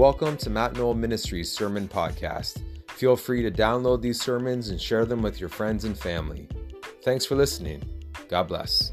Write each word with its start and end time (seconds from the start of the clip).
Welcome 0.00 0.38
to 0.38 0.48
Matt 0.48 0.76
Knoll 0.76 0.94
Ministries 0.94 1.52
Sermon 1.52 1.86
Podcast. 1.86 2.62
Feel 2.88 3.16
free 3.16 3.42
to 3.42 3.50
download 3.50 4.00
these 4.00 4.18
sermons 4.18 4.70
and 4.70 4.80
share 4.80 5.04
them 5.04 5.20
with 5.20 5.38
your 5.38 5.50
friends 5.50 5.84
and 5.84 5.94
family. 5.94 6.48
Thanks 7.02 7.26
for 7.26 7.34
listening. 7.34 7.82
God 8.26 8.44
bless. 8.44 8.92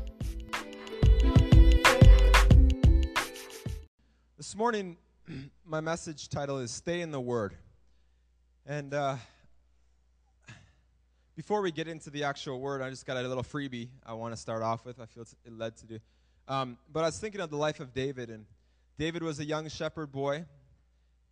This 4.35 4.53
morning, 4.53 4.97
my 5.65 5.79
message 5.79 6.27
title 6.27 6.57
is 6.57 6.71
Stay 6.71 6.99
in 6.99 7.11
the 7.11 7.21
Word. 7.21 7.55
And 8.65 8.93
uh, 8.93 9.15
before 11.37 11.61
we 11.61 11.71
get 11.71 11.87
into 11.87 12.09
the 12.09 12.25
actual 12.25 12.59
word, 12.59 12.81
I 12.81 12.89
just 12.89 13.05
got 13.05 13.15
a 13.15 13.25
little 13.25 13.43
freebie 13.43 13.87
I 14.05 14.11
want 14.11 14.33
to 14.33 14.37
start 14.37 14.61
off 14.61 14.83
with. 14.83 14.99
I 14.99 15.05
feel 15.05 15.23
it's 15.23 15.35
led 15.49 15.77
to 15.77 15.85
do. 15.85 15.99
Um, 16.49 16.77
but 16.91 17.05
I 17.05 17.07
was 17.07 17.17
thinking 17.17 17.39
of 17.39 17.49
the 17.49 17.55
life 17.55 17.79
of 17.79 17.93
David, 17.93 18.29
and 18.29 18.45
David 18.99 19.23
was 19.23 19.39
a 19.39 19.45
young 19.45 19.69
shepherd 19.69 20.11
boy, 20.11 20.43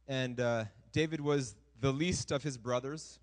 and 0.07 0.39
uh, 0.39 0.65
David 0.91 1.21
was 1.21 1.55
the 1.81 1.91
least 1.91 2.31
of 2.31 2.43
his 2.43 2.57
brothers. 2.57 3.19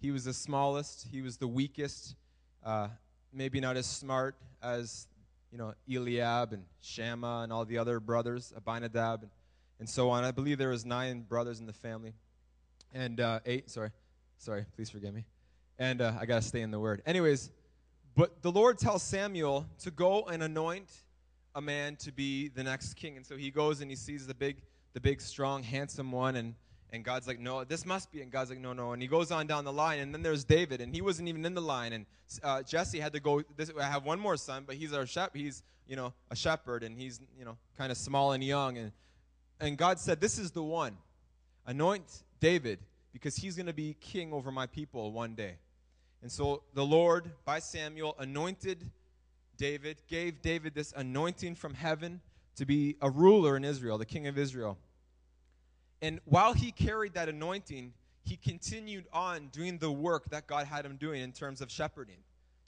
He 0.00 0.10
was 0.10 0.24
the 0.24 0.32
smallest, 0.32 1.06
he 1.10 1.22
was 1.22 1.36
the 1.36 1.46
weakest, 1.46 2.16
uh, 2.64 2.88
maybe 3.32 3.60
not 3.60 3.76
as 3.76 3.86
smart 3.86 4.36
as 4.62 5.06
you 5.50 5.58
know 5.58 5.74
Eliab 5.88 6.52
and 6.52 6.64
Shammah 6.80 7.42
and 7.42 7.52
all 7.52 7.64
the 7.64 7.78
other 7.78 8.00
brothers, 8.00 8.52
Abinadab 8.56 9.22
and, 9.22 9.30
and 9.78 9.88
so 9.88 10.10
on. 10.10 10.24
I 10.24 10.30
believe 10.30 10.58
there 10.58 10.70
was 10.70 10.84
nine 10.84 11.22
brothers 11.22 11.60
in 11.60 11.66
the 11.66 11.72
family, 11.72 12.14
and 12.92 13.20
uh, 13.20 13.40
eight. 13.46 13.70
Sorry, 13.70 13.90
sorry. 14.38 14.66
Please 14.74 14.90
forgive 14.90 15.14
me. 15.14 15.24
And 15.78 16.00
uh, 16.00 16.12
I 16.20 16.26
gotta 16.26 16.42
stay 16.42 16.62
in 16.62 16.70
the 16.70 16.80
word. 16.80 17.02
Anyways, 17.06 17.50
but 18.14 18.42
the 18.42 18.52
Lord 18.52 18.78
tells 18.78 19.02
Samuel 19.02 19.66
to 19.80 19.90
go 19.90 20.24
and 20.24 20.42
anoint 20.42 20.90
a 21.54 21.60
man 21.60 21.96
to 21.96 22.12
be 22.12 22.48
the 22.48 22.62
next 22.62 22.94
king. 22.94 23.16
And 23.16 23.26
so 23.26 23.36
he 23.36 23.50
goes 23.50 23.80
and 23.80 23.90
he 23.90 23.96
sees 23.96 24.26
the 24.26 24.34
big, 24.34 24.58
the 24.92 25.00
big, 25.00 25.20
strong, 25.20 25.62
handsome 25.62 26.12
one, 26.12 26.36
and 26.36 26.54
and 26.94 27.02
God's 27.02 27.26
like, 27.26 27.40
no, 27.40 27.64
this 27.64 27.86
must 27.86 28.12
be. 28.12 28.20
And 28.20 28.30
God's 28.30 28.50
like, 28.50 28.60
no, 28.60 28.74
no. 28.74 28.92
And 28.92 29.00
he 29.00 29.08
goes 29.08 29.30
on 29.30 29.46
down 29.46 29.64
the 29.64 29.72
line, 29.72 29.98
and 30.00 30.12
then 30.12 30.22
there's 30.22 30.44
David, 30.44 30.82
and 30.82 30.94
he 30.94 31.00
wasn't 31.00 31.26
even 31.28 31.42
in 31.46 31.54
the 31.54 31.62
line. 31.62 31.94
And 31.94 32.04
uh, 32.42 32.62
Jesse 32.62 33.00
had 33.00 33.14
to 33.14 33.20
go. 33.20 33.42
This, 33.56 33.72
I 33.80 33.84
have 33.84 34.04
one 34.04 34.20
more 34.20 34.36
son, 34.36 34.64
but 34.66 34.76
he's 34.76 34.92
our 34.92 35.06
shep. 35.06 35.34
He's 35.34 35.62
you 35.86 35.96
know 35.96 36.12
a 36.30 36.36
shepherd, 36.36 36.82
and 36.82 36.98
he's 36.98 37.20
you 37.38 37.44
know 37.44 37.56
kind 37.78 37.90
of 37.90 37.96
small 37.96 38.32
and 38.32 38.44
young. 38.44 38.76
And 38.76 38.92
and 39.62 39.78
God 39.78 40.00
said, 40.00 40.20
this 40.20 40.38
is 40.38 40.50
the 40.50 40.62
one. 40.62 40.96
Anoint 41.66 42.24
David 42.40 42.80
because 43.12 43.36
he's 43.36 43.54
going 43.54 43.66
to 43.66 43.72
be 43.72 43.94
king 44.00 44.32
over 44.32 44.50
my 44.50 44.66
people 44.66 45.12
one 45.12 45.34
day. 45.34 45.54
And 46.20 46.30
so 46.30 46.64
the 46.74 46.84
Lord, 46.84 47.30
by 47.44 47.60
Samuel, 47.60 48.16
anointed 48.18 48.90
David, 49.56 50.02
gave 50.08 50.42
David 50.42 50.74
this 50.74 50.92
anointing 50.96 51.54
from 51.54 51.74
heaven 51.74 52.20
to 52.56 52.66
be 52.66 52.96
a 53.00 53.10
ruler 53.10 53.56
in 53.56 53.64
Israel, 53.64 53.98
the 53.98 54.06
king 54.06 54.26
of 54.26 54.38
Israel. 54.38 54.78
And 56.00 56.20
while 56.24 56.52
he 56.52 56.72
carried 56.72 57.14
that 57.14 57.28
anointing, 57.28 57.92
he 58.24 58.36
continued 58.36 59.06
on 59.12 59.48
doing 59.48 59.78
the 59.78 59.90
work 59.90 60.30
that 60.30 60.46
God 60.46 60.66
had 60.66 60.84
him 60.84 60.96
doing 60.96 61.22
in 61.22 61.32
terms 61.32 61.60
of 61.60 61.70
shepherding. 61.70 62.18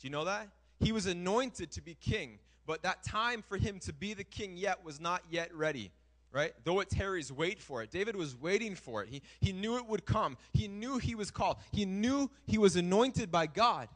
Do 0.00 0.06
you 0.06 0.10
know 0.10 0.24
that? 0.24 0.48
He 0.80 0.92
was 0.92 1.06
anointed 1.06 1.70
to 1.72 1.82
be 1.82 1.94
king, 1.94 2.38
but 2.66 2.82
that 2.82 3.02
time 3.02 3.42
for 3.42 3.56
him 3.56 3.78
to 3.80 3.92
be 3.92 4.14
the 4.14 4.24
king 4.24 4.56
yet 4.56 4.84
was 4.84 5.00
not 5.00 5.22
yet 5.30 5.54
ready 5.54 5.90
right? 6.34 6.52
Though 6.64 6.80
it 6.80 6.90
tarries, 6.90 7.32
wait 7.32 7.60
for 7.60 7.82
it. 7.82 7.92
David 7.92 8.16
was 8.16 8.36
waiting 8.36 8.74
for 8.74 9.04
it. 9.04 9.08
He, 9.08 9.22
he 9.40 9.52
knew 9.52 9.76
it 9.76 9.86
would 9.86 10.04
come. 10.04 10.36
He 10.52 10.66
knew 10.66 10.98
he 10.98 11.14
was 11.14 11.30
called. 11.30 11.58
He 11.70 11.84
knew 11.86 12.28
he 12.44 12.58
was 12.58 12.74
anointed 12.74 13.30
by 13.30 13.46
God, 13.46 13.88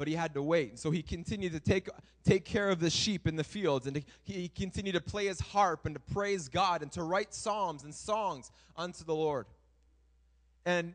but 0.00 0.08
he 0.08 0.14
had 0.14 0.32
to 0.32 0.42
wait. 0.42 0.70
And 0.70 0.78
so 0.78 0.90
he 0.90 1.02
continued 1.02 1.52
to 1.52 1.60
take, 1.60 1.90
take 2.24 2.46
care 2.46 2.70
of 2.70 2.80
the 2.80 2.88
sheep 2.88 3.26
in 3.26 3.36
the 3.36 3.44
fields, 3.44 3.86
and 3.86 4.02
he 4.24 4.48
continued 4.48 4.94
to 4.94 5.00
play 5.02 5.26
his 5.26 5.40
harp 5.40 5.84
and 5.84 5.94
to 5.94 6.00
praise 6.00 6.48
God 6.48 6.80
and 6.80 6.90
to 6.92 7.02
write 7.02 7.34
psalms 7.34 7.84
and 7.84 7.94
songs 7.94 8.50
unto 8.78 9.04
the 9.04 9.14
Lord. 9.14 9.44
And, 10.64 10.94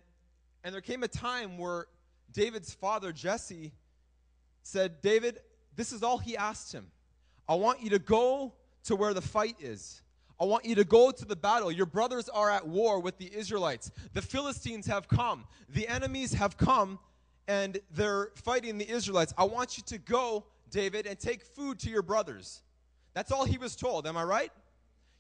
and 0.63 0.73
there 0.73 0.81
came 0.81 1.03
a 1.03 1.07
time 1.07 1.59
where 1.59 1.85
David's 2.33 2.73
father, 2.73 3.11
Jesse, 3.11 3.73
said, 4.63 5.03
David, 5.03 5.39
this 5.75 5.91
is 5.91 6.01
all 6.01 6.17
he 6.17 6.35
asked 6.35 6.73
him. 6.73 6.87
I 7.47 7.53
want 7.53 7.83
you 7.83 7.91
to 7.91 7.99
go 7.99 8.53
to 8.85 8.95
where 8.95 9.13
the 9.13 9.21
fight 9.21 9.57
is. 9.59 10.01
I 10.39 10.45
want 10.45 10.65
you 10.65 10.73
to 10.73 10.83
go 10.83 11.11
to 11.11 11.25
the 11.25 11.35
battle. 11.35 11.71
Your 11.71 11.85
brothers 11.85 12.27
are 12.27 12.49
at 12.49 12.67
war 12.67 12.99
with 12.99 13.19
the 13.19 13.31
Israelites. 13.31 13.91
The 14.13 14.23
Philistines 14.23 14.87
have 14.87 15.07
come. 15.07 15.45
The 15.69 15.87
enemies 15.87 16.33
have 16.33 16.57
come 16.57 16.97
and 17.47 17.79
they're 17.91 18.31
fighting 18.35 18.77
the 18.77 18.89
Israelites. 18.89 19.33
I 19.37 19.43
want 19.43 19.77
you 19.77 19.83
to 19.87 19.97
go, 19.97 20.45
David, 20.69 21.07
and 21.07 21.19
take 21.19 21.43
food 21.43 21.79
to 21.79 21.89
your 21.89 22.01
brothers. 22.01 22.61
That's 23.13 23.31
all 23.31 23.45
he 23.45 23.57
was 23.57 23.75
told. 23.75 24.07
Am 24.07 24.17
I 24.17 24.23
right? 24.23 24.51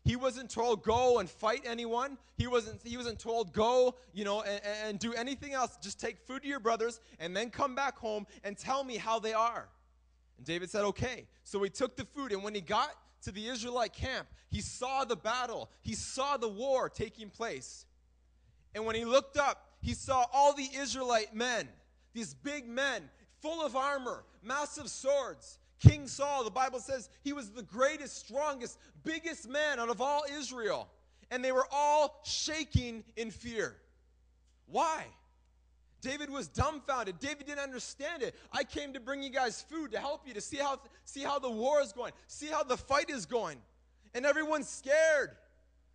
He 0.03 0.15
wasn't 0.15 0.51
told 0.51 0.83
go 0.83 1.19
and 1.19 1.29
fight 1.29 1.63
anyone. 1.65 2.17
He 2.37 2.45
wasn't 2.45 2.79
he 2.83 2.95
wasn't 2.95 3.17
told 3.19 3.53
go, 3.53 3.95
you 4.13 4.23
know, 4.23 4.41
and, 4.41 4.61
and 4.85 4.99
do 4.99 5.13
anything 5.13 5.53
else. 5.53 5.77
Just 5.81 5.99
take 5.99 6.19
food 6.19 6.43
to 6.43 6.47
your 6.47 6.59
brothers 6.59 6.99
and 7.19 7.35
then 7.35 7.49
come 7.49 7.73
back 7.73 7.97
home 7.97 8.27
and 8.43 8.57
tell 8.57 8.83
me 8.83 8.97
how 8.97 9.17
they 9.19 9.33
are. 9.33 9.67
And 10.37 10.45
David 10.45 10.69
said, 10.69 10.83
"Okay." 10.83 11.27
So 11.43 11.63
he 11.63 11.69
took 11.69 11.95
the 11.95 12.05
food 12.05 12.31
and 12.31 12.43
when 12.43 12.53
he 12.53 12.61
got 12.61 12.91
to 13.25 13.31
the 13.31 13.47
Israelite 13.47 13.93
camp. 13.93 14.27
He 14.49 14.61
saw 14.61 15.03
the 15.03 15.15
battle, 15.15 15.69
he 15.81 15.93
saw 15.93 16.37
the 16.37 16.47
war 16.47 16.89
taking 16.89 17.29
place. 17.29 17.85
And 18.73 18.85
when 18.85 18.95
he 18.95 19.05
looked 19.05 19.37
up, 19.37 19.69
he 19.81 19.93
saw 19.93 20.25
all 20.33 20.53
the 20.53 20.67
Israelite 20.77 21.35
men, 21.35 21.67
these 22.15 22.33
big 22.33 22.67
men, 22.67 23.03
full 23.41 23.63
of 23.63 23.75
armor, 23.75 24.23
massive 24.41 24.89
swords. 24.89 25.59
King 25.79 26.07
Saul, 26.07 26.43
the 26.43 26.49
Bible 26.49 26.79
says 26.79 27.09
he 27.23 27.33
was 27.33 27.51
the 27.51 27.61
greatest, 27.61 28.17
strongest, 28.17 28.79
biggest 29.03 29.47
man 29.47 29.79
out 29.79 29.89
of 29.89 30.01
all 30.01 30.23
Israel. 30.39 30.87
And 31.29 31.43
they 31.43 31.51
were 31.51 31.67
all 31.71 32.21
shaking 32.23 33.03
in 33.17 33.29
fear. 33.29 33.75
Why? 34.67 35.05
David 36.01 36.29
was 36.29 36.47
dumbfounded. 36.47 37.19
David 37.19 37.47
didn't 37.47 37.59
understand 37.59 38.23
it. 38.23 38.35
I 38.51 38.63
came 38.63 38.93
to 38.93 38.99
bring 38.99 39.21
you 39.21 39.29
guys 39.29 39.61
food 39.61 39.91
to 39.91 39.99
help 39.99 40.27
you 40.27 40.33
to 40.35 40.41
see 40.41 40.57
how 40.57 40.79
see 41.03 41.21
how 41.21 41.39
the 41.39 41.49
war 41.49 41.81
is 41.81 41.91
going, 41.91 42.13
see 42.27 42.47
how 42.47 42.63
the 42.63 42.77
fight 42.77 43.09
is 43.09 43.25
going. 43.25 43.57
And 44.13 44.25
everyone's 44.25 44.69
scared. 44.69 45.31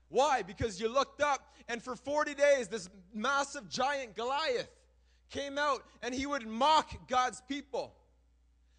Why? 0.09 0.43
Because 0.43 0.81
you 0.81 0.89
looked 0.89 1.23
up 1.23 1.55
and 1.69 1.81
for 1.81 1.95
40 1.95 2.35
days 2.35 2.69
this 2.69 2.91
massive 3.15 3.69
giant 3.69 4.17
Goliath 4.17 4.69
came 5.31 5.59
out 5.59 5.85
and 6.03 6.15
he 6.15 6.27
would 6.27 6.47
mock 6.47 7.09
God's 7.09 7.41
people. 7.49 7.95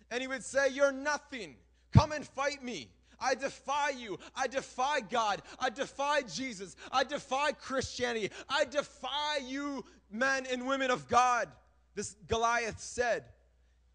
And 0.10 0.22
he 0.22 0.28
would 0.28 0.44
say, 0.44 0.70
"You're 0.70 0.92
nothing. 0.92 1.56
Come 1.92 2.12
and 2.12 2.28
fight 2.28 2.64
me." 2.64 2.92
I 3.22 3.36
defy 3.36 3.90
you. 3.90 4.18
I 4.36 4.48
defy 4.48 5.02
God. 5.02 5.44
I 5.60 5.70
defy 5.70 6.24
Jesus. 6.24 6.76
I 6.92 7.04
defy 7.04 7.52
Christianity. 7.52 8.32
I 8.50 8.66
defy 8.66 9.38
you, 9.46 9.86
men 10.10 10.48
and 10.52 10.68
women 10.68 10.90
of 10.90 11.08
God, 11.08 11.48
this 11.94 12.16
Goliath 12.28 12.80
said. 12.80 13.26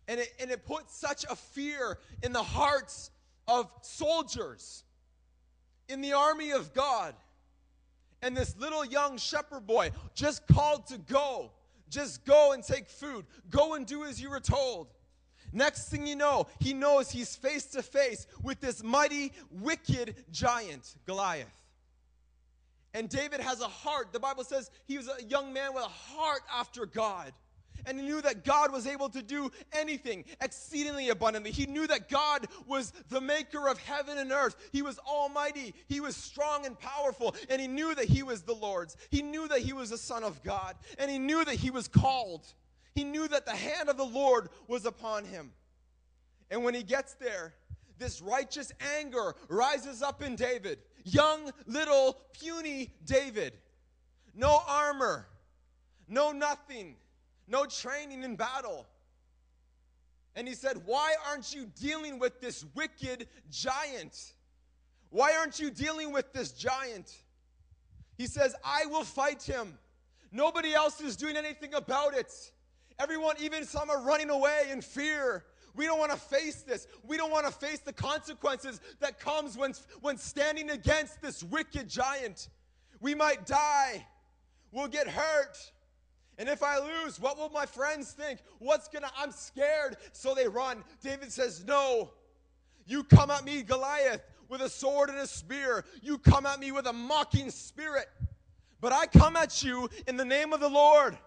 And 0.06 0.20
it, 0.20 0.32
and 0.38 0.50
it 0.52 0.64
put 0.64 0.88
such 0.90 1.24
a 1.24 1.34
fear 1.34 1.98
in 2.22 2.32
the 2.32 2.42
hearts 2.42 3.10
of 3.48 3.68
soldiers 3.82 4.84
in 5.88 6.00
the 6.00 6.12
army 6.12 6.52
of 6.52 6.72
God. 6.72 7.14
And 8.22 8.36
this 8.36 8.56
little 8.56 8.84
young 8.84 9.18
shepherd 9.18 9.66
boy 9.66 9.90
just 10.14 10.46
called 10.46 10.86
to 10.88 10.98
go. 10.98 11.50
Just 11.88 12.24
go 12.24 12.52
and 12.52 12.62
take 12.62 12.88
food. 12.88 13.26
Go 13.50 13.74
and 13.74 13.86
do 13.86 14.04
as 14.04 14.20
you 14.20 14.30
were 14.30 14.40
told. 14.40 14.88
Next 15.52 15.88
thing 15.88 16.06
you 16.06 16.16
know, 16.16 16.46
he 16.58 16.74
knows 16.74 17.10
he's 17.10 17.36
face 17.36 17.66
to 17.66 17.82
face 17.82 18.26
with 18.42 18.60
this 18.60 18.82
mighty, 18.82 19.32
wicked 19.50 20.16
giant, 20.30 20.96
Goliath. 21.06 21.56
And 22.92 23.08
David 23.08 23.40
has 23.40 23.60
a 23.60 23.68
heart. 23.68 24.12
The 24.12 24.20
Bible 24.20 24.44
says 24.44 24.70
he 24.86 24.96
was 24.96 25.08
a 25.08 25.22
young 25.24 25.52
man 25.52 25.74
with 25.74 25.84
a 25.84 25.88
heart 25.88 26.40
after 26.52 26.86
God. 26.86 27.32
And 27.86 27.98
he 27.98 28.04
knew 28.04 28.20
that 28.22 28.44
God 28.44 28.72
was 28.72 28.86
able 28.86 29.08
to 29.10 29.22
do 29.22 29.50
anything 29.72 30.24
exceedingly 30.40 31.08
abundantly. 31.08 31.52
He 31.52 31.66
knew 31.66 31.86
that 31.86 32.08
God 32.08 32.46
was 32.66 32.92
the 33.08 33.20
maker 33.20 33.68
of 33.68 33.78
heaven 33.78 34.18
and 34.18 34.32
earth. 34.32 34.56
He 34.72 34.82
was 34.82 34.98
almighty. 34.98 35.74
He 35.88 36.00
was 36.00 36.16
strong 36.16 36.66
and 36.66 36.78
powerful. 36.78 37.34
And 37.48 37.60
he 37.60 37.68
knew 37.68 37.94
that 37.94 38.06
he 38.06 38.22
was 38.22 38.42
the 38.42 38.54
Lord's. 38.54 38.96
He 39.10 39.22
knew 39.22 39.48
that 39.48 39.60
he 39.60 39.72
was 39.72 39.90
the 39.90 39.98
son 39.98 40.24
of 40.24 40.42
God. 40.42 40.76
And 40.98 41.10
he 41.10 41.18
knew 41.18 41.44
that 41.44 41.54
he 41.54 41.70
was 41.70 41.88
called. 41.88 42.46
He 42.94 43.04
knew 43.04 43.28
that 43.28 43.46
the 43.46 43.56
hand 43.56 43.88
of 43.88 43.96
the 43.96 44.04
Lord 44.04 44.48
was 44.68 44.84
upon 44.84 45.24
him. 45.24 45.52
And 46.50 46.64
when 46.64 46.74
he 46.74 46.82
gets 46.82 47.14
there, 47.14 47.54
this 47.98 48.20
righteous 48.20 48.72
anger 48.98 49.34
rises 49.48 50.02
up 50.02 50.22
in 50.22 50.36
David 50.36 50.78
young, 51.06 51.52
little, 51.66 52.18
puny 52.32 52.90
David. 53.04 53.56
No 54.34 54.60
armor, 54.66 55.26
no 56.08 56.32
nothing, 56.32 56.96
no 57.48 57.66
training 57.66 58.22
in 58.22 58.36
battle. 58.36 58.86
And 60.34 60.46
he 60.46 60.54
said, 60.54 60.82
Why 60.84 61.14
aren't 61.28 61.54
you 61.54 61.66
dealing 61.80 62.18
with 62.18 62.40
this 62.40 62.64
wicked 62.74 63.28
giant? 63.50 64.34
Why 65.10 65.34
aren't 65.34 65.58
you 65.58 65.70
dealing 65.70 66.12
with 66.12 66.32
this 66.32 66.52
giant? 66.52 67.12
He 68.18 68.26
says, 68.26 68.54
I 68.64 68.86
will 68.86 69.04
fight 69.04 69.42
him. 69.42 69.78
Nobody 70.32 70.74
else 70.74 71.00
is 71.00 71.16
doing 71.16 71.36
anything 71.36 71.74
about 71.74 72.14
it. 72.14 72.32
Everyone, 72.98 73.36
even 73.40 73.64
some 73.64 73.90
are 73.90 74.02
running 74.02 74.30
away 74.30 74.68
in 74.70 74.80
fear. 74.80 75.44
We 75.74 75.84
don't 75.84 75.98
want 75.98 76.12
to 76.12 76.18
face 76.18 76.62
this. 76.62 76.86
We 77.06 77.16
don't 77.16 77.30
want 77.30 77.46
to 77.46 77.52
face 77.52 77.80
the 77.80 77.92
consequences 77.92 78.80
that 79.00 79.20
comes 79.20 79.56
when, 79.56 79.74
when 80.00 80.16
standing 80.16 80.70
against 80.70 81.20
this 81.20 81.42
wicked 81.42 81.88
giant. 81.88 82.48
We 83.00 83.14
might 83.14 83.46
die. 83.46 84.06
We'll 84.72 84.88
get 84.88 85.06
hurt. 85.06 85.56
And 86.38 86.48
if 86.48 86.62
I 86.62 86.78
lose, 86.78 87.18
what 87.18 87.38
will 87.38 87.48
my 87.48 87.64
friends 87.64 88.12
think? 88.12 88.40
What's 88.58 88.88
gonna, 88.88 89.10
I'm 89.16 89.32
scared. 89.32 89.96
So 90.12 90.34
they 90.34 90.48
run. 90.48 90.84
David 91.02 91.32
says, 91.32 91.64
No. 91.66 92.10
You 92.86 93.02
come 93.02 93.32
at 93.32 93.44
me, 93.44 93.62
Goliath, 93.62 94.22
with 94.48 94.60
a 94.60 94.68
sword 94.68 95.08
and 95.08 95.18
a 95.18 95.26
spear. 95.26 95.84
You 96.02 96.18
come 96.18 96.46
at 96.46 96.60
me 96.60 96.70
with 96.70 96.86
a 96.86 96.92
mocking 96.92 97.50
spirit. 97.50 98.06
But 98.80 98.92
I 98.92 99.06
come 99.06 99.36
at 99.36 99.64
you 99.64 99.88
in 100.06 100.16
the 100.16 100.24
name 100.24 100.52
of 100.52 100.60
the 100.60 100.68
Lord. 100.68 101.18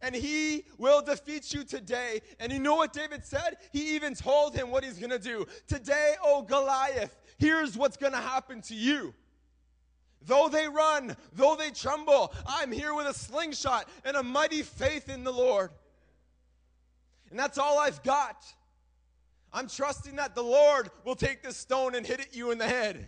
And 0.00 0.14
he 0.14 0.64
will 0.76 1.02
defeat 1.02 1.52
you 1.52 1.64
today. 1.64 2.20
And 2.38 2.52
you 2.52 2.60
know 2.60 2.76
what 2.76 2.92
David 2.92 3.24
said? 3.24 3.56
He 3.72 3.96
even 3.96 4.14
told 4.14 4.54
him 4.54 4.70
what 4.70 4.84
he's 4.84 4.98
gonna 4.98 5.18
do. 5.18 5.44
Today, 5.66 6.14
oh 6.22 6.42
Goliath, 6.42 7.16
here's 7.38 7.76
what's 7.76 7.96
gonna 7.96 8.20
happen 8.20 8.60
to 8.62 8.74
you. 8.74 9.12
Though 10.22 10.48
they 10.48 10.68
run, 10.68 11.16
though 11.32 11.56
they 11.56 11.70
tremble, 11.70 12.32
I'm 12.46 12.72
here 12.72 12.94
with 12.94 13.06
a 13.06 13.14
slingshot 13.14 13.88
and 14.04 14.16
a 14.16 14.22
mighty 14.22 14.62
faith 14.62 15.08
in 15.08 15.24
the 15.24 15.32
Lord. 15.32 15.70
And 17.30 17.38
that's 17.38 17.58
all 17.58 17.78
I've 17.78 18.02
got. 18.02 18.44
I'm 19.52 19.68
trusting 19.68 20.16
that 20.16 20.34
the 20.34 20.42
Lord 20.42 20.90
will 21.04 21.14
take 21.14 21.42
this 21.42 21.56
stone 21.56 21.94
and 21.94 22.06
hit 22.06 22.20
it 22.20 22.28
you 22.32 22.50
in 22.50 22.58
the 22.58 22.66
head. 22.66 23.06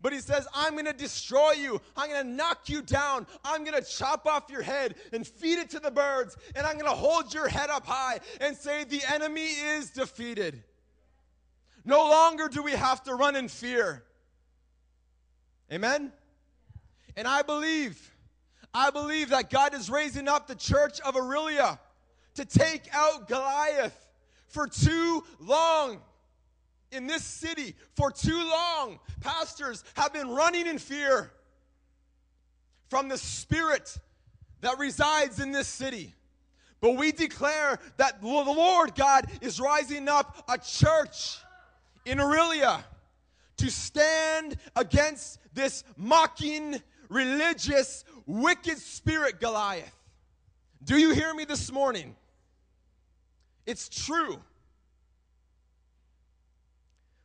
But 0.00 0.12
he 0.12 0.18
says, 0.18 0.48
I'm 0.52 0.72
going 0.72 0.86
to 0.86 0.92
destroy 0.92 1.52
you. 1.52 1.80
I'm 1.96 2.10
going 2.10 2.26
to 2.26 2.28
knock 2.28 2.68
you 2.68 2.82
down. 2.82 3.24
I'm 3.44 3.62
going 3.64 3.80
to 3.80 3.88
chop 3.88 4.26
off 4.26 4.50
your 4.50 4.62
head 4.62 4.96
and 5.12 5.24
feed 5.24 5.58
it 5.60 5.70
to 5.70 5.78
the 5.78 5.92
birds. 5.92 6.36
And 6.56 6.66
I'm 6.66 6.74
going 6.74 6.90
to 6.90 6.90
hold 6.90 7.32
your 7.32 7.48
head 7.48 7.70
up 7.70 7.86
high 7.86 8.18
and 8.40 8.56
say, 8.56 8.82
The 8.82 9.00
enemy 9.12 9.46
is 9.46 9.90
defeated. 9.90 10.64
No 11.84 11.98
longer 11.98 12.48
do 12.48 12.62
we 12.62 12.72
have 12.72 13.04
to 13.04 13.14
run 13.14 13.36
in 13.36 13.46
fear. 13.46 14.04
Amen? 15.72 16.12
And 17.16 17.26
I 17.26 17.40
believe, 17.42 18.12
I 18.74 18.90
believe 18.90 19.30
that 19.30 19.48
God 19.48 19.74
is 19.74 19.88
raising 19.88 20.28
up 20.28 20.46
the 20.46 20.54
church 20.54 21.00
of 21.00 21.14
Orillia 21.14 21.78
to 22.34 22.44
take 22.44 22.88
out 22.92 23.26
Goliath 23.26 24.06
for 24.48 24.66
too 24.66 25.24
long 25.40 26.00
in 26.90 27.06
this 27.06 27.24
city 27.24 27.74
for 27.96 28.10
too 28.10 28.36
long. 28.36 28.98
Pastors 29.20 29.82
have 29.94 30.12
been 30.12 30.28
running 30.28 30.66
in 30.66 30.78
fear 30.78 31.32
from 32.90 33.08
the 33.08 33.16
spirit 33.16 33.96
that 34.60 34.78
resides 34.78 35.40
in 35.40 35.52
this 35.52 35.68
city. 35.68 36.14
But 36.82 36.96
we 36.96 37.12
declare 37.12 37.78
that 37.96 38.20
the 38.20 38.26
Lord 38.26 38.94
God 38.94 39.26
is 39.40 39.58
rising 39.58 40.08
up 40.08 40.44
a 40.48 40.58
church 40.58 41.38
in 42.04 42.18
Orillia 42.18 42.82
to 43.58 43.70
stand 43.70 44.56
against 44.76 45.38
this 45.54 45.84
mocking, 45.96 46.80
religious, 47.08 48.04
wicked 48.26 48.78
spirit, 48.78 49.40
Goliath. 49.40 49.96
Do 50.84 50.98
you 50.98 51.10
hear 51.10 51.32
me 51.34 51.44
this 51.44 51.70
morning? 51.70 52.16
It's 53.66 53.88
true. 53.88 54.40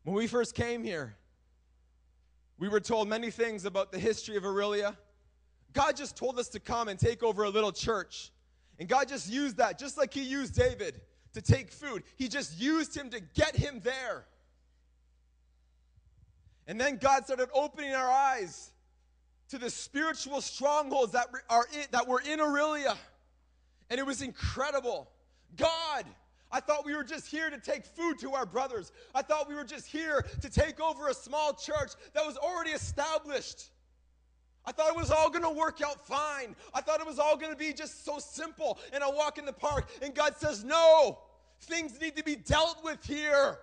When 0.03 0.15
we 0.15 0.27
first 0.27 0.55
came 0.55 0.83
here, 0.83 1.15
we 2.59 2.69
were 2.69 2.79
told 2.79 3.07
many 3.07 3.31
things 3.31 3.65
about 3.65 3.91
the 3.91 3.99
history 3.99 4.37
of 4.37 4.43
Orillia. 4.43 4.95
God 5.73 5.95
just 5.95 6.15
told 6.15 6.39
us 6.39 6.47
to 6.49 6.59
come 6.59 6.87
and 6.87 6.99
take 6.99 7.23
over 7.23 7.43
a 7.43 7.49
little 7.49 7.71
church. 7.71 8.31
And 8.79 8.87
God 8.87 9.07
just 9.07 9.29
used 9.29 9.57
that, 9.57 9.77
just 9.77 9.97
like 9.97 10.13
He 10.13 10.21
used 10.21 10.55
David 10.55 11.01
to 11.33 11.41
take 11.41 11.71
food. 11.71 12.03
He 12.15 12.27
just 12.27 12.59
used 12.59 12.95
him 12.95 13.09
to 13.11 13.19
get 13.19 13.55
him 13.55 13.79
there. 13.83 14.25
And 16.67 16.79
then 16.79 16.97
God 16.97 17.25
started 17.25 17.49
opening 17.53 17.93
our 17.93 18.09
eyes 18.09 18.71
to 19.49 19.57
the 19.57 19.69
spiritual 19.69 20.41
strongholds 20.41 21.13
that, 21.13 21.27
are 21.49 21.65
in, 21.73 21.85
that 21.91 22.07
were 22.07 22.21
in 22.21 22.39
Orillia. 22.39 22.95
And 23.89 23.99
it 23.99 24.05
was 24.05 24.21
incredible. 24.21 25.09
God, 25.55 26.03
I 26.51 26.59
thought 26.59 26.85
we 26.85 26.93
were 26.93 27.05
just 27.05 27.27
here 27.27 27.49
to 27.49 27.57
take 27.57 27.85
food 27.85 28.19
to 28.19 28.33
our 28.33 28.45
brothers. 28.45 28.91
I 29.15 29.21
thought 29.21 29.47
we 29.47 29.55
were 29.55 29.63
just 29.63 29.87
here 29.87 30.25
to 30.41 30.49
take 30.49 30.81
over 30.81 31.07
a 31.07 31.13
small 31.13 31.53
church 31.53 31.91
that 32.13 32.25
was 32.25 32.35
already 32.35 32.71
established. 32.71 33.69
I 34.65 34.73
thought 34.73 34.89
it 34.89 34.97
was 34.97 35.11
all 35.11 35.29
going 35.29 35.43
to 35.43 35.49
work 35.49 35.81
out 35.81 36.05
fine. 36.05 36.53
I 36.73 36.81
thought 36.81 36.99
it 36.99 37.07
was 37.07 37.19
all 37.19 37.37
going 37.37 37.53
to 37.53 37.57
be 37.57 37.71
just 37.71 38.03
so 38.03 38.19
simple. 38.19 38.77
And 38.91 39.01
I 39.01 39.09
walk 39.09 39.37
in 39.37 39.45
the 39.45 39.53
park, 39.53 39.89
and 40.01 40.13
God 40.13 40.35
says, 40.35 40.65
No, 40.65 41.19
things 41.61 41.99
need 42.01 42.17
to 42.17 42.23
be 42.23 42.35
dealt 42.35 42.83
with 42.83 43.03
here. 43.05 43.59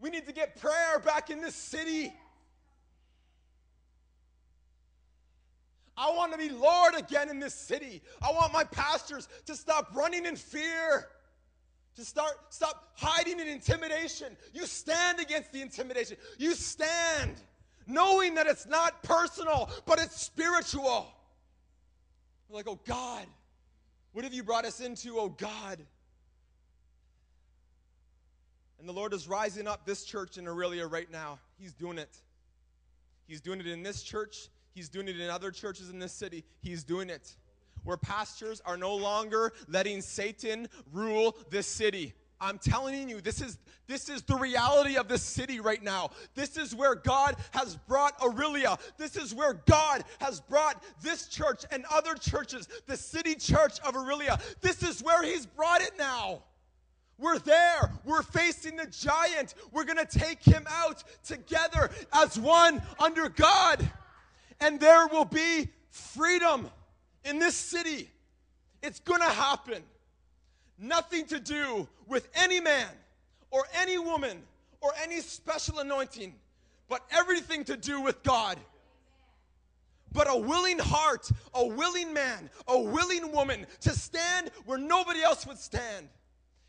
We 0.00 0.10
need 0.10 0.26
to 0.26 0.32
get 0.32 0.60
prayer 0.60 0.98
back 1.04 1.30
in 1.30 1.40
this 1.40 1.54
city. 1.54 2.12
I 5.96 6.10
want 6.10 6.30
to 6.30 6.38
be 6.38 6.48
Lord 6.48 6.94
again 6.94 7.28
in 7.28 7.40
this 7.40 7.54
city. 7.54 8.02
I 8.22 8.30
want 8.30 8.52
my 8.52 8.62
pastors 8.62 9.28
to 9.46 9.56
stop 9.56 9.90
running 9.94 10.26
in 10.26 10.36
fear. 10.36 11.08
To 11.96 12.04
start 12.04 12.34
stop 12.50 12.92
hiding 12.94 13.40
in 13.40 13.48
intimidation. 13.48 14.36
You 14.52 14.66
stand 14.66 15.18
against 15.18 15.52
the 15.52 15.60
intimidation. 15.60 16.16
You 16.38 16.54
stand 16.54 17.34
knowing 17.88 18.36
that 18.36 18.46
it's 18.46 18.66
not 18.66 19.02
personal, 19.02 19.68
but 19.84 19.98
it's 19.98 20.20
spiritual. 20.20 21.12
We're 22.48 22.58
like, 22.58 22.68
"Oh 22.68 22.78
God, 22.86 23.26
what 24.12 24.22
have 24.22 24.32
you 24.32 24.44
brought 24.44 24.64
us 24.64 24.78
into, 24.78 25.18
oh 25.18 25.30
God?" 25.30 25.84
And 28.78 28.88
the 28.88 28.92
Lord 28.92 29.12
is 29.12 29.26
rising 29.26 29.66
up 29.66 29.84
this 29.84 30.04
church 30.04 30.38
in 30.38 30.44
Orillia 30.44 30.90
right 30.90 31.10
now. 31.10 31.38
He's 31.58 31.72
doing 31.72 31.98
it. 31.98 32.16
He's 33.26 33.40
doing 33.40 33.60
it 33.60 33.66
in 33.66 33.82
this 33.82 34.02
church. 34.02 34.48
He's 34.72 34.88
doing 34.88 35.08
it 35.08 35.18
in 35.18 35.28
other 35.28 35.50
churches 35.50 35.90
in 35.90 35.98
this 35.98 36.12
city. 36.12 36.44
He's 36.60 36.84
doing 36.84 37.10
it. 37.10 37.34
Where 37.82 37.96
pastors 37.96 38.62
are 38.64 38.76
no 38.76 38.94
longer 38.94 39.52
letting 39.66 40.00
Satan 40.02 40.68
rule 40.92 41.36
this 41.50 41.66
city. 41.66 42.14
I'm 42.40 42.58
telling 42.58 43.08
you, 43.08 43.20
this 43.20 43.40
is 43.40 43.58
this 43.88 44.08
is 44.08 44.22
the 44.22 44.36
reality 44.36 44.96
of 44.96 45.08
this 45.08 45.22
city 45.22 45.60
right 45.60 45.82
now. 45.82 46.10
This 46.34 46.56
is 46.56 46.74
where 46.74 46.94
God 46.94 47.36
has 47.52 47.76
brought 47.88 48.18
Orillia. 48.20 48.78
This 48.98 49.16
is 49.16 49.34
where 49.34 49.54
God 49.66 50.04
has 50.20 50.40
brought 50.40 50.82
this 51.02 51.26
church 51.26 51.64
and 51.72 51.84
other 51.90 52.14
churches, 52.14 52.68
the 52.86 52.96
city 52.96 53.34
church 53.34 53.80
of 53.80 53.94
Orillia. 53.94 54.40
This 54.60 54.82
is 54.82 55.02
where 55.02 55.24
He's 55.24 55.46
brought 55.46 55.80
it 55.80 55.92
now. 55.98 56.42
We're 57.18 57.38
there. 57.40 57.90
We're 58.04 58.22
facing 58.22 58.76
the 58.76 58.86
giant. 58.86 59.54
We're 59.72 59.84
going 59.84 59.98
to 59.98 60.18
take 60.18 60.42
him 60.42 60.64
out 60.70 61.02
together 61.24 61.90
as 62.12 62.38
one 62.38 62.80
under 62.98 63.28
God. 63.28 63.88
And 64.60 64.78
there 64.78 65.06
will 65.08 65.24
be 65.24 65.68
freedom 65.90 66.70
in 67.24 67.40
this 67.40 67.56
city. 67.56 68.10
It's 68.82 69.00
going 69.00 69.20
to 69.20 69.28
happen. 69.28 69.82
Nothing 70.78 71.26
to 71.26 71.40
do 71.40 71.88
with 72.06 72.28
any 72.34 72.60
man 72.60 72.88
or 73.50 73.64
any 73.74 73.98
woman 73.98 74.42
or 74.80 74.92
any 75.02 75.20
special 75.20 75.80
anointing, 75.80 76.34
but 76.88 77.04
everything 77.10 77.64
to 77.64 77.76
do 77.76 78.00
with 78.00 78.22
God. 78.22 78.58
But 80.12 80.28
a 80.30 80.36
willing 80.36 80.78
heart, 80.78 81.30
a 81.52 81.66
willing 81.66 82.12
man, 82.12 82.48
a 82.68 82.78
willing 82.78 83.32
woman 83.32 83.66
to 83.80 83.90
stand 83.90 84.50
where 84.64 84.78
nobody 84.78 85.22
else 85.22 85.46
would 85.46 85.58
stand 85.58 86.08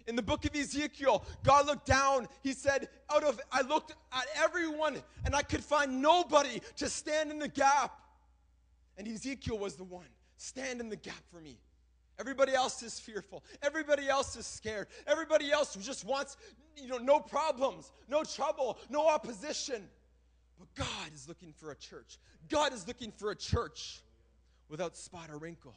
in 0.09 0.15
the 0.15 0.23
book 0.23 0.43
of 0.43 0.55
Ezekiel, 0.55 1.23
God 1.43 1.67
looked 1.67 1.85
down. 1.85 2.27
He 2.41 2.53
said, 2.53 2.89
Out 3.13 3.23
of, 3.23 3.39
I 3.51 3.61
looked 3.61 3.93
at 4.11 4.25
everyone 4.35 4.97
and 5.23 5.35
I 5.35 5.43
could 5.43 5.63
find 5.63 6.01
nobody 6.01 6.61
to 6.77 6.89
stand 6.89 7.29
in 7.29 7.37
the 7.37 7.47
gap. 7.47 8.01
And 8.97 9.07
Ezekiel 9.07 9.59
was 9.59 9.75
the 9.75 9.83
one. 9.83 10.07
Stand 10.37 10.81
in 10.81 10.89
the 10.89 10.95
gap 10.95 11.21
for 11.31 11.39
me. 11.39 11.59
Everybody 12.19 12.53
else 12.53 12.81
is 12.81 12.99
fearful. 12.99 13.43
Everybody 13.61 14.09
else 14.09 14.35
is 14.35 14.45
scared. 14.45 14.87
Everybody 15.07 15.51
else 15.51 15.75
just 15.75 16.03
wants, 16.05 16.35
you 16.75 16.87
know, 16.87 16.97
no 16.97 17.19
problems, 17.19 17.91
no 18.09 18.23
trouble, 18.23 18.77
no 18.89 19.07
opposition. 19.07 19.87
But 20.57 20.73
God 20.75 21.13
is 21.13 21.27
looking 21.27 21.53
for 21.53 21.71
a 21.71 21.75
church. 21.75 22.17
God 22.49 22.73
is 22.73 22.87
looking 22.87 23.11
for 23.11 23.29
a 23.31 23.35
church 23.35 24.01
without 24.67 24.97
spot 24.97 25.29
or 25.29 25.37
wrinkle. 25.37 25.75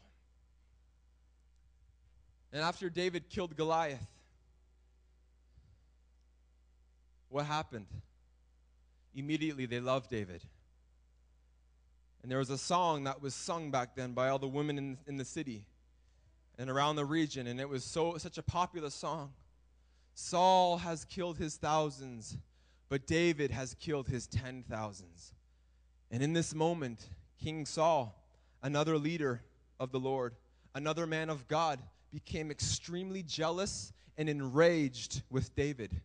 And 2.52 2.62
after 2.62 2.90
David 2.90 3.28
killed 3.30 3.56
Goliath, 3.56 4.11
What 7.32 7.46
happened? 7.46 7.86
Immediately 9.14 9.64
they 9.64 9.80
loved 9.80 10.10
David. 10.10 10.42
And 12.22 12.30
there 12.30 12.38
was 12.38 12.50
a 12.50 12.58
song 12.58 13.04
that 13.04 13.22
was 13.22 13.34
sung 13.34 13.70
back 13.70 13.96
then 13.96 14.12
by 14.12 14.28
all 14.28 14.38
the 14.38 14.46
women 14.46 14.76
in, 14.76 14.98
in 15.06 15.16
the 15.16 15.24
city 15.24 15.64
and 16.58 16.68
around 16.68 16.96
the 16.96 17.06
region, 17.06 17.46
and 17.46 17.58
it 17.58 17.66
was 17.66 17.84
so 17.84 18.18
such 18.18 18.36
a 18.36 18.42
popular 18.42 18.90
song. 18.90 19.32
Saul 20.14 20.76
has 20.76 21.06
killed 21.06 21.38
his 21.38 21.56
thousands, 21.56 22.36
but 22.90 23.06
David 23.06 23.50
has 23.50 23.72
killed 23.80 24.08
his 24.08 24.26
ten 24.26 24.62
thousands. 24.68 25.32
And 26.10 26.22
in 26.22 26.34
this 26.34 26.54
moment, 26.54 27.08
King 27.42 27.64
Saul, 27.64 28.14
another 28.62 28.98
leader 28.98 29.40
of 29.80 29.90
the 29.90 29.98
Lord, 29.98 30.36
another 30.74 31.06
man 31.06 31.30
of 31.30 31.48
God, 31.48 31.80
became 32.12 32.50
extremely 32.50 33.22
jealous 33.22 33.90
and 34.18 34.28
enraged 34.28 35.22
with 35.30 35.56
David. 35.56 36.02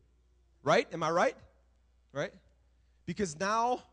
Right? 0.68 0.86
Am 0.92 1.02
I 1.02 1.10
right? 1.12 1.36
Right? 2.12 2.34
Because 3.06 3.40
now 3.40 3.84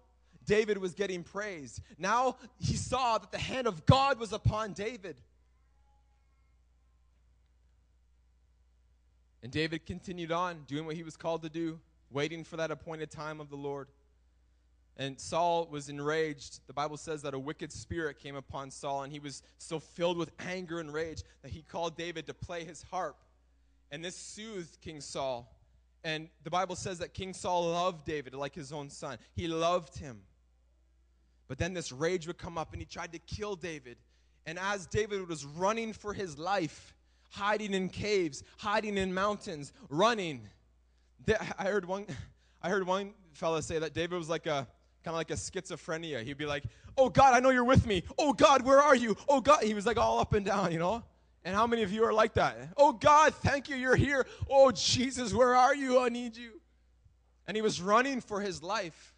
David 0.45 0.77
was 0.77 0.93
getting 0.93 1.23
praised. 1.23 1.81
Now 1.99 2.35
he 2.59 2.75
saw 2.75 3.17
that 3.19 3.31
the 3.31 3.39
hand 3.39 3.69
of 3.69 3.87
God 3.87 4.19
was 4.19 4.33
upon 4.33 4.73
David. 4.73 5.15
And 9.45 9.53
David 9.53 9.87
continued 9.87 10.33
on 10.33 10.65
doing 10.67 10.85
what 10.85 10.97
he 10.97 11.05
was 11.05 11.17
called 11.17 11.43
to 11.43 11.49
do, 11.49 11.79
waiting 12.11 12.43
for 12.43 12.57
that 12.57 12.73
appointed 12.73 13.09
time 13.09 13.41
of 13.41 13.51
the 13.51 13.57
Lord. 13.57 13.87
And 14.97 15.21
Saul 15.21 15.69
was 15.71 15.89
enraged. 15.89 16.59
The 16.67 16.73
Bible 16.73 16.97
says 16.97 17.23
that 17.23 17.35
a 17.35 17.39
wicked 17.39 17.71
spirit 17.71 18.19
came 18.19 18.35
upon 18.35 18.73
Saul, 18.73 19.05
and 19.05 19.13
he 19.13 19.21
was 19.21 19.45
so 19.59 19.79
filled 19.79 20.17
with 20.17 20.33
anger 20.41 20.81
and 20.81 20.93
rage 20.93 21.23
that 21.43 21.53
he 21.53 21.63
called 21.63 21.97
David 21.97 22.27
to 22.27 22.35
play 22.35 22.65
his 22.65 22.83
harp. 22.83 23.17
And 23.93 24.05
this 24.05 24.17
soothed 24.17 24.81
King 24.81 25.01
Saul. 25.01 25.49
And 26.05 26.29
the 26.43 26.51
Bible 26.51 26.77
says 26.77 26.99
that 26.99 27.15
King 27.15 27.33
Saul 27.33 27.71
loved 27.71 28.05
David 28.05 28.35
like 28.35 28.55
his 28.55 28.73
own 28.73 28.91
son. 28.91 29.19
He 29.35 29.49
loved 29.49 29.99
him. 29.99 30.21
But 31.49 31.59
then 31.59 31.73
this 31.73 31.91
rage 31.91 32.27
would 32.27 32.39
come 32.39 32.59
up, 32.59 32.73
and 32.73 32.81
he 32.81 32.87
tried 32.87 33.13
to 33.13 33.19
kill 33.19 33.57
David. 33.57 33.97
And 34.47 34.59
as 34.59 34.87
David 34.87 35.27
was 35.29 35.45
running 35.45 35.93
for 35.93 36.13
his 36.13 36.39
life, 36.39 36.95
hiding 37.31 37.73
in 37.73 37.89
caves, 37.89 38.45
hiding 38.59 38.99
in 38.99 39.15
mountains, 39.15 39.73
running, 39.89 40.49
I 41.59 41.65
heard 41.65 41.87
one, 41.87 42.07
I 42.63 42.69
heard 42.69 42.87
one 42.87 43.15
fella 43.33 43.63
say 43.63 43.79
that 43.79 43.95
David 43.95 44.19
was 44.19 44.29
like 44.29 44.47
a 44.47 44.69
kind 45.03 45.15
of 45.15 45.17
like 45.17 45.31
a 45.31 45.35
schizophrenia. 45.35 46.23
He'd 46.23 46.39
be 46.39 46.47
like, 46.47 46.65
Oh 46.97 47.09
God, 47.09 47.35
I 47.35 47.41
know 47.41 47.51
you're 47.51 47.65
with 47.65 47.87
me. 47.87 48.05
Oh 48.19 48.33
God, 48.33 48.65
where 48.65 48.81
are 48.81 48.95
you? 48.95 49.17
Oh 49.29 49.41
God. 49.41 49.63
He 49.63 49.75
was 49.75 49.87
like 49.87 49.99
all 49.99 50.19
up 50.19 50.33
and 50.33 50.47
down, 50.47 50.73
you 50.73 50.79
know? 50.79 51.03
And 51.45 51.55
how 51.55 51.67
many 51.67 51.83
of 51.83 51.93
you 51.93 52.05
are 52.05 52.13
like 52.13 52.35
that? 52.35 52.57
Oh 52.77 52.93
God, 52.93 53.35
thank 53.35 53.69
you, 53.69 53.77
you're 53.77 53.97
here. 53.97 54.27
Oh 54.51 54.71
Jesus, 54.71 55.35
where 55.35 55.55
are 55.55 55.75
you? 55.75 56.01
I 56.01 56.09
need 56.09 56.37
you. 56.37 56.61
And 57.47 57.57
he 57.57 57.63
was 57.63 57.81
running 57.81 58.21
for 58.21 58.41
his 58.41 58.63
life. 58.63 59.15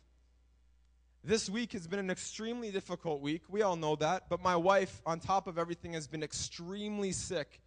This 1.22 1.50
week 1.50 1.72
has 1.72 1.86
been 1.86 1.98
an 1.98 2.10
extremely 2.10 2.70
difficult 2.70 3.20
week. 3.20 3.42
We 3.48 3.62
all 3.62 3.76
know 3.76 3.96
that. 3.96 4.28
But 4.28 4.42
my 4.42 4.54
wife, 4.56 5.02
on 5.04 5.18
top 5.18 5.46
of 5.46 5.58
everything, 5.58 5.92
has 5.94 6.06
been 6.06 6.22
extremely 6.22 7.12
sick. 7.12 7.60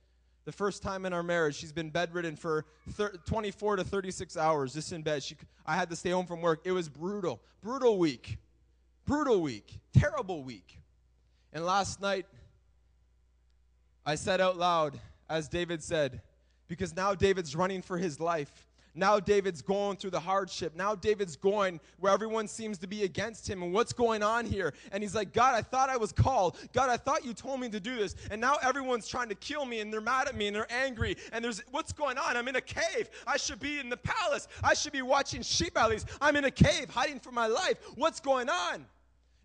The 0.45 0.51
first 0.53 0.81
time 0.81 1.05
in 1.05 1.13
our 1.13 1.23
marriage, 1.23 1.55
she's 1.55 1.73
been 1.73 1.89
bedridden 1.89 2.35
for 2.37 2.65
24 3.27 3.77
to 3.77 3.83
36 3.83 4.37
hours, 4.37 4.73
just 4.73 4.91
in 4.93 5.03
bed. 5.03 5.23
She, 5.23 5.35
I 5.65 5.75
had 5.75 5.89
to 5.89 5.95
stay 5.95 6.11
home 6.11 6.25
from 6.25 6.41
work. 6.41 6.61
It 6.63 6.71
was 6.71 6.87
brutal. 6.87 7.41
Brutal 7.61 7.97
week. 7.97 8.37
Brutal 9.05 9.41
week. 9.41 9.79
Terrible 9.93 10.43
week. 10.43 10.79
And 11.51 11.65
last 11.65 12.01
night, 12.01 12.25
I 14.05 14.15
said 14.15 14.41
out 14.41 14.57
loud, 14.57 14.99
as 15.29 15.47
David 15.47 15.83
said, 15.83 16.21
because 16.67 16.95
now 16.95 17.13
David's 17.13 17.55
running 17.55 17.81
for 17.81 17.97
his 17.97 18.19
life. 18.19 18.65
Now 18.95 19.19
David's 19.19 19.61
going 19.61 19.97
through 19.97 20.09
the 20.09 20.19
hardship. 20.19 20.75
Now 20.75 20.95
David's 20.95 21.35
going 21.35 21.79
where 21.99 22.11
everyone 22.11 22.47
seems 22.47 22.77
to 22.79 22.87
be 22.87 23.03
against 23.03 23.49
him. 23.49 23.61
And 23.61 23.71
what's 23.71 23.93
going 23.93 24.23
on 24.23 24.45
here? 24.45 24.73
And 24.91 25.03
he's 25.03 25.15
like, 25.15 25.31
God, 25.31 25.55
I 25.55 25.61
thought 25.61 25.89
I 25.89 25.97
was 25.97 26.11
called. 26.11 26.57
God, 26.73 26.89
I 26.89 26.97
thought 26.97 27.23
you 27.23 27.33
told 27.33 27.59
me 27.59 27.69
to 27.69 27.79
do 27.79 27.95
this. 27.95 28.15
And 28.31 28.41
now 28.41 28.57
everyone's 28.61 29.07
trying 29.07 29.29
to 29.29 29.35
kill 29.35 29.65
me 29.65 29.79
and 29.79 29.93
they're 29.93 30.01
mad 30.01 30.27
at 30.27 30.35
me 30.35 30.47
and 30.47 30.55
they're 30.55 30.71
angry. 30.71 31.15
And 31.31 31.43
there's 31.45 31.61
what's 31.71 31.93
going 31.93 32.17
on? 32.17 32.35
I'm 32.35 32.47
in 32.47 32.55
a 32.55 32.61
cave. 32.61 33.09
I 33.27 33.37
should 33.37 33.59
be 33.59 33.79
in 33.79 33.89
the 33.89 33.97
palace. 33.97 34.47
I 34.63 34.73
should 34.73 34.93
be 34.93 35.01
watching 35.01 35.43
sheep 35.43 35.77
alleys. 35.77 36.05
I'm 36.19 36.35
in 36.35 36.45
a 36.45 36.51
cave 36.51 36.89
hiding 36.89 37.19
for 37.19 37.31
my 37.31 37.47
life. 37.47 37.77
What's 37.95 38.19
going 38.19 38.49
on? 38.49 38.85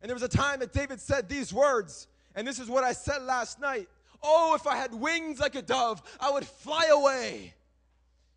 And 0.01 0.09
there 0.09 0.17
was 0.17 0.23
a 0.23 0.29
time 0.29 0.61
that 0.61 0.73
David 0.73 1.01
said 1.01 1.29
these 1.29 1.53
words. 1.53 2.09
And 2.35 2.47
this 2.47 2.59
is 2.59 2.69
what 2.69 2.83
I 2.83 2.93
said 2.93 3.23
last 3.23 3.61
night. 3.61 3.89
Oh, 4.23 4.55
if 4.55 4.67
I 4.67 4.77
had 4.77 4.95
wings 4.95 5.41
like 5.41 5.55
a 5.55 5.63
dove, 5.63 6.03
I 6.21 6.31
would 6.31 6.47
fly 6.47 6.87
away. 6.93 7.55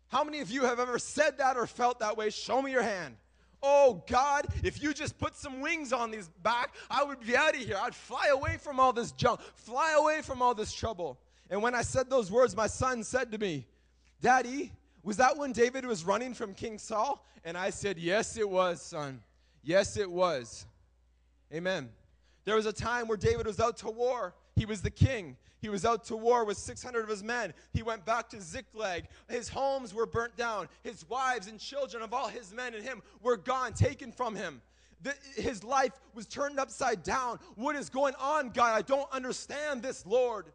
How 0.08 0.24
many 0.24 0.40
of 0.40 0.50
you 0.50 0.64
have 0.64 0.80
ever 0.80 0.98
said 0.98 1.38
that 1.38 1.56
or 1.56 1.66
felt 1.66 2.00
that 2.00 2.16
way? 2.16 2.30
Show 2.30 2.62
me 2.62 2.70
your 2.72 2.82
hand. 2.82 3.16
Oh 3.62 4.04
God, 4.08 4.46
if 4.62 4.82
you 4.82 4.94
just 4.94 5.18
put 5.18 5.36
some 5.36 5.60
wings 5.60 5.92
on 5.92 6.10
these 6.10 6.28
back, 6.42 6.74
I 6.90 7.02
would 7.02 7.20
be 7.20 7.36
out 7.36 7.54
of 7.54 7.60
here. 7.60 7.76
I'd 7.80 7.94
fly 7.94 8.28
away 8.28 8.56
from 8.56 8.78
all 8.78 8.92
this 8.92 9.12
junk, 9.12 9.40
fly 9.54 9.96
away 9.98 10.22
from 10.22 10.40
all 10.42 10.54
this 10.54 10.72
trouble. 10.72 11.18
And 11.50 11.62
when 11.62 11.74
I 11.74 11.82
said 11.82 12.08
those 12.08 12.30
words, 12.30 12.56
my 12.56 12.66
son 12.66 13.02
said 13.02 13.32
to 13.32 13.38
me, 13.38 13.66
Daddy, 14.20 14.72
was 15.02 15.16
that 15.16 15.36
when 15.36 15.52
David 15.52 15.86
was 15.86 16.04
running 16.04 16.34
from 16.34 16.54
King 16.54 16.78
Saul? 16.78 17.24
And 17.44 17.56
I 17.56 17.70
said, 17.70 17.98
Yes, 17.98 18.36
it 18.36 18.48
was, 18.48 18.80
son. 18.80 19.20
Yes, 19.62 19.96
it 19.96 20.10
was. 20.10 20.66
Amen. 21.52 21.88
There 22.44 22.56
was 22.56 22.66
a 22.66 22.72
time 22.72 23.08
where 23.08 23.16
David 23.16 23.46
was 23.46 23.60
out 23.60 23.76
to 23.78 23.90
war. 23.90 24.34
He 24.58 24.66
was 24.66 24.82
the 24.82 24.90
king. 24.90 25.36
He 25.60 25.68
was 25.68 25.84
out 25.84 26.04
to 26.06 26.16
war 26.16 26.44
with 26.44 26.56
600 26.56 27.00
of 27.00 27.08
his 27.08 27.22
men. 27.22 27.54
He 27.72 27.84
went 27.84 28.04
back 28.04 28.28
to 28.30 28.40
Ziklag. 28.40 29.04
His 29.28 29.48
homes 29.48 29.94
were 29.94 30.04
burnt 30.04 30.36
down. 30.36 30.68
His 30.82 31.08
wives 31.08 31.46
and 31.46 31.60
children 31.60 32.02
of 32.02 32.12
all 32.12 32.26
his 32.26 32.52
men 32.52 32.74
and 32.74 32.82
him 32.82 33.02
were 33.22 33.36
gone, 33.36 33.72
taken 33.72 34.10
from 34.10 34.34
him. 34.34 34.60
The, 35.00 35.14
his 35.36 35.62
life 35.62 35.92
was 36.12 36.26
turned 36.26 36.58
upside 36.58 37.04
down. 37.04 37.38
What 37.54 37.76
is 37.76 37.88
going 37.88 38.14
on, 38.18 38.50
God? 38.50 38.76
I 38.76 38.82
don't 38.82 39.10
understand 39.12 39.80
this, 39.80 40.04
Lord. 40.04 40.46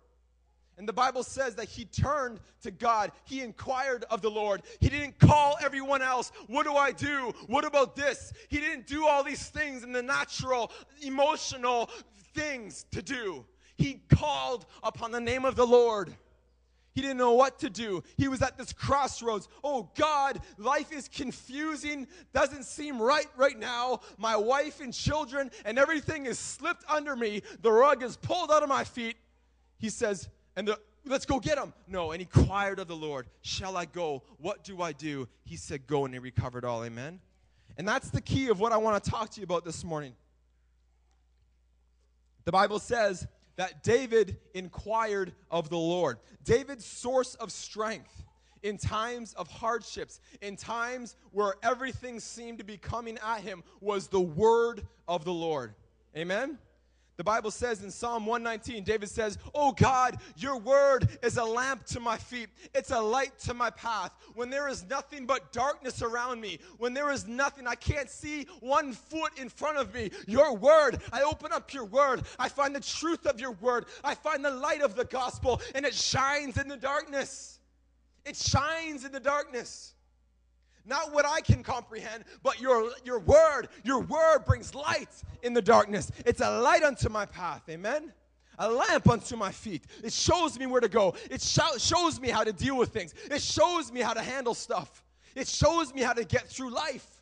And 0.77 0.85
the 0.85 0.93
Bible 0.93 1.23
says 1.23 1.55
that 1.55 1.69
he 1.69 1.85
turned 1.85 2.41
to 2.63 2.71
God. 2.71 3.13
He 3.23 3.39
inquired 3.39 4.03
of 4.09 4.21
the 4.21 4.31
Lord. 4.31 4.63
He 4.81 4.89
didn't 4.89 5.17
call 5.17 5.55
everyone 5.61 6.01
else. 6.01 6.33
What 6.47 6.65
do 6.65 6.73
I 6.73 6.91
do? 6.91 7.31
What 7.47 7.63
about 7.63 7.95
this? 7.95 8.33
He 8.49 8.59
didn't 8.59 8.85
do 8.85 9.07
all 9.07 9.23
these 9.23 9.47
things 9.47 9.83
in 9.83 9.93
the 9.93 10.03
natural, 10.03 10.71
emotional 11.01 11.89
things 12.33 12.85
to 12.91 13.01
do. 13.01 13.45
He 13.77 14.01
called 14.09 14.65
upon 14.83 15.11
the 15.11 15.21
name 15.21 15.45
of 15.45 15.55
the 15.55 15.65
Lord. 15.65 16.15
He 16.93 17.01
didn't 17.01 17.17
know 17.17 17.33
what 17.33 17.59
to 17.59 17.69
do. 17.69 18.03
He 18.17 18.27
was 18.27 18.41
at 18.43 18.57
this 18.57 18.71
crossroads. 18.71 19.47
Oh 19.63 19.89
God, 19.95 20.39
life 20.59 20.91
is 20.91 21.07
confusing. 21.07 22.07
Doesn't 22.33 22.65
seem 22.65 23.01
right 23.01 23.27
right 23.35 23.57
now. 23.57 24.01
My 24.17 24.35
wife 24.35 24.79
and 24.79 24.93
children 24.93 25.49
and 25.65 25.79
everything 25.79 26.27
is 26.27 26.37
slipped 26.37 26.83
under 26.87 27.15
me. 27.15 27.41
The 27.61 27.71
rug 27.71 28.03
is 28.03 28.15
pulled 28.15 28.51
out 28.51 28.61
of 28.61 28.69
my 28.69 28.83
feet. 28.83 29.17
He 29.79 29.89
says, 29.89 30.29
and 30.55 30.67
the, 30.67 30.79
let's 31.05 31.25
go 31.25 31.39
get 31.39 31.57
him. 31.57 31.73
No, 31.87 32.11
and 32.11 32.21
he 32.21 32.27
inquired 32.31 32.79
of 32.79 32.87
the 32.87 32.95
Lord, 32.95 33.27
Shall 33.41 33.75
I 33.75 33.85
go? 33.85 34.21
What 34.37 34.63
do 34.63 34.81
I 34.81 34.91
do? 34.91 35.27
He 35.45 35.57
said, 35.57 35.87
Go, 35.87 36.05
and 36.05 36.13
he 36.13 36.19
recovered 36.19 36.63
all. 36.63 36.83
Amen. 36.83 37.19
And 37.77 37.87
that's 37.87 38.11
the 38.11 38.21
key 38.21 38.49
of 38.49 38.59
what 38.59 38.71
I 38.71 38.77
want 38.77 39.03
to 39.03 39.09
talk 39.09 39.31
to 39.31 39.39
you 39.39 39.45
about 39.45 39.65
this 39.65 39.83
morning. 39.83 40.13
The 42.45 42.51
Bible 42.51 42.77
says 42.77 43.25
that 43.55 43.83
David 43.83 44.37
inquired 44.53 45.33
of 45.51 45.69
the 45.69 45.77
Lord. 45.77 46.17
David's 46.43 46.85
source 46.85 47.35
of 47.35 47.51
strength 47.51 48.23
in 48.63 48.77
times 48.77 49.33
of 49.33 49.47
hardships, 49.49 50.21
in 50.41 50.55
times 50.55 51.15
where 51.31 51.55
everything 51.61 52.19
seemed 52.19 52.57
to 52.59 52.63
be 52.63 52.77
coming 52.77 53.17
at 53.25 53.41
him, 53.41 53.63
was 53.81 54.07
the 54.07 54.21
word 54.21 54.85
of 55.07 55.25
the 55.25 55.33
Lord. 55.33 55.73
Amen? 56.15 56.57
The 57.15 57.23
Bible 57.23 57.51
says 57.51 57.83
in 57.83 57.91
Psalm 57.91 58.25
119, 58.25 58.83
David 58.83 59.07
says, 59.07 59.37
Oh 59.53 59.71
God, 59.71 60.17
your 60.35 60.57
word 60.57 61.07
is 61.21 61.37
a 61.37 61.43
lamp 61.43 61.85
to 61.87 61.99
my 61.99 62.17
feet, 62.17 62.49
it's 62.73 62.89
a 62.89 62.99
light 62.99 63.37
to 63.41 63.53
my 63.53 63.69
path. 63.69 64.11
When 64.33 64.49
there 64.49 64.67
is 64.67 64.83
nothing 64.89 65.27
but 65.27 65.51
darkness 65.51 66.01
around 66.01 66.41
me, 66.41 66.59
when 66.79 66.95
there 66.95 67.11
is 67.11 67.27
nothing, 67.27 67.67
I 67.67 67.75
can't 67.75 68.09
see 68.09 68.47
one 68.61 68.93
foot 68.93 69.37
in 69.37 69.49
front 69.49 69.77
of 69.77 69.93
me, 69.93 70.09
your 70.25 70.55
word, 70.55 71.01
I 71.11 71.21
open 71.21 71.53
up 71.53 71.71
your 71.71 71.85
word, 71.85 72.23
I 72.39 72.49
find 72.49 72.75
the 72.75 72.79
truth 72.79 73.27
of 73.27 73.39
your 73.39 73.51
word, 73.51 73.85
I 74.03 74.15
find 74.15 74.43
the 74.43 74.51
light 74.51 74.81
of 74.81 74.95
the 74.95 75.05
gospel, 75.05 75.61
and 75.75 75.85
it 75.85 75.93
shines 75.93 76.57
in 76.57 76.67
the 76.67 76.77
darkness. 76.77 77.59
It 78.25 78.37
shines 78.37 79.05
in 79.05 79.11
the 79.11 79.19
darkness. 79.19 79.93
Not 80.85 81.13
what 81.13 81.25
I 81.25 81.41
can 81.41 81.63
comprehend, 81.63 82.25
but 82.41 82.59
your, 82.59 82.91
your 83.05 83.19
word. 83.19 83.69
Your 83.83 83.99
word 83.99 84.39
brings 84.45 84.75
light 84.75 85.09
in 85.41 85.53
the 85.53 85.61
darkness. 85.61 86.11
It's 86.25 86.41
a 86.41 86.59
light 86.59 86.83
unto 86.83 87.09
my 87.09 87.25
path. 87.25 87.63
Amen? 87.69 88.11
A 88.59 88.69
lamp 88.69 89.09
unto 89.09 89.35
my 89.35 89.51
feet. 89.51 89.85
It 90.03 90.13
shows 90.13 90.59
me 90.59 90.65
where 90.65 90.81
to 90.81 90.89
go. 90.89 91.15
It 91.31 91.41
sh- 91.41 91.59
shows 91.77 92.19
me 92.19 92.29
how 92.29 92.43
to 92.43 92.53
deal 92.53 92.77
with 92.77 92.89
things. 92.89 93.13
It 93.31 93.41
shows 93.41 93.91
me 93.91 94.01
how 94.01 94.13
to 94.13 94.21
handle 94.21 94.53
stuff. 94.53 95.03
It 95.35 95.47
shows 95.47 95.93
me 95.93 96.01
how 96.01 96.13
to 96.13 96.23
get 96.23 96.47
through 96.47 96.69
life 96.71 97.12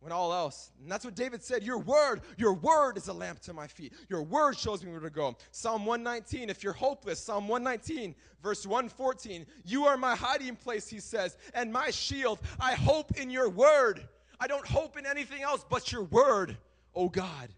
when 0.00 0.12
all 0.12 0.32
else. 0.32 0.70
And 0.80 0.90
that's 0.90 1.04
what 1.04 1.14
David 1.14 1.42
said 1.42 1.62
Your 1.62 1.78
word, 1.78 2.22
your 2.36 2.54
word 2.54 2.96
is 2.96 3.08
a 3.08 3.12
lamp 3.12 3.40
to 3.40 3.52
my 3.52 3.66
feet. 3.66 3.92
Your 4.08 4.22
word 4.22 4.58
shows 4.58 4.82
me 4.82 4.90
where 4.90 5.00
to 5.00 5.10
go. 5.10 5.36
Psalm 5.52 5.86
119, 5.86 6.50
if 6.50 6.64
you're 6.64 6.72
hopeless, 6.72 7.22
Psalm 7.22 7.48
119, 7.48 8.14
verse 8.42 8.66
114, 8.66 9.46
you 9.64 9.84
are 9.84 9.96
my 9.96 10.16
hiding 10.16 10.56
place, 10.56 10.88
he 10.88 11.00
says, 11.00 11.36
and 11.54 11.72
my 11.72 11.90
shield. 11.90 12.40
I 12.58 12.72
hope 12.72 13.16
in 13.18 13.30
your 13.30 13.48
word. 13.48 14.06
I 14.40 14.46
don't 14.46 14.66
hope 14.66 14.98
in 14.98 15.06
anything 15.06 15.42
else 15.42 15.64
but 15.68 15.92
your 15.92 16.04
word, 16.04 16.56
oh 16.94 17.08
God. 17.08 17.50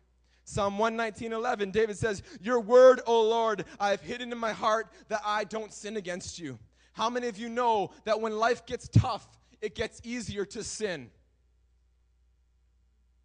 Psalm 0.45 0.77
119, 0.77 1.33
11, 1.33 1.71
David 1.71 1.97
says, 1.97 2.23
Your 2.41 2.59
word, 2.59 3.01
O 3.07 3.23
Lord, 3.23 3.65
I 3.79 3.91
have 3.91 4.03
hidden 4.03 4.33
in 4.33 4.39
my 4.39 4.53
heart 4.53 4.89
that 5.09 5.23
I 5.25 5.45
don't 5.45 5.73
sin 5.73 5.97
against 5.97 6.39
you. 6.39 6.59
How 6.95 7.09
many 7.09 7.29
of 7.29 7.39
you 7.39 7.49
know 7.49 7.93
that 8.05 8.21
when 8.21 8.37
life 8.37 8.67
gets 8.67 8.89
tough, 8.89 9.27
it 9.61 9.77
gets 9.77 10.01
easier 10.03 10.45
to 10.47 10.65
sin? 10.65 11.11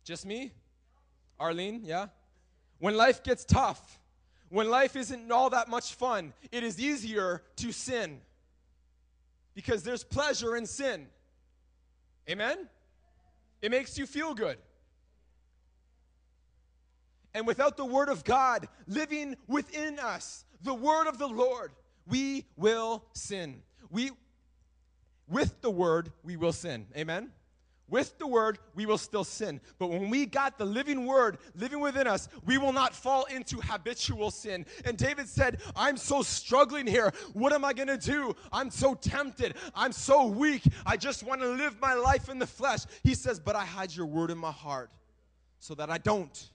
Just 0.07 0.25
me? 0.25 0.53
Arlene, 1.37 1.81
yeah? 1.83 2.05
When 2.79 2.95
life 2.95 3.23
gets 3.23 3.43
tough, 3.43 3.99
when 4.47 4.69
life 4.69 4.95
isn't 4.95 5.29
all 5.29 5.49
that 5.49 5.67
much 5.67 5.95
fun, 5.95 6.31
it 6.49 6.63
is 6.63 6.79
easier 6.79 7.43
to 7.57 7.73
sin 7.73 8.21
because 9.53 9.83
there's 9.83 10.05
pleasure 10.05 10.55
in 10.55 10.65
sin. 10.65 11.07
Amen? 12.29 12.69
It 13.61 13.69
makes 13.69 13.97
you 13.97 14.05
feel 14.05 14.33
good. 14.33 14.57
And 17.33 17.45
without 17.45 17.75
the 17.75 17.85
word 17.85 18.07
of 18.07 18.23
God 18.23 18.69
living 18.87 19.35
within 19.45 19.99
us, 19.99 20.45
the 20.61 20.73
word 20.73 21.07
of 21.07 21.17
the 21.17 21.27
Lord, 21.27 21.73
we 22.07 22.45
will 22.55 23.03
sin. 23.11 23.61
We 23.89 24.11
with 25.27 25.59
the 25.59 25.69
word 25.69 26.13
we 26.23 26.37
will 26.37 26.53
sin. 26.53 26.87
Amen. 26.95 27.33
With 27.89 28.17
the 28.17 28.27
word, 28.27 28.60
we 28.75 28.86
will 28.86 28.98
still 28.98 29.24
sin. 29.24 29.62
But 29.79 29.88
when 29.88 30.10
we 30.10 30.25
got 30.25 30.58
the 30.58 30.65
living 30.65 31.06
word 31.06 31.38
living 31.56 31.79
within 31.79 32.06
us, 32.06 32.27
we 32.46 32.58
will 32.58 32.74
not 32.74 32.94
fall 32.94 33.24
into 33.25 33.62
habitual 33.62 34.29
sin. 34.29 34.65
And 34.84 34.98
David 34.98 35.29
said, 35.29 35.62
I'm 35.75 35.96
so 35.96 36.22
struggling 36.22 36.86
here. 36.86 37.13
What 37.34 37.53
am 37.53 37.63
I 37.63 37.72
going 37.72 37.88
to 37.88 37.98
do? 37.98 38.36
I'm 38.51 38.70
so 38.70 38.94
tempted. 38.94 39.56
I'm 39.74 39.94
so 39.94 40.25
weak. 40.25 40.63
I 40.86 40.98
just 40.98 41.24
want 41.24 41.39
to 41.41 41.48
live 41.48 41.79
my 41.79 41.94
life 41.94 42.27
in 42.27 42.39
the 42.39 42.48
flesh. 42.48 42.82
He 43.03 43.15
says, 43.15 43.39
But 43.39 43.56
I 43.56 43.65
hide 43.65 43.96
your 43.96 44.06
word 44.06 44.32
in 44.32 44.38
my 44.38 44.51
heart 44.51 44.91
so 45.60 45.74
that 45.75 45.89
I 45.89 45.98
don't 45.98 46.50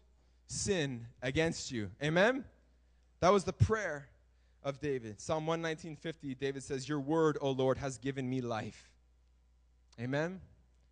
sin 0.47 1.07
against 1.23 1.73
you. 1.73 1.91
Amen? 2.03 2.45
That 3.21 3.33
was 3.33 3.45
the 3.45 3.55
prayer 3.55 4.09
of 4.63 4.81
David. 4.81 5.21
Psalm 5.21 5.47
119:50, 5.47 6.39
David 6.39 6.63
says, 6.63 6.89
Your 6.89 7.01
word, 7.01 7.39
O 7.41 7.51
Lord, 7.51 7.79
has 7.79 7.97
given 7.97 8.29
me 8.29 8.43
life. 8.43 8.91
Amen? 10.01 10.41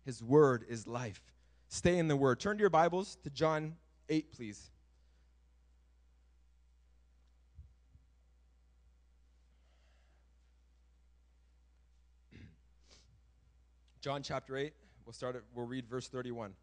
His 0.05 0.23
word 0.23 0.65
is 0.67 0.87
life. 0.87 1.21
Stay 1.67 1.97
in 1.97 2.07
the 2.07 2.15
word. 2.15 2.39
Turn 2.39 2.57
to 2.57 2.61
your 2.61 2.69
Bibles 2.69 3.17
to 3.23 3.29
John 3.29 3.75
8, 4.09 4.31
please. 4.31 4.71
John 14.01 14.23
chapter 14.23 14.57
8, 14.57 14.73
we'll 15.05 15.13
start 15.13 15.35
at, 15.35 15.43
we'll 15.53 15.67
read 15.67 15.85
verse 15.87 16.07
31. 16.07 16.55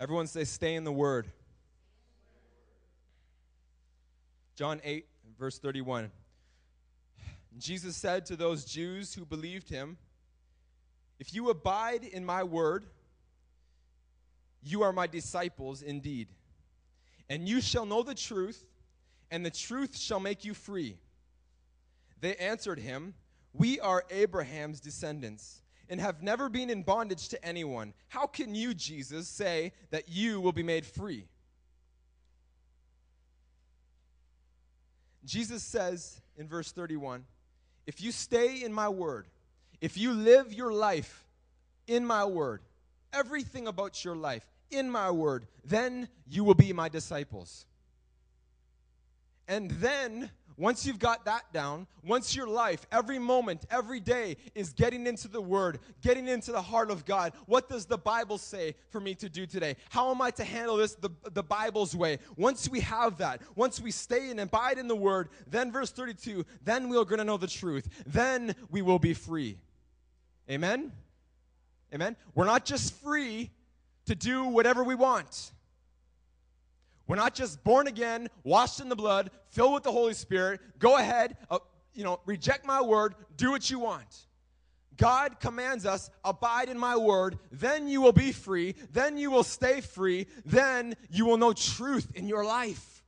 Everyone 0.00 0.26
say, 0.26 0.42
stay 0.42 0.74
in 0.74 0.82
the 0.82 0.90
word. 0.90 1.28
John 4.56 4.80
8, 4.82 5.06
verse 5.38 5.58
31. 5.60 6.10
Jesus 7.56 7.96
said 7.96 8.26
to 8.26 8.36
those 8.36 8.64
Jews 8.64 9.14
who 9.14 9.24
believed 9.24 9.68
him, 9.68 9.96
if 11.20 11.34
you 11.34 11.50
abide 11.50 12.02
in 12.02 12.24
my 12.24 12.42
word, 12.42 12.86
you 14.62 14.82
are 14.82 14.92
my 14.92 15.06
disciples 15.06 15.82
indeed. 15.82 16.28
And 17.28 17.46
you 17.46 17.60
shall 17.60 17.86
know 17.86 18.02
the 18.02 18.14
truth, 18.14 18.64
and 19.30 19.44
the 19.44 19.50
truth 19.50 19.96
shall 19.96 20.18
make 20.18 20.44
you 20.44 20.54
free. 20.54 20.96
They 22.20 22.34
answered 22.36 22.78
him, 22.78 23.14
We 23.52 23.78
are 23.80 24.04
Abraham's 24.10 24.80
descendants 24.80 25.62
and 25.90 26.00
have 26.00 26.22
never 26.22 26.48
been 26.48 26.70
in 26.70 26.82
bondage 26.82 27.28
to 27.28 27.44
anyone. 27.44 27.92
How 28.08 28.26
can 28.26 28.54
you, 28.54 28.72
Jesus, 28.72 29.28
say 29.28 29.72
that 29.90 30.08
you 30.08 30.40
will 30.40 30.52
be 30.52 30.62
made 30.62 30.86
free? 30.86 31.26
Jesus 35.24 35.62
says 35.62 36.22
in 36.38 36.48
verse 36.48 36.72
31 36.72 37.24
If 37.86 38.00
you 38.00 38.10
stay 38.10 38.62
in 38.62 38.72
my 38.72 38.88
word, 38.88 39.26
if 39.80 39.96
you 39.96 40.12
live 40.12 40.52
your 40.52 40.72
life 40.72 41.26
in 41.86 42.04
my 42.04 42.24
word, 42.24 42.60
everything 43.12 43.66
about 43.66 44.04
your 44.04 44.16
life 44.16 44.48
in 44.70 44.90
my 44.90 45.10
word, 45.10 45.46
then 45.64 46.08
you 46.28 46.44
will 46.44 46.54
be 46.54 46.72
my 46.72 46.88
disciples. 46.88 47.66
And 49.48 49.70
then, 49.72 50.30
once 50.56 50.84
you've 50.86 50.98
got 50.98 51.24
that 51.24 51.52
down, 51.52 51.86
once 52.04 52.36
your 52.36 52.46
life, 52.46 52.86
every 52.92 53.18
moment, 53.18 53.64
every 53.70 53.98
day 53.98 54.36
is 54.54 54.72
getting 54.74 55.06
into 55.06 55.26
the 55.26 55.40
Word, 55.40 55.80
getting 56.02 56.28
into 56.28 56.52
the 56.52 56.60
heart 56.60 56.90
of 56.90 57.04
God, 57.06 57.32
what 57.46 57.68
does 57.68 57.86
the 57.86 57.96
Bible 57.96 58.36
say 58.36 58.74
for 58.90 59.00
me 59.00 59.14
to 59.14 59.28
do 59.28 59.46
today? 59.46 59.76
How 59.88 60.10
am 60.10 60.20
I 60.20 60.30
to 60.32 60.44
handle 60.44 60.76
this 60.76 60.94
the, 60.94 61.10
the 61.32 61.42
Bible's 61.42 61.96
way? 61.96 62.18
Once 62.36 62.68
we 62.68 62.80
have 62.80 63.16
that, 63.16 63.40
once 63.56 63.80
we 63.80 63.90
stay 63.90 64.30
and 64.30 64.38
abide 64.38 64.76
in 64.76 64.86
the 64.86 64.94
Word, 64.94 65.30
then 65.48 65.72
verse 65.72 65.90
32, 65.90 66.44
then 66.62 66.90
we're 66.90 67.04
going 67.04 67.18
to 67.18 67.24
know 67.24 67.38
the 67.38 67.48
truth. 67.48 67.88
Then 68.06 68.54
we 68.70 68.82
will 68.82 68.98
be 68.98 69.14
free. 69.14 69.56
Amen? 70.50 70.92
Amen? 71.94 72.16
We're 72.34 72.46
not 72.46 72.64
just 72.64 72.94
free 72.94 73.50
to 74.06 74.14
do 74.14 74.44
whatever 74.44 74.82
we 74.82 74.94
want. 74.94 75.52
We're 77.06 77.16
not 77.16 77.34
just 77.34 77.62
born 77.64 77.86
again, 77.86 78.28
washed 78.44 78.80
in 78.80 78.88
the 78.88 78.96
blood, 78.96 79.30
filled 79.48 79.74
with 79.74 79.82
the 79.82 79.92
Holy 79.92 80.14
Spirit. 80.14 80.60
Go 80.78 80.96
ahead, 80.96 81.36
uh, 81.50 81.58
you 81.94 82.04
know, 82.04 82.20
reject 82.24 82.64
my 82.64 82.80
word, 82.80 83.14
do 83.36 83.50
what 83.50 83.68
you 83.70 83.78
want. 83.78 84.26
God 84.96 85.40
commands 85.40 85.86
us, 85.86 86.10
abide 86.24 86.68
in 86.68 86.78
my 86.78 86.96
word, 86.96 87.38
then 87.50 87.88
you 87.88 88.00
will 88.00 88.12
be 88.12 88.32
free, 88.32 88.74
then 88.92 89.16
you 89.16 89.30
will 89.30 89.44
stay 89.44 89.80
free, 89.80 90.26
then 90.44 90.94
you 91.10 91.26
will 91.26 91.36
know 91.36 91.52
truth 91.52 92.08
in 92.14 92.28
your 92.28 92.44
life. 92.44 93.02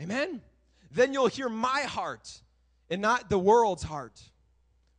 Amen? 0.00 0.40
Then 0.92 1.12
you'll 1.12 1.26
hear 1.26 1.48
my 1.48 1.80
heart 1.82 2.40
and 2.88 3.02
not 3.02 3.28
the 3.28 3.38
world's 3.38 3.82
heart 3.82 4.20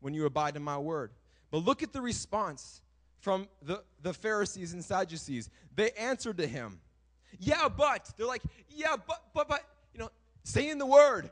when 0.02 0.14
you 0.14 0.26
abide 0.26 0.56
in 0.56 0.64
my 0.64 0.78
word. 0.78 1.12
But 1.52 1.60
look 1.60 1.84
at 1.84 1.94
the 1.94 2.02
response 2.02 2.82
from 3.20 3.48
the, 3.62 3.84
the 4.02 4.14
Pharisees 4.14 4.74
and 4.74 4.84
Sadducees. 4.84 5.50
They 5.76 5.92
answered 5.92 6.38
to 6.38 6.48
him, 6.48 6.80
Yeah, 7.40 7.68
but. 7.70 8.12
They're 8.18 8.28
like, 8.28 8.44
Yeah, 8.70 8.96
but, 9.08 9.24
but, 9.34 9.48
but, 9.48 9.62
you 9.94 10.00
know, 10.00 10.10
stay 10.44 10.70
in 10.70 10.78
the 10.78 10.86
word. 10.86 11.30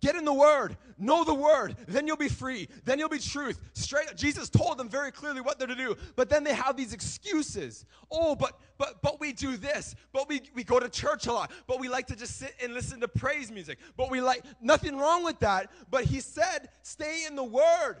Get 0.00 0.14
in 0.14 0.24
the 0.24 0.32
word. 0.32 0.76
Know 0.96 1.24
the 1.24 1.34
word. 1.34 1.76
Then 1.88 2.06
you'll 2.06 2.16
be 2.16 2.28
free. 2.28 2.68
Then 2.84 2.98
you'll 2.98 3.08
be 3.08 3.18
truth. 3.18 3.60
Straight 3.72 4.08
up. 4.08 4.16
Jesus 4.16 4.48
told 4.48 4.78
them 4.78 4.88
very 4.88 5.10
clearly 5.10 5.40
what 5.40 5.58
they're 5.58 5.66
to 5.66 5.74
do. 5.74 5.96
But 6.14 6.30
then 6.30 6.44
they 6.44 6.54
have 6.54 6.76
these 6.76 6.92
excuses. 6.92 7.84
Oh, 8.10 8.36
but 8.36 8.58
but 8.78 9.02
but 9.02 9.18
we 9.18 9.32
do 9.32 9.56
this. 9.56 9.96
But 10.12 10.28
we, 10.28 10.42
we 10.54 10.62
go 10.62 10.78
to 10.78 10.88
church 10.88 11.26
a 11.26 11.32
lot. 11.32 11.50
But 11.66 11.80
we 11.80 11.88
like 11.88 12.06
to 12.08 12.16
just 12.16 12.36
sit 12.36 12.54
and 12.62 12.74
listen 12.74 13.00
to 13.00 13.08
praise 13.08 13.50
music. 13.50 13.78
But 13.96 14.10
we 14.10 14.20
like 14.20 14.44
nothing 14.60 14.96
wrong 14.96 15.24
with 15.24 15.40
that. 15.40 15.70
But 15.90 16.04
he 16.04 16.20
said, 16.20 16.68
stay 16.82 17.24
in 17.26 17.34
the 17.34 17.44
word. 17.44 17.96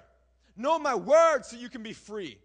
Know 0.58 0.78
my 0.78 0.94
word 0.94 1.44
so 1.44 1.56
you 1.56 1.68
can 1.68 1.82
be 1.82 1.92
free. 1.94 2.38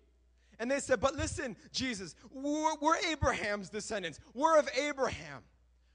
And 0.59 0.69
they 0.69 0.79
said, 0.79 1.01
But 1.01 1.15
listen, 1.15 1.57
Jesus, 1.71 2.15
we're, 2.31 2.75
we're 2.79 2.97
Abraham's 3.11 3.69
descendants. 3.69 4.19
We're 4.33 4.57
of 4.59 4.69
Abraham, 4.79 5.41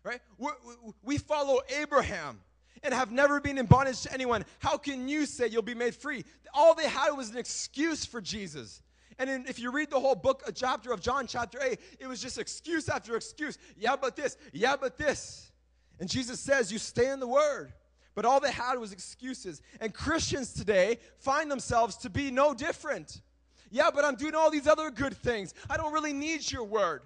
right? 0.02 0.20
We're, 0.36 0.52
we 1.02 1.16
follow 1.16 1.60
Abraham 1.80 2.40
and 2.82 2.92
have 2.92 3.12
never 3.12 3.40
been 3.40 3.56
in 3.56 3.66
bondage 3.66 4.02
to 4.02 4.12
anyone. 4.12 4.44
How 4.58 4.76
can 4.76 5.08
you 5.08 5.26
say 5.26 5.46
you'll 5.46 5.62
be 5.62 5.74
made 5.74 5.94
free? 5.94 6.24
All 6.52 6.74
they 6.74 6.88
had 6.88 7.12
was 7.12 7.30
an 7.30 7.38
excuse 7.38 8.04
for 8.04 8.20
Jesus. 8.20 8.82
And 9.20 9.48
if 9.48 9.58
you 9.58 9.70
read 9.72 9.90
the 9.90 9.98
whole 9.98 10.14
book, 10.14 10.42
a 10.46 10.52
chapter 10.52 10.92
of 10.92 11.00
John, 11.00 11.26
chapter 11.26 11.58
8, 11.62 11.80
it 11.98 12.06
was 12.06 12.20
just 12.20 12.38
excuse 12.38 12.88
after 12.88 13.16
excuse. 13.16 13.58
Yeah, 13.76 13.96
but 13.96 14.16
this. 14.16 14.36
Yeah, 14.52 14.76
but 14.80 14.96
this. 14.96 15.50
And 15.98 16.08
Jesus 16.08 16.38
says, 16.38 16.70
You 16.72 16.78
stay 16.78 17.10
in 17.10 17.20
the 17.20 17.26
word. 17.26 17.72
But 18.14 18.24
all 18.24 18.40
they 18.40 18.50
had 18.50 18.78
was 18.78 18.92
excuses. 18.92 19.62
And 19.80 19.94
Christians 19.94 20.52
today 20.52 20.98
find 21.18 21.50
themselves 21.50 21.96
to 21.98 22.10
be 22.10 22.30
no 22.30 22.54
different. 22.54 23.20
Yeah, 23.70 23.90
but 23.94 24.04
I'm 24.04 24.16
doing 24.16 24.34
all 24.34 24.50
these 24.50 24.66
other 24.66 24.90
good 24.90 25.16
things. 25.16 25.54
I 25.68 25.76
don't 25.76 25.92
really 25.92 26.12
need 26.12 26.50
your 26.50 26.64
word. 26.64 27.02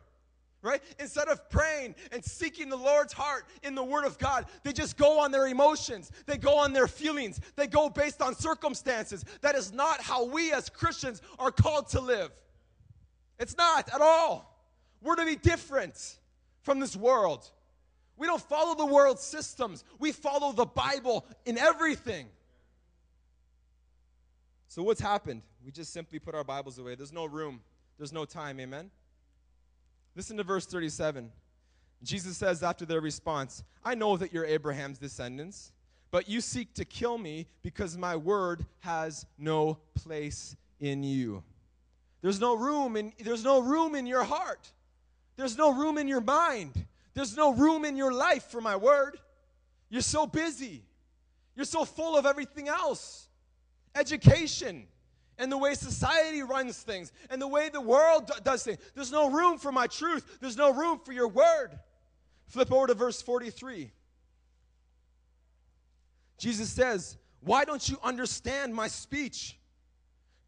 Right? 0.63 0.81
Instead 1.01 1.27
of 1.27 1.51
praying 1.51 1.97
and 2.13 2.25
seeking 2.25 2.69
the 2.69 2.77
Lord's 2.77 3.13
heart 3.13 3.47
in 3.65 3.75
the 3.75 3.83
Word 3.83 4.05
of 4.05 4.17
God, 4.17 4.47
they 4.63 4.73
just 4.73 4.97
go 4.97 5.19
on 5.19 5.33
their 5.33 5.49
emotions. 5.49 6.13
They 6.25 6.37
go 6.37 6.57
on 6.57 6.73
their 6.73 6.87
feelings. 6.87 7.41
They 7.57 7.67
go 7.67 7.91
based 7.91 8.23
on 8.23 8.37
circumstances. 8.37 9.25
That 9.41 9.57
is 9.57 9.73
not 9.73 10.01
how 10.01 10.25
we 10.25 10.53
as 10.53 10.69
Christians 10.69 11.21
are 11.41 11.51
called 11.51 11.89
to 11.89 12.01
live. 12.01 12.31
It's 13.41 13.57
not 13.57 13.93
at 13.93 14.01
all. 14.01 14.57
We're 15.03 15.17
to 15.17 15.27
be 15.27 15.35
different 15.35 16.19
from 16.61 16.79
this 16.79 16.97
world. 16.97 17.51
We 18.23 18.29
don't 18.29 18.41
follow 18.41 18.77
the 18.77 18.87
world's 18.87 19.25
systems, 19.25 19.83
we 19.99 20.13
follow 20.13 20.53
the 20.53 20.65
Bible 20.65 21.27
in 21.45 21.59
everything. 21.59 22.29
So, 24.69 24.85
what's 24.85 25.01
happened? 25.01 25.43
We 25.65 25.73
just 25.73 25.93
simply 25.93 26.21
put 26.21 26.37
our 26.37 26.45
Bibles 26.45 26.79
away. 26.79 26.95
There's 26.95 27.13
no 27.13 27.25
room, 27.25 27.63
there's 27.99 28.13
no 28.13 28.25
time. 28.25 28.61
Amen? 28.61 28.93
Listen 30.15 30.37
to 30.37 30.45
verse 30.45 30.67
37. 30.67 31.33
Jesus 32.05 32.37
says 32.37 32.63
after 32.63 32.85
their 32.85 33.01
response, 33.01 33.65
I 33.85 33.97
know 33.97 34.17
that 34.17 34.33
you're 34.33 34.45
Abraham's 34.47 34.99
descendants, 34.99 35.73
but 36.13 36.29
you 36.29 36.41
seek 36.41 36.75
to 36.75 36.85
kill 36.85 37.19
me 37.19 37.49
because 37.63 37.99
my 37.99 38.15
word 38.15 38.65
has 38.83 39.27
no 39.37 39.79
place 39.97 40.55
in 40.79 41.03
you. 41.03 41.43
There's 42.21 42.39
no 42.39 42.55
room 42.55 42.97
in 42.97 43.13
there's 43.19 43.43
no 43.43 43.59
room 43.59 43.97
in 43.97 44.07
your 44.07 44.23
heart. 44.23 44.71
There's 45.35 45.59
no 45.59 45.75
room 45.75 45.99
in 45.99 46.07
your 46.07 46.21
mind. 46.21 46.82
There's 47.15 47.37
no 47.37 47.53
room 47.53 47.85
in 47.85 47.97
your 47.97 48.13
life 48.13 48.45
for 48.45 48.61
my 48.61 48.77
word. 48.77 49.19
You're 49.91 50.03
so 50.03 50.27
busy. 50.27 50.83
You're 51.55 51.67
so 51.67 51.85
full 51.85 52.17
of 52.17 52.27
everything 52.27 52.69
else 52.69 53.29
education 53.95 54.87
and 55.39 55.51
the 55.51 55.59
way 55.59 55.75
society 55.75 56.43
runs 56.43 56.79
things 56.79 57.13
and 57.31 57.41
the 57.41 57.49
way 57.49 57.69
the 57.69 57.81
world 57.81 58.31
does 58.45 58.63
things. 58.63 58.79
There's 58.95 59.13
no 59.13 59.31
room 59.31 59.59
for 59.59 59.73
my 59.73 59.87
truth. 59.87 60.39
There's 60.41 60.57
no 60.57 60.73
room 60.73 61.01
for 61.05 61.13
your 61.13 61.29
word. 61.29 61.79
Flip 62.49 62.71
over 62.73 62.87
to 62.89 62.95
verse 62.95 63.23
43. 63.23 63.91
Jesus 66.39 66.71
says, 66.71 67.17
Why 67.41 67.65
don't 67.65 67.89
you 67.89 67.99
understand 68.03 68.75
my 68.75 68.89
speech? 68.89 69.59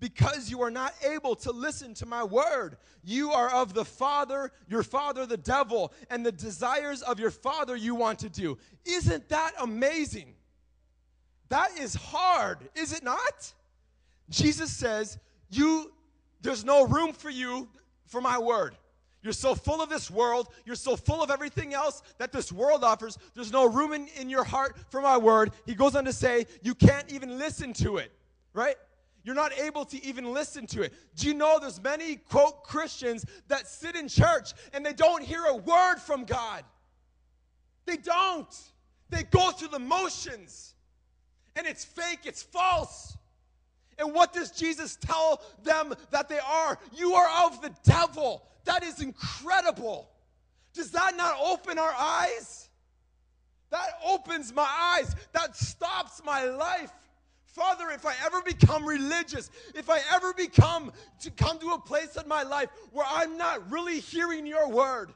Because 0.01 0.51
you 0.51 0.63
are 0.63 0.71
not 0.71 0.95
able 1.05 1.35
to 1.37 1.53
listen 1.53 1.95
to 1.95 2.07
my 2.07 2.23
word. 2.25 2.77
You 3.03 3.33
are 3.33 3.51
of 3.51 3.75
the 3.75 3.85
father, 3.85 4.53
your 4.69 4.83
father, 4.83 5.27
the 5.27 5.37
devil, 5.37 5.93
and 6.11 6.25
the 6.25 6.33
desires 6.33 7.03
of 7.03 7.19
your 7.19 7.31
father 7.31 7.77
you 7.77 7.95
want 7.95 8.19
to 8.21 8.29
do. 8.29 8.59
Isn't 8.85 9.29
that 9.29 9.53
amazing? 9.61 10.35
That 11.49 11.79
is 11.79 11.95
hard, 11.95 12.59
is 12.75 12.93
it 12.93 13.05
not? 13.05 13.53
Jesus 14.31 14.71
says, 14.71 15.19
You 15.51 15.93
there's 16.41 16.65
no 16.65 16.87
room 16.87 17.13
for 17.13 17.31
you 17.31 17.69
for 18.07 18.21
my 18.21 18.39
word. 18.39 18.77
You're 19.23 19.33
so 19.33 19.55
full 19.55 19.81
of 19.81 19.89
this 19.89 20.11
world. 20.11 20.49
You're 20.67 20.77
so 20.77 20.95
full 20.95 21.23
of 21.23 21.31
everything 21.31 21.73
else 21.73 22.03
that 22.19 22.31
this 22.31 22.53
world 22.53 22.85
offers. 22.85 23.19
There's 23.35 23.51
no 23.51 23.67
room 23.67 23.95
in, 23.95 24.07
in 24.21 24.29
your 24.29 24.45
heart 24.45 24.77
for 24.91 25.01
my 25.01 25.17
word. 25.17 25.53
He 25.65 25.75
goes 25.75 25.97
on 25.97 26.05
to 26.05 26.13
say, 26.13 26.47
You 26.63 26.75
can't 26.75 27.11
even 27.11 27.39
listen 27.39 27.73
to 27.75 27.97
it, 27.97 28.13
right? 28.53 28.77
You're 29.25 29.35
not 29.35 29.59
able 29.59 29.87
to 29.87 30.05
even 30.05 30.33
listen 30.33 30.67
to 30.69 30.83
it. 30.83 30.93
Do 31.17 31.27
you 31.27 31.35
know 31.35 31.59
there's 31.59 31.83
many, 31.83 32.17
quote, 32.17 32.63
Christians 32.63 33.25
that 33.49 33.67
sit 33.67 33.97
in 33.97 34.07
church 34.07 34.53
and 34.75 34.85
they 34.85 34.93
don't 34.93 35.23
hear 35.23 35.45
a 35.47 35.57
word 35.57 35.97
from 35.97 36.25
God? 36.25 36.63
They 37.87 37.97
don't. 37.97 38.55
They 39.09 39.23
go 39.23 39.51
through 39.51 39.69
the 39.69 39.79
motions 39.79 40.75
and 41.57 41.67
it's 41.67 41.85
fake, 41.85 42.21
it's 42.25 42.43
false. 42.43 43.17
And 43.99 44.13
what 44.13 44.33
does 44.33 44.51
Jesus 44.51 44.97
tell 44.97 45.41
them 45.63 45.95
that 46.11 46.29
they 46.29 46.41
are? 46.41 46.79
You 46.95 47.15
are 47.15 47.47
of 47.47 47.63
the 47.63 47.73
devil. 47.85 48.47
That 48.65 48.83
is 48.83 49.01
incredible. 49.01 50.11
Does 50.75 50.91
that 50.91 51.17
not 51.17 51.39
open 51.41 51.79
our 51.79 51.95
eyes? 51.97 52.69
That 53.71 53.87
opens 54.05 54.53
my 54.53 54.69
eyes. 54.69 55.15
That 55.33 55.57
stops 55.57 56.23
my 56.25 56.45
life. 56.45 56.93
Father, 57.55 57.91
if 57.91 58.05
I 58.05 58.15
ever 58.27 58.43
become 58.43 58.85
religious, 58.85 59.49
if 59.77 59.89
I 59.89 60.01
ever 60.13 60.35
become 60.35 60.93
to 61.21 61.31
come 61.31 61.61
to 61.61 61.71
a 61.71 61.79
place 61.79 62.17
in 62.17 62.27
my 62.27 62.43
life 62.43 62.69
where 62.91 63.07
I'm 63.09 63.39
not 63.39 63.71
really 63.71 64.01
hearing 64.01 64.45
your 64.45 64.69
word, 64.69 65.13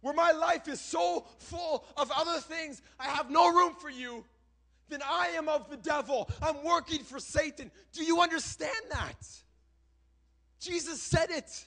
where 0.00 0.12
my 0.12 0.32
life 0.32 0.66
is 0.66 0.80
so 0.80 1.26
full 1.38 1.84
of 1.96 2.10
other 2.10 2.40
things, 2.40 2.82
I 2.98 3.04
have 3.04 3.30
no 3.30 3.54
room 3.54 3.74
for 3.78 3.88
you, 3.88 4.24
then 4.88 5.00
I 5.04 5.28
am 5.36 5.48
of 5.48 5.70
the 5.70 5.76
devil. 5.76 6.28
I'm 6.42 6.64
working 6.64 7.04
for 7.04 7.20
Satan. 7.20 7.70
Do 7.92 8.02
you 8.02 8.20
understand 8.20 8.72
that? 8.90 9.24
Jesus 10.58 11.00
said 11.00 11.30
it. 11.30 11.66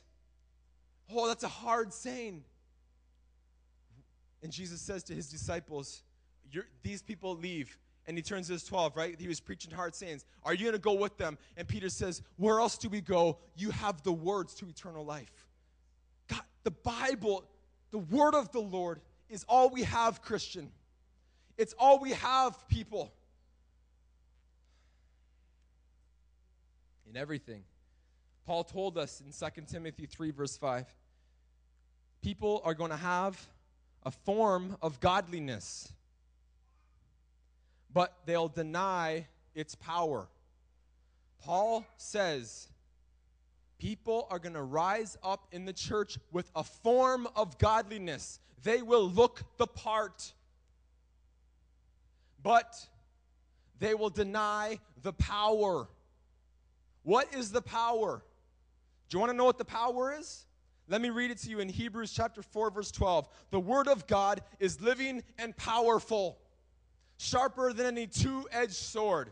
Oh, 1.16 1.28
that's 1.28 1.44
a 1.44 1.50
hard 1.50 1.94
saying. 1.94 2.44
And 4.44 4.52
Jesus 4.52 4.82
says 4.82 5.04
to 5.06 5.14
his 5.14 5.30
disciples, 5.30 6.02
These 6.84 7.02
people 7.02 7.38
leave 7.38 7.78
and 8.10 8.18
he 8.18 8.24
turns 8.24 8.48
to 8.48 8.54
his 8.54 8.64
12, 8.64 8.98
right? 8.98 9.16
He 9.20 9.28
was 9.28 9.40
preaching 9.40 9.72
hard 9.72 9.94
sayings. 9.94 10.26
Are 10.44 10.56
you 10.56 10.64
going 10.64 10.74
to 10.74 10.80
go 10.80 10.96
with 10.96 11.16
them? 11.18 11.38
And 11.56 11.68
Peter 11.68 11.90
says, 11.90 12.24
Where 12.38 12.60
else 12.60 12.76
do 12.76 12.90
we 12.90 13.02
go? 13.02 13.38
You 13.56 13.70
have 13.70 14.02
the 14.02 14.12
words 14.12 14.56
to 14.56 14.68
eternal 14.68 15.06
life. 15.06 15.32
God, 16.28 16.42
the 16.64 16.72
Bible, 16.72 17.46
the 17.92 18.00
word 18.00 18.34
of 18.34 18.52
the 18.52 18.62
Lord 18.62 19.00
is 19.30 19.46
all 19.48 19.70
we 19.70 19.84
have, 19.84 20.24
Christian. 20.24 20.72
It's 21.56 21.76
all 21.78 22.00
we 22.00 22.14
have, 22.14 22.68
people. 22.68 23.14
In 27.08 27.16
everything. 27.16 27.62
Paul 28.48 28.64
told 28.64 28.98
us 28.98 29.22
in 29.22 29.32
2 29.32 29.62
Timothy 29.68 30.08
3, 30.08 30.32
verse 30.32 30.58
5 30.58 30.88
people 32.24 32.62
are 32.66 32.74
going 32.74 32.90
to 32.90 32.98
have 32.98 33.40
a 34.04 34.10
form 34.10 34.76
of 34.82 35.00
godliness 35.00 35.94
but 37.94 38.14
they'll 38.26 38.48
deny 38.48 39.28
its 39.56 39.76
power. 39.76 40.28
Paul 41.40 41.86
says 41.98 42.68
people 43.80 44.28
are 44.30 44.40
going 44.40 44.54
to 44.54 44.62
rise 44.62 45.18
up 45.24 45.48
in 45.52 45.66
the 45.66 45.74
church 45.74 46.18
with 46.32 46.50
a 46.56 46.64
form 46.64 47.28
of 47.36 47.58
godliness. 47.58 48.40
They 48.64 48.82
will 48.82 49.10
look 49.10 49.44
the 49.58 49.68
part, 49.68 50.34
but 52.44 52.76
they 53.80 53.96
will 53.96 54.10
deny 54.10 54.80
the 55.02 55.14
power. 55.14 55.88
What 57.04 57.34
is 57.34 57.52
the 57.52 57.62
power? 57.62 58.22
Do 59.10 59.16
you 59.16 59.20
want 59.20 59.32
to 59.32 59.38
know 59.38 59.46
what 59.46 59.58
the 59.58 59.66
power 59.66 60.14
is? 60.14 60.46
Let 60.90 61.02
me 61.02 61.10
read 61.10 61.32
it 61.32 61.38
to 61.40 61.50
you 61.50 61.60
in 61.60 61.70
Hebrews 61.70 62.12
chapter 62.12 62.42
4 62.42 62.72
verse 62.72 62.92
12. 62.92 63.28
The 63.52 63.60
word 63.60 63.88
of 63.88 64.08
God 64.08 64.42
is 64.60 64.82
living 64.82 65.24
and 65.38 65.56
powerful 65.56 66.38
sharper 67.20 67.74
than 67.74 67.86
any 67.86 68.08
two 68.08 68.48
edged 68.52 68.74
sword. 68.74 69.32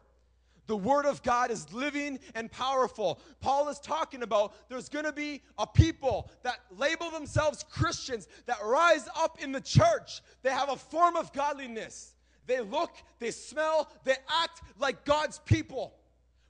The 0.67 0.75
Word 0.75 1.05
of 1.05 1.23
God 1.23 1.49
is 1.49 1.71
living 1.71 2.19
and 2.35 2.51
powerful. 2.51 3.21
Paul 3.39 3.69
is 3.69 3.79
talking 3.79 4.21
about 4.21 4.53
there's 4.67 4.89
going 4.89 5.05
to 5.05 5.13
be 5.13 5.41
a 5.57 5.65
people 5.65 6.29
that 6.43 6.59
label 6.77 7.09
themselves 7.09 7.63
Christians 7.63 8.27
that 8.45 8.57
rise 8.61 9.07
up 9.15 9.41
in 9.41 9.53
the 9.53 9.61
church. 9.61 10.21
They 10.43 10.49
have 10.49 10.69
a 10.69 10.75
form 10.75 11.15
of 11.15 11.31
godliness. 11.31 12.13
They 12.45 12.59
look, 12.59 12.91
they 13.19 13.31
smell, 13.31 13.89
they 14.03 14.15
act 14.41 14.61
like 14.77 15.05
God's 15.05 15.39
people, 15.39 15.93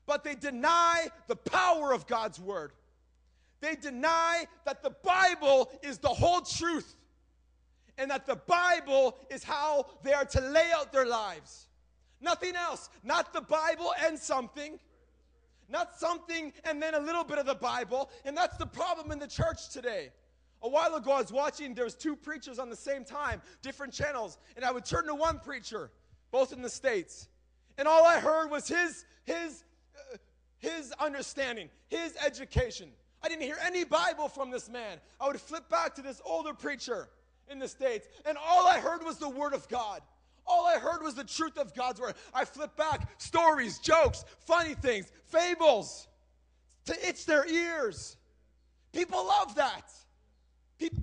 but 0.08 0.24
they 0.24 0.34
deny 0.34 1.08
the 1.28 1.36
power 1.36 1.94
of 1.94 2.08
God's 2.08 2.40
Word. 2.40 2.72
They 3.62 3.76
deny 3.76 4.46
that 4.66 4.82
the 4.82 4.96
Bible 5.04 5.72
is 5.84 6.00
the 6.00 6.10
whole 6.10 6.42
truth 6.42 6.96
and 7.98 8.12
that 8.12 8.26
the 8.26 8.36
Bible 8.36 9.18
is 9.30 9.44
how 9.44 9.88
they 10.04 10.14
are 10.14 10.26
to 10.26 10.42
lay 10.42 10.70
out 10.74 10.92
their 10.92 11.06
lives. 11.06 11.68
Nothing 12.22 12.56
else. 12.56 12.90
Not 13.04 13.34
the 13.34 13.42
Bible 13.42 13.94
and 14.06 14.18
something. 14.18 14.80
Not 15.70 16.00
something 16.00 16.54
and 16.64 16.82
then 16.82 16.94
a 16.94 17.00
little 17.00 17.24
bit 17.24 17.38
of 17.38 17.46
the 17.46 17.56
Bible. 17.56 18.10
And 18.26 18.36
that's 18.36 18.58
the 18.58 18.66
problem 18.66 19.12
in 19.12 19.20
the 19.20 19.28
church 19.28 19.70
today. 19.70 20.10
A 20.64 20.70
while 20.70 20.96
ago, 20.96 21.12
I 21.12 21.22
was 21.22 21.32
watching, 21.32 21.74
there 21.74 21.84
was 21.84 21.94
two 21.94 22.16
preachers 22.16 22.58
on 22.58 22.70
the 22.70 22.76
same 22.76 23.04
time, 23.04 23.42
different 23.62 23.94
channels, 23.94 24.40
and 24.56 24.66
I 24.66 24.72
would 24.72 24.86
turn 24.86 25.06
to 25.06 25.14
one 25.14 25.40
preacher, 25.40 25.92
both 26.32 26.52
in 26.52 26.64
the 26.64 26.70
States. 26.70 27.28
And 27.78 27.88
all 27.88 28.04
I 28.04 28.20
heard 28.20 28.50
was 28.50 28.68
his, 28.68 29.06
his, 29.26 29.64
uh, 29.96 30.18
his 30.58 30.92
understanding, 31.00 31.70
his 31.90 32.16
education. 32.26 32.90
I 33.22 33.30
didn't 33.30 33.44
hear 33.44 33.58
any 33.64 33.84
Bible 33.84 34.30
from 34.30 34.50
this 34.50 34.68
man. 34.68 34.98
I 35.22 35.28
would 35.28 35.40
flip 35.40 35.70
back 35.70 35.94
to 35.96 36.02
this 36.02 36.22
older 36.26 36.54
preacher 36.54 37.10
in 37.50 37.60
the 37.60 37.68
States, 37.68 38.08
and 38.26 38.38
all 38.38 38.68
I 38.68 38.80
heard 38.80 39.04
was 39.04 39.18
the 39.18 39.30
Word 39.30 39.54
of 39.54 39.68
God. 39.68 40.02
All 40.46 40.66
I 40.66 40.80
heard 40.80 41.02
was 41.02 41.16
the 41.16 41.24
truth 41.24 41.58
of 41.58 41.76
God's 41.76 42.00
Word. 42.00 42.16
I 42.34 42.46
flip 42.46 42.76
back 42.78 43.22
stories, 43.22 43.80
jokes, 43.80 44.24
funny 44.46 44.76
things, 44.76 45.12
fables 45.26 46.08
to 46.86 47.08
itch 47.08 47.26
their 47.26 47.46
ears. 47.48 48.18
People 48.94 49.26
love 49.26 49.56
that. 49.56 49.92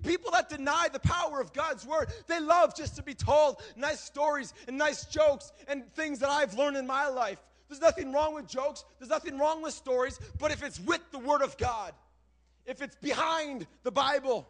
People 0.04 0.30
that 0.30 0.48
deny 0.48 0.88
the 0.92 1.00
power 1.00 1.40
of 1.40 1.52
God's 1.52 1.84
word, 1.84 2.08
they 2.28 2.38
love 2.38 2.76
just 2.76 2.94
to 2.96 3.02
be 3.02 3.12
told 3.12 3.60
nice 3.76 4.00
stories 4.00 4.54
and 4.68 4.78
nice 4.78 5.04
jokes 5.06 5.52
and 5.66 5.92
things 5.94 6.20
that 6.20 6.28
I've 6.28 6.54
learned 6.54 6.76
in 6.76 6.86
my 6.86 7.08
life. 7.08 7.42
There's 7.68 7.80
nothing 7.80 8.12
wrong 8.12 8.34
with 8.34 8.46
jokes, 8.46 8.84
there's 8.98 9.10
nothing 9.10 9.36
wrong 9.36 9.62
with 9.62 9.74
stories, 9.74 10.20
but 10.38 10.52
if 10.52 10.62
it's 10.62 10.78
with 10.78 11.00
the 11.10 11.18
word 11.18 11.42
of 11.42 11.56
God, 11.58 11.92
if 12.66 12.82
it's 12.82 12.94
behind 12.96 13.66
the 13.82 13.90
Bible, 13.90 14.48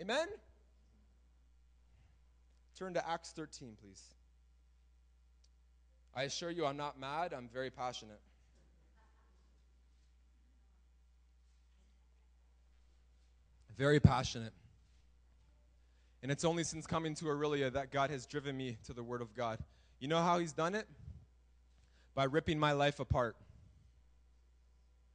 Amen? 0.00 0.26
Turn 2.78 2.94
to 2.94 3.08
Acts 3.08 3.32
13, 3.32 3.76
please. 3.80 4.02
I 6.14 6.24
assure 6.24 6.50
you, 6.50 6.66
I'm 6.66 6.76
not 6.76 6.98
mad, 6.98 7.32
I'm 7.32 7.48
very 7.52 7.70
passionate. 7.70 8.20
Very 13.78 14.00
passionate. 14.00 14.52
And 16.22 16.30
it's 16.30 16.44
only 16.44 16.64
since 16.64 16.86
coming 16.86 17.14
to 17.16 17.24
Orillia 17.24 17.72
that 17.72 17.90
God 17.90 18.10
has 18.10 18.26
driven 18.26 18.56
me 18.56 18.76
to 18.84 18.92
the 18.92 19.02
Word 19.02 19.22
of 19.22 19.34
God. 19.34 19.58
You 19.98 20.08
know 20.08 20.22
how 20.22 20.38
He's 20.38 20.52
done 20.52 20.74
it? 20.74 20.86
By 22.14 22.24
ripping 22.24 22.58
my 22.58 22.72
life 22.72 23.00
apart. 23.00 23.36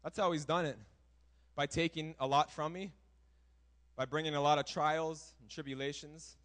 That's 0.03 0.17
how 0.17 0.31
He's 0.31 0.45
done 0.45 0.65
it. 0.65 0.77
By 1.55 1.65
taking 1.65 2.15
a 2.19 2.27
lot 2.27 2.51
from 2.51 2.73
me 2.73 2.91
by 3.97 4.05
bringing 4.05 4.35
a 4.35 4.41
lot 4.41 4.59
of 4.59 4.65
trials 4.65 5.33
and 5.41 5.49
tribulations. 5.49 6.37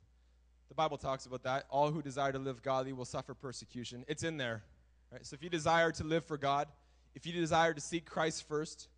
The 0.70 0.74
Bible 0.74 0.96
talks 0.96 1.26
about 1.26 1.42
that. 1.42 1.66
All 1.68 1.90
who 1.90 2.00
desire 2.00 2.32
to 2.32 2.38
live 2.38 2.62
godly 2.62 2.94
will 2.94 3.04
suffer 3.04 3.34
persecution. 3.34 4.04
It's 4.08 4.22
in 4.22 4.38
there. 4.38 4.64
Right? 5.12 5.24
So 5.24 5.34
if 5.34 5.42
you 5.42 5.50
desire 5.50 5.92
to 5.92 6.04
live 6.04 6.24
for 6.24 6.38
God, 6.38 6.66
if 7.14 7.26
you 7.26 7.32
desire 7.34 7.74
to 7.74 7.80
seek 7.80 8.06
Christ 8.06 8.48
first, 8.48 8.88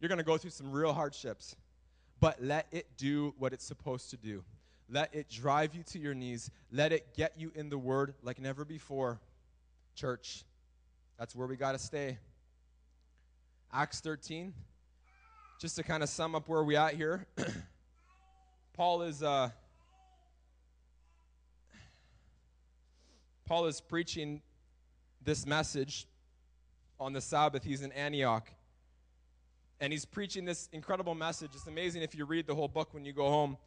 you're 0.00 0.08
going 0.08 0.18
to 0.18 0.24
go 0.24 0.36
through 0.36 0.50
some 0.50 0.72
real 0.72 0.92
hardships. 0.92 1.54
But 2.18 2.42
let 2.42 2.66
it 2.72 2.88
do 2.96 3.32
what 3.38 3.52
it's 3.52 3.64
supposed 3.64 4.10
to 4.10 4.16
do. 4.16 4.42
Let 4.90 5.14
it 5.14 5.30
drive 5.30 5.74
you 5.74 5.84
to 5.84 5.98
your 6.00 6.14
knees. 6.14 6.50
Let 6.72 6.92
it 6.92 7.14
get 7.14 7.38
you 7.38 7.52
in 7.54 7.68
the 7.68 7.78
Word 7.78 8.14
like 8.22 8.40
never 8.40 8.64
before. 8.64 9.20
Church, 9.94 10.42
that's 11.16 11.36
where 11.36 11.46
we 11.46 11.56
got 11.56 11.72
to 11.72 11.78
stay. 11.78 12.18
Acts 13.72 14.00
13, 14.00 14.52
just 15.60 15.76
to 15.76 15.84
kind 15.84 16.02
of 16.02 16.08
sum 16.08 16.34
up 16.34 16.48
where 16.48 16.64
we 16.64 16.74
at 16.74 16.94
here. 16.94 17.26
Paul 18.74 19.02
is 19.02 19.22
uh, 19.22 19.50
Paul 23.46 23.66
is 23.66 23.80
preaching 23.80 24.42
this 25.22 25.46
message 25.46 26.08
on 26.98 27.12
the 27.12 27.20
Sabbath. 27.20 27.62
He's 27.62 27.82
in 27.82 27.92
Antioch. 27.92 28.50
And 29.80 29.92
he's 29.92 30.04
preaching 30.04 30.44
this 30.44 30.68
incredible 30.72 31.14
message. 31.14 31.50
It's 31.54 31.68
amazing 31.68 32.02
if 32.02 32.16
you 32.16 32.24
read 32.24 32.48
the 32.48 32.54
whole 32.54 32.66
book 32.66 32.92
when 32.92 33.04
you 33.04 33.12
go 33.12 33.28
home. 33.28 33.58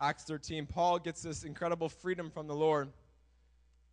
Acts 0.00 0.24
13, 0.24 0.64
Paul 0.66 0.98
gets 0.98 1.20
this 1.20 1.44
incredible 1.44 1.90
freedom 1.90 2.30
from 2.30 2.46
the 2.46 2.54
Lord. 2.54 2.88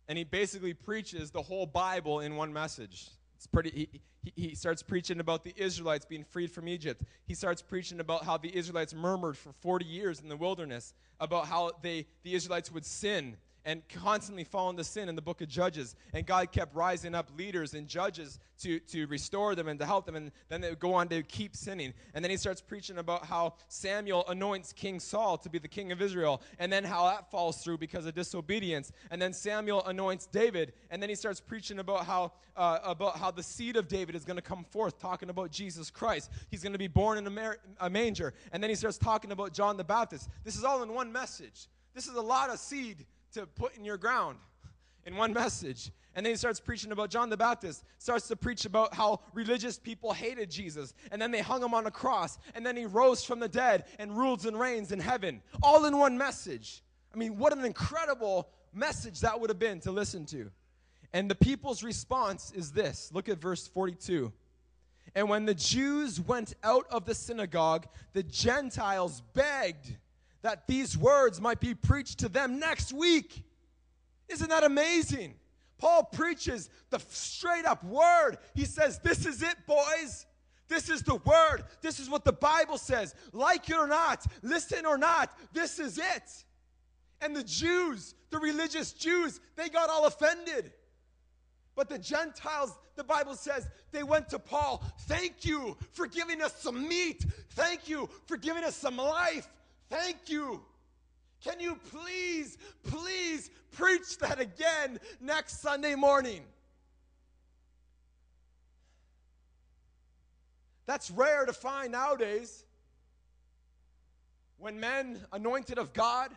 And 0.08 0.16
he 0.16 0.24
basically 0.24 0.72
preaches 0.72 1.30
the 1.30 1.42
whole 1.42 1.66
Bible 1.66 2.20
in 2.20 2.36
one 2.36 2.52
message. 2.52 3.10
It's 3.42 3.48
pretty, 3.48 3.70
he, 3.70 4.00
he, 4.22 4.48
he 4.50 4.54
starts 4.54 4.84
preaching 4.84 5.18
about 5.18 5.42
the 5.42 5.52
Israelites 5.56 6.04
being 6.04 6.22
freed 6.22 6.52
from 6.52 6.68
Egypt. 6.68 7.02
He 7.24 7.34
starts 7.34 7.60
preaching 7.60 7.98
about 7.98 8.24
how 8.24 8.36
the 8.36 8.56
Israelites 8.56 8.94
murmured 8.94 9.36
for 9.36 9.52
40 9.52 9.84
years 9.84 10.20
in 10.20 10.28
the 10.28 10.36
wilderness, 10.36 10.94
about 11.18 11.46
how 11.48 11.72
they, 11.82 12.06
the 12.22 12.36
Israelites 12.36 12.70
would 12.70 12.86
sin 12.86 13.36
and 13.64 13.82
constantly 13.88 14.44
fall 14.44 14.70
into 14.70 14.84
sin 14.84 15.08
in 15.08 15.14
the 15.14 15.22
book 15.22 15.40
of 15.40 15.48
Judges. 15.48 15.94
And 16.12 16.26
God 16.26 16.50
kept 16.52 16.74
rising 16.74 17.14
up 17.14 17.30
leaders 17.36 17.74
and 17.74 17.86
judges 17.86 18.38
to, 18.60 18.80
to 18.80 19.06
restore 19.06 19.54
them 19.54 19.68
and 19.68 19.78
to 19.78 19.86
help 19.86 20.06
them. 20.06 20.16
And 20.16 20.32
then 20.48 20.60
they 20.60 20.70
would 20.70 20.80
go 20.80 20.94
on 20.94 21.08
to 21.08 21.22
keep 21.22 21.56
sinning. 21.56 21.94
And 22.14 22.24
then 22.24 22.30
he 22.30 22.36
starts 22.36 22.60
preaching 22.60 22.98
about 22.98 23.26
how 23.26 23.54
Samuel 23.68 24.24
anoints 24.28 24.72
King 24.72 25.00
Saul 25.00 25.38
to 25.38 25.48
be 25.48 25.58
the 25.58 25.68
king 25.68 25.92
of 25.92 26.02
Israel. 26.02 26.42
And 26.58 26.72
then 26.72 26.84
how 26.84 27.06
that 27.06 27.30
falls 27.30 27.62
through 27.62 27.78
because 27.78 28.06
of 28.06 28.14
disobedience. 28.14 28.92
And 29.10 29.20
then 29.20 29.32
Samuel 29.32 29.84
anoints 29.86 30.26
David. 30.26 30.72
And 30.90 31.00
then 31.00 31.08
he 31.08 31.14
starts 31.14 31.40
preaching 31.40 31.78
about 31.78 32.04
how, 32.06 32.32
uh, 32.56 32.78
about 32.82 33.16
how 33.16 33.30
the 33.30 33.42
seed 33.42 33.76
of 33.76 33.88
David 33.88 34.14
is 34.14 34.24
going 34.24 34.36
to 34.36 34.42
come 34.42 34.64
forth, 34.64 34.98
talking 34.98 35.30
about 35.30 35.50
Jesus 35.50 35.90
Christ. 35.90 36.30
He's 36.50 36.62
going 36.62 36.72
to 36.72 36.78
be 36.78 36.88
born 36.88 37.18
in 37.18 37.26
a, 37.26 37.30
mar- 37.30 37.58
a 37.80 37.88
manger. 37.88 38.34
And 38.52 38.62
then 38.62 38.70
he 38.70 38.76
starts 38.76 38.98
talking 38.98 39.32
about 39.32 39.52
John 39.52 39.76
the 39.76 39.84
Baptist. 39.84 40.28
This 40.44 40.56
is 40.56 40.64
all 40.64 40.82
in 40.82 40.92
one 40.92 41.12
message. 41.12 41.68
This 41.94 42.06
is 42.06 42.14
a 42.14 42.22
lot 42.22 42.50
of 42.50 42.58
seed 42.58 43.04
to 43.32 43.46
put 43.46 43.76
in 43.76 43.84
your 43.84 43.96
ground 43.96 44.38
in 45.06 45.16
one 45.16 45.32
message. 45.32 45.90
And 46.14 46.26
then 46.26 46.32
he 46.32 46.36
starts 46.36 46.60
preaching 46.60 46.92
about 46.92 47.10
John 47.10 47.30
the 47.30 47.36
Baptist, 47.36 47.84
starts 47.98 48.28
to 48.28 48.36
preach 48.36 48.66
about 48.66 48.94
how 48.94 49.20
religious 49.32 49.78
people 49.78 50.12
hated 50.12 50.50
Jesus. 50.50 50.92
And 51.10 51.20
then 51.20 51.30
they 51.30 51.40
hung 51.40 51.62
him 51.62 51.72
on 51.72 51.86
a 51.86 51.90
cross. 51.90 52.38
And 52.54 52.66
then 52.66 52.76
he 52.76 52.84
rose 52.84 53.24
from 53.24 53.40
the 53.40 53.48
dead 53.48 53.84
and 53.98 54.16
rules 54.16 54.44
and 54.44 54.58
reigns 54.58 54.92
in 54.92 55.00
heaven. 55.00 55.40
All 55.62 55.86
in 55.86 55.96
one 55.96 56.18
message. 56.18 56.82
I 57.14 57.16
mean, 57.16 57.38
what 57.38 57.56
an 57.56 57.64
incredible 57.64 58.48
message 58.74 59.20
that 59.20 59.40
would 59.40 59.50
have 59.50 59.58
been 59.58 59.80
to 59.80 59.90
listen 59.90 60.26
to. 60.26 60.50
And 61.14 61.30
the 61.30 61.34
people's 61.34 61.82
response 61.82 62.52
is 62.54 62.72
this 62.72 63.10
look 63.12 63.28
at 63.28 63.38
verse 63.38 63.68
42. 63.68 64.32
And 65.14 65.28
when 65.28 65.44
the 65.44 65.54
Jews 65.54 66.20
went 66.20 66.54
out 66.62 66.86
of 66.90 67.04
the 67.04 67.14
synagogue, 67.14 67.86
the 68.12 68.22
Gentiles 68.22 69.22
begged 69.34 69.96
that 70.42 70.66
these 70.66 70.98
words 70.98 71.40
might 71.40 71.60
be 71.60 71.74
preached 71.74 72.18
to 72.18 72.28
them 72.28 72.58
next 72.58 72.92
week. 72.92 73.42
Isn't 74.28 74.50
that 74.50 74.64
amazing? 74.64 75.34
Paul 75.78 76.04
preaches 76.04 76.70
the 76.90 77.00
straight 77.08 77.64
up 77.64 77.82
word. 77.84 78.38
He 78.54 78.64
says, 78.64 78.98
This 79.00 79.26
is 79.26 79.42
it, 79.42 79.56
boys. 79.66 80.26
This 80.68 80.88
is 80.88 81.02
the 81.02 81.16
word. 81.16 81.64
This 81.80 82.00
is 82.00 82.08
what 82.08 82.24
the 82.24 82.32
Bible 82.32 82.78
says. 82.78 83.14
Like 83.32 83.68
it 83.68 83.76
or 83.76 83.86
not, 83.86 84.24
listen 84.42 84.86
or 84.86 84.96
not, 84.96 85.36
this 85.52 85.78
is 85.78 85.98
it. 85.98 86.44
And 87.20 87.36
the 87.36 87.42
Jews, 87.44 88.14
the 88.30 88.38
religious 88.38 88.92
Jews, 88.92 89.40
they 89.54 89.68
got 89.68 89.90
all 89.90 90.06
offended. 90.06 90.72
But 91.74 91.88
the 91.88 91.98
Gentiles, 91.98 92.78
the 92.96 93.04
Bible 93.04 93.34
says, 93.34 93.68
they 93.92 94.02
went 94.02 94.28
to 94.30 94.38
Paul. 94.38 94.84
Thank 95.00 95.44
you 95.44 95.76
for 95.92 96.06
giving 96.06 96.42
us 96.42 96.54
some 96.60 96.88
meat. 96.88 97.24
Thank 97.50 97.88
you 97.88 98.08
for 98.26 98.36
giving 98.36 98.64
us 98.64 98.76
some 98.76 98.96
life. 98.96 99.48
Thank 99.92 100.30
you. 100.30 100.62
Can 101.44 101.60
you 101.60 101.78
please, 101.90 102.56
please 102.82 103.50
preach 103.72 104.16
that 104.20 104.40
again 104.40 104.98
next 105.20 105.60
Sunday 105.60 105.94
morning? 105.94 106.44
That's 110.86 111.10
rare 111.10 111.44
to 111.44 111.52
find 111.52 111.92
nowadays. 111.92 112.64
When 114.56 114.80
men 114.80 115.18
anointed 115.30 115.76
of 115.76 115.92
God 115.92 116.30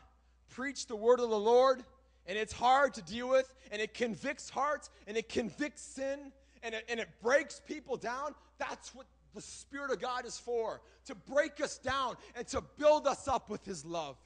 preach 0.49 0.87
the 0.87 0.97
word 0.97 1.21
of 1.21 1.29
the 1.29 1.39
Lord, 1.39 1.81
and 2.27 2.37
it's 2.37 2.51
hard 2.51 2.93
to 2.95 3.01
deal 3.03 3.29
with, 3.29 3.55
and 3.71 3.81
it 3.81 3.93
convicts 3.93 4.49
hearts, 4.49 4.89
and 5.07 5.15
it 5.15 5.29
convicts 5.29 5.81
sin, 5.81 6.33
and 6.61 6.75
it, 6.75 6.83
and 6.89 6.99
it 6.99 7.07
breaks 7.23 7.61
people 7.65 7.95
down, 7.95 8.35
that's 8.57 8.93
what 8.93 9.05
the 9.35 9.41
Spirit 9.41 9.91
of 9.91 9.99
God 9.99 10.25
is 10.25 10.37
for 10.37 10.81
to 11.05 11.13
break 11.13 11.61
us 11.61 11.77
down 11.77 12.15
and 12.35 12.47
to 12.47 12.63
build 12.77 13.05
us 13.05 13.27
up 13.27 13.49
with 13.49 13.63
His 13.65 13.85
love. 13.85 14.17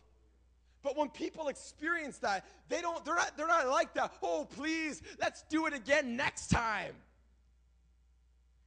But 0.82 0.95
when 0.95 1.10
people 1.10 1.50
experience 1.50 2.19
that, 2.19 2.45
they 2.69 2.80
don't, 2.80 3.04
they're 3.04 3.15
not, 3.15 3.36
they're 3.36 3.48
not 3.48 3.67
like 3.67 3.93
that. 3.95 4.13
Oh, 4.24 4.48
please, 4.56 5.02
let's 5.19 5.43
do 5.50 5.65
it 5.65 5.74
again 5.74 6.15
next 6.15 6.48
time. 6.48 6.93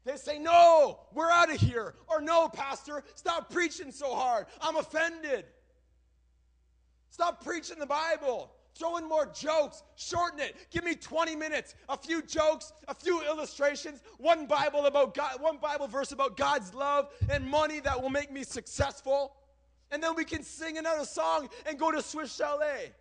They 0.05 0.17
say, 0.17 0.39
No, 0.39 0.99
we're 1.15 1.31
out 1.31 1.53
of 1.53 1.61
here. 1.61 1.95
Or, 2.09 2.21
No, 2.21 2.49
Pastor, 2.49 3.05
stop 3.15 3.51
preaching 3.51 3.93
so 3.93 4.15
hard. 4.15 4.47
I'm 4.61 4.77
offended. 4.77 5.47
Stop 7.09 7.45
preaching 7.45 7.79
the 7.79 7.87
Bible. 7.87 8.51
Throw 8.75 8.97
in 8.97 9.09
more 9.09 9.27
jokes, 9.27 9.83
shorten 9.97 10.41
it. 10.41 10.57
Give 10.71 10.83
me 10.83 10.95
20 10.95 11.37
minutes, 11.37 11.75
a 11.89 11.97
few 11.97 12.23
jokes, 12.23 12.73
a 12.89 12.95
few 12.95 13.23
illustrations, 13.23 14.01
one 14.19 14.47
Bible 14.47 14.87
about 14.87 15.15
God, 15.15 15.41
one 15.43 15.59
Bible 15.59 15.87
verse 15.87 16.13
about 16.13 16.37
God's 16.37 16.73
love 16.73 17.11
and 17.29 17.47
money 17.47 17.81
that 17.81 18.01
will 18.01 18.11
make 18.11 18.33
me 18.33 18.45
successful. 18.45 19.37
And 19.91 20.03
then 20.03 20.15
we 20.15 20.25
can 20.25 20.43
sing 20.43 20.79
another 20.79 21.05
song 21.05 21.51
and 21.67 21.79
go 21.79 21.91
to 21.91 22.01
Swiss 22.01 22.35
Chalet. 22.35 22.93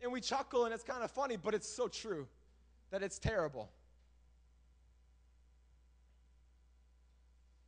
And 0.00 0.10
we 0.10 0.20
chuckle 0.20 0.64
and 0.64 0.72
it's 0.72 0.82
kind 0.82 1.04
of 1.04 1.10
funny, 1.10 1.36
but 1.36 1.54
it's 1.54 1.68
so 1.68 1.88
true 1.88 2.26
that 2.90 3.02
it's 3.02 3.18
terrible. 3.18 3.70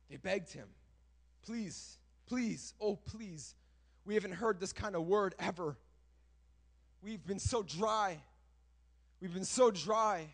They 0.09 0.17
begged 0.17 0.51
him, 0.51 0.67
please, 1.43 1.97
please, 2.25 2.73
oh, 2.81 2.95
please 2.95 3.53
we 4.05 4.13
haven't 4.13 4.33
heard 4.33 4.59
this 4.59 4.71
kind 4.71 4.95
of 4.95 5.03
word 5.03 5.35
ever. 5.39 5.75
We've 7.01 7.25
been 7.25 7.39
so 7.39 7.63
dry. 7.63 8.17
We've 9.19 9.33
been 9.33 9.45
so 9.45 9.71
dry. 9.71 10.27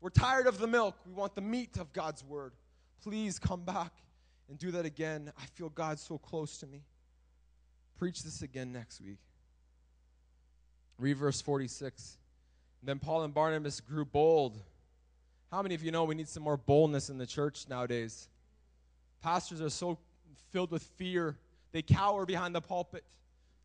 We're 0.00 0.10
tired 0.10 0.46
of 0.46 0.58
the 0.58 0.66
milk. 0.66 0.96
We 1.06 1.12
want 1.12 1.34
the 1.34 1.40
meat 1.40 1.76
of 1.78 1.92
God's 1.92 2.24
word. 2.24 2.52
Please 3.02 3.38
come 3.38 3.62
back 3.62 3.92
and 4.48 4.58
do 4.58 4.70
that 4.72 4.84
again. 4.84 5.32
I 5.38 5.46
feel 5.54 5.68
God 5.68 5.98
so 5.98 6.18
close 6.18 6.58
to 6.58 6.66
me. 6.66 6.82
Preach 7.98 8.22
this 8.22 8.42
again 8.42 8.72
next 8.72 9.00
week. 9.00 9.18
Read 10.98 11.16
verse 11.16 11.40
46. 11.40 12.18
Then 12.82 12.98
Paul 12.98 13.22
and 13.22 13.32
Barnabas 13.32 13.80
grew 13.80 14.04
bold. 14.04 14.58
How 15.50 15.62
many 15.62 15.74
of 15.74 15.82
you 15.82 15.92
know 15.92 16.04
we 16.04 16.14
need 16.14 16.28
some 16.28 16.42
more 16.42 16.56
boldness 16.56 17.10
in 17.10 17.18
the 17.18 17.26
church 17.26 17.66
nowadays? 17.68 18.28
Pastors 19.22 19.60
are 19.60 19.70
so 19.70 19.98
filled 20.50 20.70
with 20.70 20.82
fear 20.96 21.36
they 21.72 21.82
cower 21.82 22.24
behind 22.26 22.54
the 22.54 22.60
pulpit. 22.60 23.04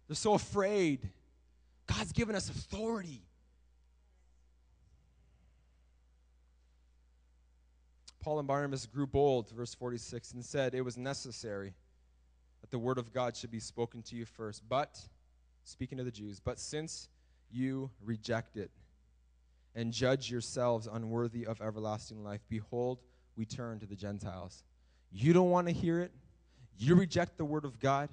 They're 0.07 0.15
so 0.15 0.33
afraid. 0.33 1.09
God's 1.85 2.11
given 2.11 2.35
us 2.35 2.49
authority. 2.49 3.21
Paul 8.21 8.39
and 8.39 8.47
Barnabas 8.47 8.85
grew 8.85 9.07
bold, 9.07 9.49
verse 9.51 9.73
46, 9.73 10.33
and 10.33 10.43
said 10.43 10.75
it 10.75 10.81
was 10.81 10.97
necessary 10.97 11.73
that 12.61 12.71
the 12.71 12.79
word 12.79 12.97
of 12.97 13.13
God 13.13 13.37
should 13.37 13.51
be 13.51 13.59
spoken 13.59 14.01
to 14.03 14.15
you 14.15 14.25
first. 14.25 14.63
But, 14.67 14.99
speaking 15.63 15.97
to 15.97 16.03
the 16.03 16.11
Jews, 16.11 16.39
but 16.39 16.59
since 16.59 17.07
you 17.49 17.89
reject 18.03 18.57
it 18.57 18.71
and 19.75 19.93
judge 19.93 20.29
yourselves 20.29 20.89
unworthy 20.91 21.45
of 21.45 21.61
everlasting 21.61 22.23
life, 22.23 22.41
behold, 22.49 22.99
we 23.37 23.45
turn 23.45 23.79
to 23.79 23.85
the 23.85 23.95
Gentiles. 23.95 24.63
You 25.11 25.31
don't 25.31 25.49
want 25.49 25.67
to 25.67 25.73
hear 25.73 25.99
it? 25.99 26.11
You 26.77 26.95
reject 26.95 27.37
the 27.37 27.45
word 27.45 27.65
of 27.65 27.79
God. 27.79 28.09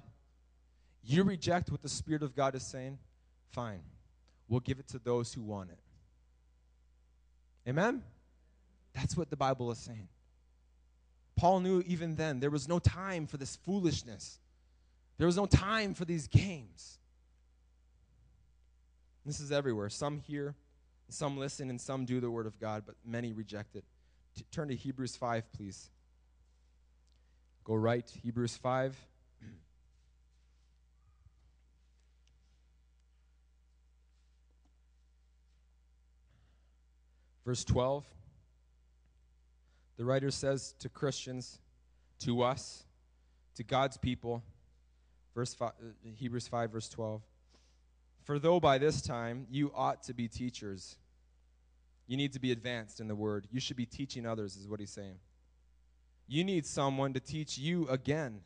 You 1.03 1.23
reject 1.23 1.69
what 1.71 1.81
the 1.81 1.89
Spirit 1.89 2.23
of 2.23 2.35
God 2.35 2.55
is 2.55 2.63
saying. 2.63 2.97
Fine. 3.51 3.81
We'll 4.47 4.59
give 4.59 4.79
it 4.79 4.87
to 4.89 4.99
those 4.99 5.33
who 5.33 5.41
want 5.41 5.69
it. 5.69 5.79
Amen? 7.69 8.03
That's 8.93 9.15
what 9.15 9.29
the 9.29 9.35
Bible 9.35 9.71
is 9.71 9.77
saying. 9.77 10.07
Paul 11.35 11.59
knew 11.59 11.83
even 11.85 12.15
then 12.15 12.39
there 12.39 12.49
was 12.49 12.67
no 12.67 12.79
time 12.79 13.27
for 13.27 13.37
this 13.37 13.55
foolishness. 13.57 14.39
There 15.17 15.27
was 15.27 15.37
no 15.37 15.45
time 15.45 15.93
for 15.93 16.05
these 16.05 16.27
games. 16.27 16.97
This 19.25 19.39
is 19.39 19.51
everywhere. 19.51 19.89
Some 19.89 20.19
hear, 20.19 20.55
some 21.09 21.37
listen, 21.37 21.69
and 21.69 21.81
some 21.81 22.05
do 22.05 22.19
the 22.19 22.29
word 22.29 22.45
of 22.45 22.59
God, 22.59 22.83
but 22.85 22.95
many 23.05 23.33
reject 23.33 23.75
it. 23.75 23.83
T- 24.35 24.45
turn 24.51 24.67
to 24.67 24.75
Hebrews 24.75 25.15
5, 25.15 25.51
please. 25.53 25.89
Go 27.65 27.73
right, 27.75 28.09
Hebrews 28.23 28.55
5. 28.55 28.95
Verse 37.43 37.63
12. 37.65 38.05
The 39.97 40.05
writer 40.05 40.31
says 40.31 40.75
to 40.79 40.89
Christians, 40.89 41.59
to 42.19 42.43
us, 42.43 42.83
to 43.55 43.63
God's 43.63 43.97
people, 43.97 44.43
verse 45.33 45.53
five, 45.53 45.71
uh, 45.81 46.09
Hebrews 46.15 46.47
5, 46.47 46.71
verse 46.71 46.89
12. 46.89 47.21
For 48.23 48.39
though 48.39 48.59
by 48.59 48.77
this 48.77 49.01
time 49.01 49.47
you 49.49 49.71
ought 49.75 50.03
to 50.03 50.13
be 50.13 50.27
teachers, 50.27 50.97
You 52.07 52.17
need 52.17 52.33
to 52.33 52.39
be 52.39 52.51
advanced 52.51 52.99
in 52.99 53.07
the 53.07 53.15
word. 53.15 53.47
You 53.51 53.59
should 53.59 53.77
be 53.77 53.85
teaching 53.85 54.27
others, 54.27 54.55
is 54.55 54.67
what 54.67 54.79
he's 54.79 54.91
saying. 54.91 55.15
You 56.27 56.43
need 56.43 56.65
someone 56.65 57.13
to 57.13 57.19
teach 57.19 57.57
you 57.57 57.87
again 57.87 58.41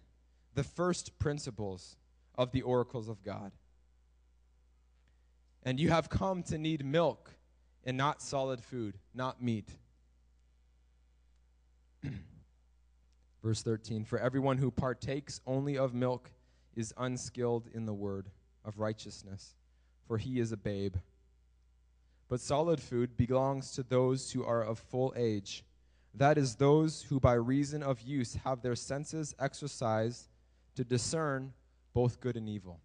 the 0.55 0.63
first 0.63 1.17
principles 1.19 1.95
of 2.35 2.51
the 2.51 2.61
oracles 2.61 3.07
of 3.07 3.23
God. 3.23 3.51
And 5.63 5.79
you 5.79 5.89
have 5.89 6.09
come 6.09 6.43
to 6.43 6.57
need 6.57 6.85
milk 6.85 7.31
and 7.83 7.97
not 7.97 8.21
solid 8.21 8.61
food, 8.61 8.97
not 9.13 9.41
meat. 9.41 9.69
Verse 13.43 13.61
13 13.61 14.05
For 14.05 14.19
everyone 14.19 14.57
who 14.57 14.71
partakes 14.71 15.41
only 15.45 15.77
of 15.77 15.93
milk 15.93 16.31
is 16.75 16.93
unskilled 16.97 17.67
in 17.73 17.85
the 17.85 17.93
word 17.93 18.29
of 18.65 18.79
righteousness, 18.79 19.55
for 20.07 20.17
he 20.17 20.39
is 20.39 20.51
a 20.51 20.57
babe. 20.57 20.95
But 22.27 22.41
solid 22.41 22.79
food 22.79 23.17
belongs 23.17 23.71
to 23.71 23.83
those 23.83 24.31
who 24.31 24.43
are 24.43 24.63
of 24.63 24.79
full 24.79 25.13
age, 25.17 25.63
that 26.15 26.37
is, 26.37 26.55
those 26.55 27.03
who 27.03 27.19
by 27.19 27.33
reason 27.33 27.83
of 27.83 28.01
use 28.01 28.35
have 28.43 28.61
their 28.61 28.75
senses 28.75 29.35
exercised 29.39 30.27
to 30.75 30.83
discern 30.83 31.53
both 31.93 32.19
good 32.19 32.35
and 32.35 32.49
evil. 32.49 32.79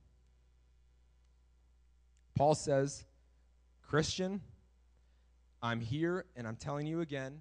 Paul 2.35 2.55
says, 2.55 3.05
Christian, 3.83 4.41
I'm 5.63 5.81
here 5.81 6.25
and 6.37 6.47
I'm 6.47 6.57
telling 6.57 6.87
you 6.87 7.01
again 7.01 7.41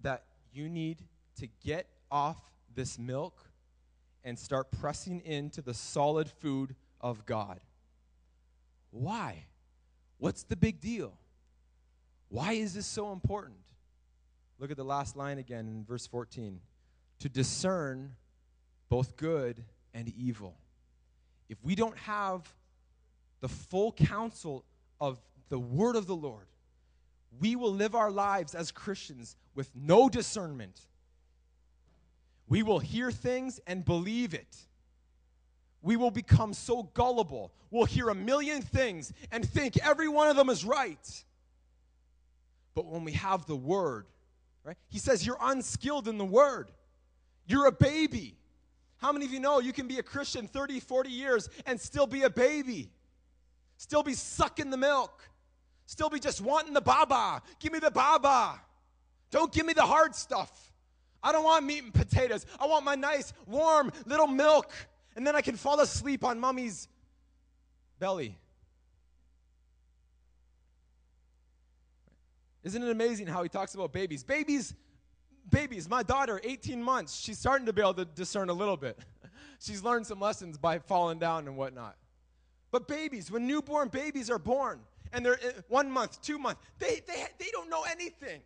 that 0.00 0.24
you 0.52 0.68
need 0.68 1.04
to 1.40 1.48
get 1.64 1.86
off 2.10 2.38
this 2.74 2.98
milk 2.98 3.50
and 4.24 4.38
start 4.38 4.70
pressing 4.70 5.20
into 5.20 5.60
the 5.60 5.74
solid 5.74 6.30
food 6.30 6.74
of 7.00 7.26
God. 7.26 7.60
Why? 8.90 9.44
What's 10.18 10.44
the 10.44 10.56
big 10.56 10.80
deal? 10.80 11.12
Why 12.28 12.52
is 12.52 12.74
this 12.74 12.86
so 12.86 13.12
important? 13.12 13.56
Look 14.58 14.70
at 14.70 14.76
the 14.76 14.84
last 14.84 15.16
line 15.16 15.38
again 15.38 15.66
in 15.66 15.84
verse 15.84 16.06
14. 16.06 16.60
To 17.20 17.28
discern 17.28 18.14
both 18.88 19.16
good 19.16 19.64
and 19.94 20.12
evil. 20.16 20.56
If 21.48 21.58
we 21.62 21.74
don't 21.74 21.96
have 21.98 22.52
the 23.40 23.48
full 23.48 23.92
counsel 23.92 24.64
of 25.00 25.18
the 25.48 25.58
word 25.58 25.96
of 25.96 26.06
the 26.06 26.16
Lord, 26.16 26.46
we 27.40 27.56
will 27.56 27.72
live 27.72 27.94
our 27.94 28.10
lives 28.10 28.54
as 28.54 28.70
Christians 28.72 29.36
with 29.54 29.70
no 29.74 30.08
discernment. 30.08 30.80
We 32.48 32.62
will 32.62 32.78
hear 32.78 33.10
things 33.10 33.60
and 33.66 33.84
believe 33.84 34.34
it. 34.34 34.56
We 35.82 35.96
will 35.96 36.10
become 36.10 36.54
so 36.54 36.84
gullible. 36.94 37.52
We'll 37.70 37.84
hear 37.84 38.08
a 38.08 38.14
million 38.14 38.62
things 38.62 39.12
and 39.30 39.48
think 39.48 39.78
every 39.84 40.08
one 40.08 40.28
of 40.28 40.36
them 40.36 40.48
is 40.48 40.64
right. 40.64 41.24
But 42.74 42.86
when 42.86 43.04
we 43.04 43.12
have 43.12 43.46
the 43.46 43.56
word, 43.56 44.06
right? 44.68 44.76
He 44.88 44.98
says 44.98 45.24
you're 45.24 45.38
unskilled 45.40 46.08
in 46.08 46.18
the 46.18 46.24
word. 46.24 46.70
You're 47.46 47.66
a 47.66 47.72
baby. 47.72 48.36
How 48.98 49.12
many 49.12 49.24
of 49.24 49.32
you 49.32 49.40
know 49.40 49.60
you 49.60 49.72
can 49.72 49.88
be 49.88 49.98
a 49.98 50.02
Christian 50.02 50.46
30, 50.46 50.80
40 50.80 51.08
years 51.08 51.48
and 51.64 51.80
still 51.80 52.06
be 52.06 52.22
a 52.22 52.30
baby? 52.30 52.90
Still 53.78 54.02
be 54.02 54.12
sucking 54.12 54.68
the 54.68 54.76
milk. 54.76 55.22
Still 55.86 56.10
be 56.10 56.20
just 56.20 56.42
wanting 56.42 56.74
the 56.74 56.82
baba. 56.82 57.40
Give 57.60 57.72
me 57.72 57.78
the 57.78 57.90
baba. 57.90 58.60
Don't 59.30 59.50
give 59.50 59.64
me 59.64 59.72
the 59.72 59.86
hard 59.86 60.14
stuff. 60.14 60.72
I 61.22 61.32
don't 61.32 61.44
want 61.44 61.64
meat 61.64 61.84
and 61.84 61.94
potatoes. 61.94 62.44
I 62.60 62.66
want 62.66 62.84
my 62.84 62.94
nice, 62.94 63.32
warm 63.46 63.90
little 64.04 64.26
milk. 64.26 64.70
And 65.16 65.26
then 65.26 65.34
I 65.34 65.40
can 65.40 65.56
fall 65.56 65.80
asleep 65.80 66.24
on 66.24 66.38
mommy's 66.38 66.88
belly. 67.98 68.36
Isn't 72.68 72.82
it 72.82 72.90
amazing 72.90 73.28
how 73.28 73.42
he 73.42 73.48
talks 73.48 73.74
about 73.74 73.94
babies? 73.94 74.22
Babies, 74.22 74.74
babies, 75.48 75.88
my 75.88 76.02
daughter, 76.02 76.38
18 76.44 76.82
months, 76.82 77.18
she's 77.18 77.38
starting 77.38 77.64
to 77.64 77.72
be 77.72 77.80
able 77.80 77.94
to 77.94 78.04
discern 78.04 78.50
a 78.50 78.52
little 78.52 78.76
bit. 78.76 78.98
she's 79.58 79.82
learned 79.82 80.06
some 80.06 80.20
lessons 80.20 80.58
by 80.58 80.78
falling 80.78 81.18
down 81.18 81.46
and 81.46 81.56
whatnot. 81.56 81.96
But 82.70 82.86
babies, 82.86 83.30
when 83.30 83.46
newborn 83.46 83.88
babies 83.88 84.28
are 84.28 84.38
born, 84.38 84.80
and 85.14 85.24
they're 85.24 85.40
uh, 85.42 85.62
one 85.68 85.90
month, 85.90 86.20
two 86.20 86.38
months, 86.38 86.60
they, 86.78 87.00
they, 87.06 87.24
they 87.38 87.48
don't 87.52 87.70
know 87.70 87.84
anything. 87.90 88.42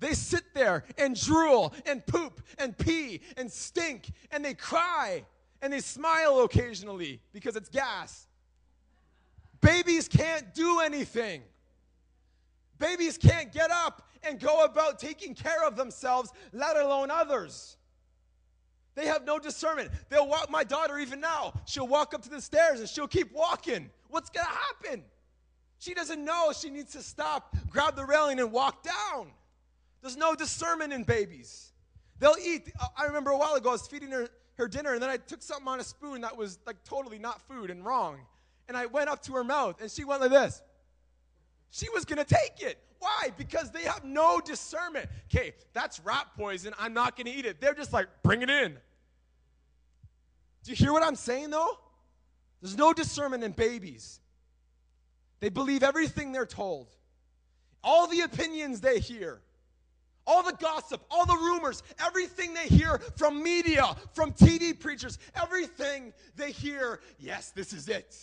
They 0.00 0.14
sit 0.14 0.52
there 0.52 0.82
and 0.98 1.14
drool 1.14 1.72
and 1.86 2.04
poop 2.04 2.40
and 2.58 2.76
pee 2.76 3.20
and 3.36 3.48
stink 3.48 4.10
and 4.32 4.44
they 4.44 4.54
cry 4.54 5.24
and 5.62 5.72
they 5.72 5.78
smile 5.78 6.40
occasionally 6.40 7.20
because 7.32 7.54
it's 7.54 7.68
gas. 7.68 8.26
Babies 9.60 10.08
can't 10.08 10.52
do 10.52 10.80
anything. 10.80 11.42
Babies 12.80 13.18
can't 13.18 13.52
get 13.52 13.70
up 13.70 14.08
and 14.24 14.40
go 14.40 14.64
about 14.64 14.98
taking 14.98 15.34
care 15.34 15.64
of 15.64 15.76
themselves, 15.76 16.32
let 16.52 16.76
alone 16.76 17.10
others. 17.10 17.76
They 18.96 19.06
have 19.06 19.24
no 19.24 19.38
discernment. 19.38 19.90
They'll 20.08 20.26
walk, 20.26 20.50
my 20.50 20.64
daughter, 20.64 20.98
even 20.98 21.20
now, 21.20 21.52
she'll 21.66 21.86
walk 21.86 22.14
up 22.14 22.22
to 22.22 22.30
the 22.30 22.40
stairs 22.40 22.80
and 22.80 22.88
she'll 22.88 23.06
keep 23.06 23.32
walking. 23.32 23.90
What's 24.08 24.30
going 24.30 24.46
to 24.46 24.52
happen? 24.52 25.04
She 25.78 25.94
doesn't 25.94 26.24
know 26.24 26.52
she 26.58 26.70
needs 26.70 26.92
to 26.92 27.02
stop, 27.02 27.54
grab 27.68 27.96
the 27.96 28.04
railing, 28.04 28.40
and 28.40 28.50
walk 28.50 28.82
down. 28.82 29.28
There's 30.02 30.16
no 30.16 30.34
discernment 30.34 30.92
in 30.92 31.04
babies. 31.04 31.72
They'll 32.18 32.36
eat. 32.42 32.72
I 32.96 33.04
remember 33.04 33.30
a 33.30 33.38
while 33.38 33.54
ago, 33.54 33.70
I 33.70 33.72
was 33.72 33.86
feeding 33.86 34.10
her, 34.10 34.28
her 34.56 34.68
dinner, 34.68 34.94
and 34.94 35.02
then 35.02 35.10
I 35.10 35.18
took 35.18 35.42
something 35.42 35.68
on 35.68 35.80
a 35.80 35.84
spoon 35.84 36.22
that 36.22 36.36
was 36.36 36.58
like 36.66 36.82
totally 36.84 37.18
not 37.18 37.40
food 37.42 37.70
and 37.70 37.84
wrong. 37.84 38.20
And 38.68 38.76
I 38.76 38.86
went 38.86 39.08
up 39.08 39.22
to 39.24 39.32
her 39.34 39.44
mouth, 39.44 39.80
and 39.80 39.90
she 39.90 40.04
went 40.04 40.22
like 40.22 40.30
this. 40.30 40.62
She 41.70 41.88
was 41.90 42.04
going 42.04 42.18
to 42.18 42.24
take 42.24 42.60
it. 42.60 42.78
Why? 42.98 43.28
Because 43.38 43.70
they 43.70 43.82
have 43.84 44.04
no 44.04 44.40
discernment. 44.40 45.08
Okay, 45.32 45.54
that's 45.72 46.00
rat 46.00 46.26
poison. 46.36 46.74
I'm 46.78 46.92
not 46.92 47.16
going 47.16 47.26
to 47.26 47.32
eat 47.32 47.46
it. 47.46 47.60
They're 47.60 47.74
just 47.74 47.92
like, 47.92 48.08
bring 48.22 48.42
it 48.42 48.50
in. 48.50 48.76
Do 50.62 50.70
you 50.70 50.76
hear 50.76 50.92
what 50.92 51.02
I'm 51.02 51.16
saying, 51.16 51.50
though? 51.50 51.78
There's 52.60 52.76
no 52.76 52.92
discernment 52.92 53.42
in 53.42 53.52
babies. 53.52 54.20
They 55.40 55.48
believe 55.48 55.82
everything 55.82 56.32
they're 56.32 56.44
told, 56.44 56.88
all 57.82 58.06
the 58.06 58.20
opinions 58.20 58.82
they 58.82 58.98
hear, 58.98 59.40
all 60.26 60.42
the 60.42 60.52
gossip, 60.52 61.02
all 61.10 61.24
the 61.24 61.34
rumors, 61.34 61.82
everything 61.98 62.52
they 62.52 62.66
hear 62.66 62.98
from 63.16 63.42
media, 63.42 63.96
from 64.12 64.32
TV 64.32 64.78
preachers, 64.78 65.18
everything 65.34 66.12
they 66.36 66.50
hear. 66.50 67.00
Yes, 67.18 67.52
this 67.52 67.72
is 67.72 67.88
it. 67.88 68.14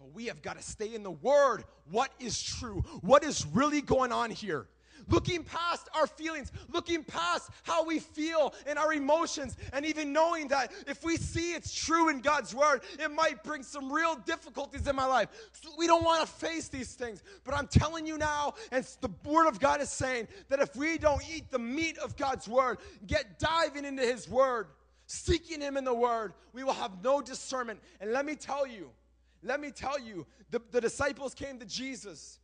But 0.00 0.14
we 0.14 0.26
have 0.26 0.40
got 0.40 0.56
to 0.56 0.62
stay 0.62 0.94
in 0.94 1.02
the 1.02 1.10
Word. 1.10 1.64
What 1.90 2.10
is 2.18 2.42
true? 2.42 2.82
What 3.02 3.22
is 3.22 3.46
really 3.46 3.82
going 3.82 4.12
on 4.12 4.30
here? 4.30 4.66
Looking 5.08 5.44
past 5.44 5.88
our 5.94 6.06
feelings, 6.06 6.52
looking 6.70 7.04
past 7.04 7.50
how 7.64 7.84
we 7.84 7.98
feel 7.98 8.54
and 8.66 8.78
our 8.78 8.92
emotions, 8.92 9.56
and 9.72 9.84
even 9.84 10.12
knowing 10.12 10.48
that 10.48 10.72
if 10.86 11.02
we 11.04 11.16
see 11.16 11.52
it's 11.52 11.74
true 11.74 12.08
in 12.08 12.20
God's 12.20 12.54
Word, 12.54 12.80
it 12.98 13.10
might 13.10 13.42
bring 13.42 13.62
some 13.62 13.92
real 13.92 14.14
difficulties 14.14 14.86
in 14.86 14.96
my 14.96 15.06
life. 15.06 15.28
So 15.52 15.70
we 15.76 15.86
don't 15.86 16.04
want 16.04 16.22
to 16.22 16.26
face 16.26 16.68
these 16.68 16.94
things. 16.94 17.22
But 17.44 17.54
I'm 17.54 17.66
telling 17.66 18.06
you 18.06 18.16
now, 18.16 18.54
and 18.72 18.86
the 19.00 19.10
Word 19.24 19.48
of 19.48 19.60
God 19.60 19.82
is 19.82 19.90
saying 19.90 20.28
that 20.48 20.60
if 20.60 20.74
we 20.76 20.96
don't 20.96 21.22
eat 21.30 21.50
the 21.50 21.58
meat 21.58 21.98
of 21.98 22.16
God's 22.16 22.48
Word, 22.48 22.78
get 23.06 23.38
diving 23.38 23.84
into 23.84 24.02
His 24.02 24.28
Word, 24.28 24.68
seeking 25.06 25.60
Him 25.60 25.76
in 25.76 25.84
the 25.84 25.94
Word, 25.94 26.32
we 26.54 26.62
will 26.62 26.72
have 26.72 27.02
no 27.02 27.20
discernment. 27.20 27.80
And 28.00 28.12
let 28.12 28.24
me 28.24 28.34
tell 28.34 28.66
you, 28.66 28.90
let 29.42 29.60
me 29.60 29.70
tell 29.70 29.98
you, 29.98 30.26
the, 30.50 30.60
the 30.70 30.80
disciples 30.80 31.34
came 31.34 31.58
to 31.58 31.66
Jesus 31.66 32.38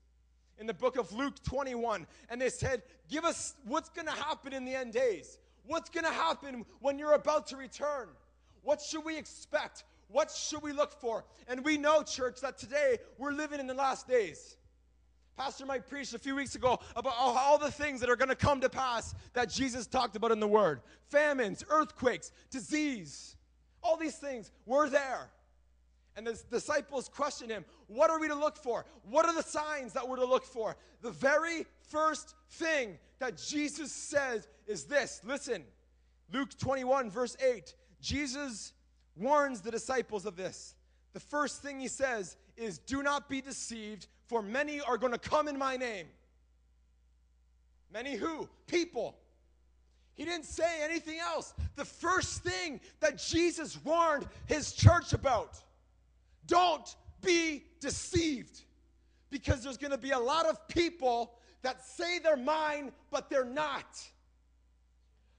in 0.59 0.67
the 0.67 0.75
book 0.75 0.97
of 0.97 1.13
Luke 1.13 1.43
21 1.43 2.07
and 2.31 2.41
they 2.41 2.49
said, 2.49 2.83
Give 3.09 3.25
us 3.25 3.55
what's 3.65 3.89
going 3.91 4.07
to 4.07 4.13
happen 4.13 4.53
in 4.53 4.65
the 4.65 4.75
end 4.75 4.93
days. 4.93 5.39
What's 5.67 5.91
going 5.91 6.05
to 6.05 6.13
happen 6.13 6.65
when 6.81 6.99
you're 6.99 7.15
about 7.15 7.49
to 7.49 7.57
return? 7.57 8.09
What 8.63 8.81
should 8.81 9.05
we 9.05 9.17
expect? 9.17 9.85
What 10.09 10.31
should 10.31 10.63
we 10.63 10.73
look 10.73 10.93
for? 10.93 11.25
And 11.49 11.65
we 11.65 11.77
know, 11.77 12.03
church, 12.03 12.41
that 12.41 12.59
today 12.59 12.99
we're 13.19 13.33
living 13.33 13.61
in 13.61 13.67
the 13.67 13.75
last 13.75 14.09
days. 14.09 14.57
Pastor 15.37 15.67
Mike 15.67 15.87
preached 15.87 16.15
a 16.15 16.19
few 16.19 16.35
weeks 16.35 16.55
ago 16.55 16.79
about 16.95 17.15
all 17.19 17.59
the 17.59 17.71
things 17.71 18.01
that 18.01 18.09
are 18.09 18.17
going 18.17 18.31
to 18.31 18.37
come 18.37 18.61
to 18.63 18.71
pass 18.71 19.15
that 19.35 19.51
Jesus 19.51 19.87
talked 19.87 20.17
about 20.17 20.33
in 20.33 20.41
the 20.41 20.49
Word 20.49 20.81
famines, 21.11 21.63
earthquakes, 21.69 22.33
disease, 22.51 23.37
all 23.83 23.97
these 23.97 24.17
things. 24.17 24.51
We're 24.65 24.89
there. 24.89 25.31
And 26.17 26.27
the 26.27 26.41
disciples 26.51 27.09
question 27.09 27.51
him, 27.51 27.65
What 27.89 28.11
are 28.11 28.19
we 28.19 28.29
to 28.29 28.35
look 28.35 28.57
for? 28.57 28.87
What 29.09 29.27
are 29.27 29.35
the 29.35 29.43
signs 29.43 29.93
that 29.93 30.09
we're 30.09 30.17
to 30.17 30.25
look 30.25 30.45
for? 30.45 30.77
The 31.03 31.11
very 31.11 31.67
first 31.89 32.35
thing 32.53 32.99
that 33.19 33.37
Jesus 33.37 33.93
says 33.93 34.49
is 34.67 34.85
this 34.85 35.21
listen, 35.25 35.65
Luke 36.33 36.57
21, 36.59 37.11
verse 37.11 37.37
8. 37.45 37.75
Jesus 38.01 38.73
warns 39.17 39.61
the 39.61 39.71
disciples 39.71 40.27
of 40.27 40.37
this. 40.37 40.75
The 41.13 41.21
first 41.21 41.63
thing 41.63 41.81
he 41.81 41.89
says 41.89 42.37
is, 42.57 42.79
Do 42.79 43.03
not 43.03 43.29
be 43.29 43.41
deceived, 43.41 44.07
for 44.27 44.43
many 44.43 44.81
are 44.81 44.99
going 44.99 45.13
to 45.13 45.19
come 45.19 45.49
in 45.49 45.59
my 45.59 45.77
name. 45.77 46.07
Many 47.93 48.17
who? 48.17 48.49
People. 48.67 49.17
He 50.15 50.25
didn't 50.25 50.47
say 50.47 50.83
anything 50.83 51.19
else. 51.19 51.55
The 51.77 51.85
first 51.85 52.43
thing 52.43 52.81
that 53.01 53.19
Jesus 53.19 53.79
warned 53.85 54.27
his 54.47 54.73
church 54.73 55.13
about 55.13 55.63
don't 56.47 56.97
be 57.23 57.65
deceived. 57.81 58.63
because 59.31 59.63
there's 59.63 59.77
going 59.77 59.91
to 59.91 59.99
be 59.99 60.13
a 60.13 60.19
lot 60.19 60.47
of 60.47 60.67
people 60.69 61.35
that 61.63 61.85
say 61.85 62.19
they're 62.21 62.37
mine, 62.37 62.93
but 63.11 63.29
they're 63.29 63.45
not. 63.45 64.01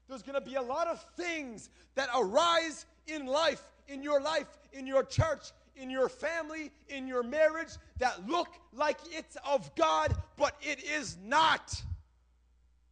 There's 0.08 0.22
going 0.22 0.34
to 0.34 0.40
be 0.40 0.54
a 0.56 0.62
lot 0.62 0.86
of 0.86 1.04
things 1.16 1.70
that 1.94 2.08
arise 2.14 2.86
in 3.06 3.26
life, 3.26 3.62
in 3.88 4.02
your 4.02 4.20
life, 4.20 4.46
in 4.72 4.86
your 4.86 5.02
church, 5.02 5.52
in 5.74 5.90
your 5.90 6.08
family, 6.08 6.70
in 6.88 7.06
your 7.06 7.22
marriage 7.22 7.70
that 7.98 8.28
look 8.28 8.48
like 8.72 8.98
it's 9.10 9.36
of 9.46 9.74
God, 9.74 10.14
but 10.36 10.54
it 10.60 10.84
is 10.84 11.16
not. 11.24 11.82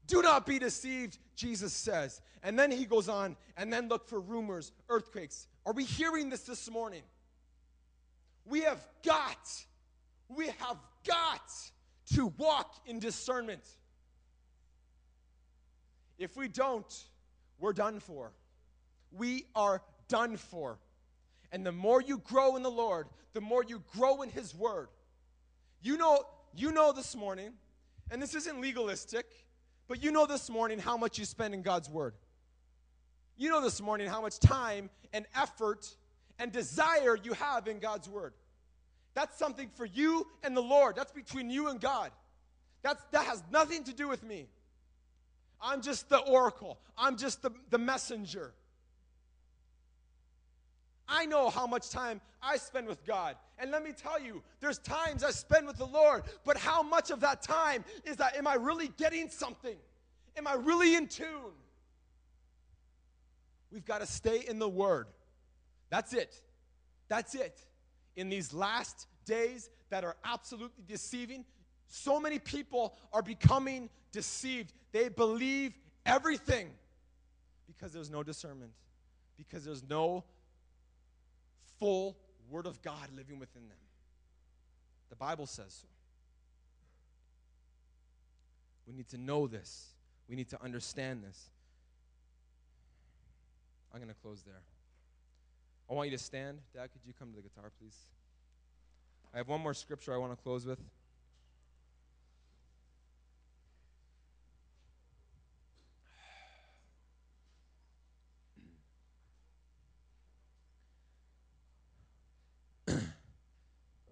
Do 0.06 0.22
not 0.22 0.46
be 0.46 0.58
deceived, 0.58 1.18
Jesus 1.34 1.72
says. 1.72 2.20
And 2.42 2.58
then 2.58 2.70
he 2.70 2.84
goes 2.84 3.08
on, 3.08 3.36
and 3.56 3.72
then 3.72 3.88
look 3.88 4.08
for 4.08 4.20
rumors, 4.20 4.72
earthquakes. 4.88 5.48
Are 5.66 5.72
we 5.72 5.84
hearing 5.84 6.30
this 6.30 6.42
this 6.42 6.70
morning? 6.70 7.02
We 8.48 8.60
have 8.60 8.86
got, 9.04 9.38
we 10.28 10.46
have 10.46 10.78
got 11.06 11.52
to 12.14 12.26
walk 12.38 12.76
in 12.86 13.00
discernment. 13.00 13.62
If 16.18 16.36
we 16.36 16.48
don't, 16.48 16.86
we're 17.58 17.72
done 17.72 18.00
for. 18.00 18.32
We 19.10 19.46
are 19.54 19.82
done 20.08 20.36
for. 20.36 20.78
And 21.52 21.66
the 21.66 21.72
more 21.72 22.00
you 22.00 22.18
grow 22.18 22.56
in 22.56 22.62
the 22.62 22.70
Lord, 22.70 23.08
the 23.32 23.40
more 23.40 23.64
you 23.64 23.82
grow 23.92 24.22
in 24.22 24.30
His 24.30 24.54
Word. 24.54 24.88
You 25.82 25.96
know, 25.96 26.24
you 26.54 26.72
know 26.72 26.92
this 26.92 27.14
morning, 27.14 27.52
and 28.10 28.22
this 28.22 28.34
isn't 28.34 28.60
legalistic, 28.60 29.26
but 29.88 30.02
you 30.02 30.10
know 30.10 30.26
this 30.26 30.48
morning 30.48 30.78
how 30.78 30.96
much 30.96 31.18
you 31.18 31.24
spend 31.24 31.54
in 31.54 31.62
God's 31.62 31.88
Word. 31.88 32.14
You 33.36 33.50
know 33.50 33.60
this 33.60 33.80
morning 33.80 34.08
how 34.08 34.22
much 34.22 34.38
time 34.38 34.88
and 35.12 35.26
effort 35.34 35.94
and 36.38 36.52
desire 36.52 37.16
you 37.16 37.32
have 37.34 37.68
in 37.68 37.78
God's 37.78 38.08
Word. 38.08 38.32
That's 39.14 39.38
something 39.38 39.70
for 39.74 39.86
you 39.86 40.26
and 40.42 40.56
the 40.56 40.62
Lord. 40.62 40.96
That's 40.96 41.12
between 41.12 41.50
you 41.50 41.68
and 41.68 41.80
God. 41.80 42.10
That's, 42.82 43.02
that 43.12 43.26
has 43.26 43.42
nothing 43.50 43.84
to 43.84 43.94
do 43.94 44.08
with 44.08 44.22
me. 44.22 44.46
I'm 45.60 45.80
just 45.80 46.08
the 46.08 46.18
oracle, 46.18 46.78
I'm 46.98 47.16
just 47.16 47.42
the, 47.42 47.50
the 47.70 47.78
messenger. 47.78 48.52
I 51.08 51.24
know 51.24 51.50
how 51.50 51.66
much 51.66 51.90
time 51.90 52.20
I 52.42 52.56
spend 52.56 52.88
with 52.88 53.04
God. 53.06 53.36
And 53.58 53.70
let 53.70 53.84
me 53.84 53.92
tell 53.92 54.20
you, 54.20 54.42
there's 54.60 54.78
times 54.78 55.22
I 55.22 55.30
spend 55.30 55.66
with 55.66 55.76
the 55.76 55.86
Lord, 55.86 56.24
but 56.44 56.56
how 56.56 56.82
much 56.82 57.10
of 57.10 57.20
that 57.20 57.42
time 57.42 57.84
is 58.04 58.16
that? 58.16 58.36
Am 58.36 58.46
I 58.46 58.54
really 58.54 58.88
getting 58.96 59.28
something? 59.28 59.76
Am 60.36 60.46
I 60.46 60.54
really 60.54 60.96
in 60.96 61.06
tune? 61.06 61.54
We've 63.70 63.84
got 63.84 64.00
to 64.00 64.06
stay 64.06 64.40
in 64.46 64.58
the 64.58 64.68
Word. 64.68 65.06
That's 65.90 66.12
it. 66.12 66.40
That's 67.08 67.34
it. 67.34 67.60
In 68.16 68.28
these 68.28 68.52
last 68.52 69.06
days 69.24 69.70
that 69.90 70.04
are 70.04 70.16
absolutely 70.24 70.84
deceiving, 70.86 71.44
so 71.88 72.18
many 72.18 72.38
people 72.38 72.96
are 73.12 73.22
becoming 73.22 73.88
deceived. 74.12 74.72
They 74.92 75.08
believe 75.08 75.74
everything 76.04 76.70
because 77.66 77.92
there's 77.92 78.10
no 78.10 78.22
discernment, 78.22 78.72
because 79.36 79.64
there's 79.64 79.84
no 79.88 80.24
full 81.78 82.16
Word 82.48 82.66
of 82.66 82.80
God 82.82 83.08
living 83.14 83.38
within 83.38 83.68
them. 83.68 83.78
The 85.10 85.16
Bible 85.16 85.46
says 85.46 85.76
so. 85.82 85.88
We 88.86 88.94
need 88.94 89.08
to 89.08 89.18
know 89.18 89.46
this. 89.46 89.88
We 90.28 90.36
need 90.36 90.48
to 90.50 90.62
understand 90.62 91.24
this. 91.24 91.50
I'm 93.92 94.00
going 94.00 94.12
to 94.12 94.20
close 94.20 94.42
there. 94.42 94.62
I 95.88 95.94
want 95.94 96.10
you 96.10 96.16
to 96.16 96.22
stand. 96.22 96.58
Dad, 96.74 96.90
could 96.92 97.02
you 97.06 97.12
come 97.16 97.30
to 97.30 97.36
the 97.36 97.42
guitar, 97.42 97.70
please? 97.78 97.96
I 99.32 99.36
have 99.36 99.46
one 99.46 99.60
more 99.60 99.72
scripture 99.72 100.12
I 100.12 100.16
want 100.16 100.32
to 100.32 100.36
close 100.36 100.66
with. 100.66 100.80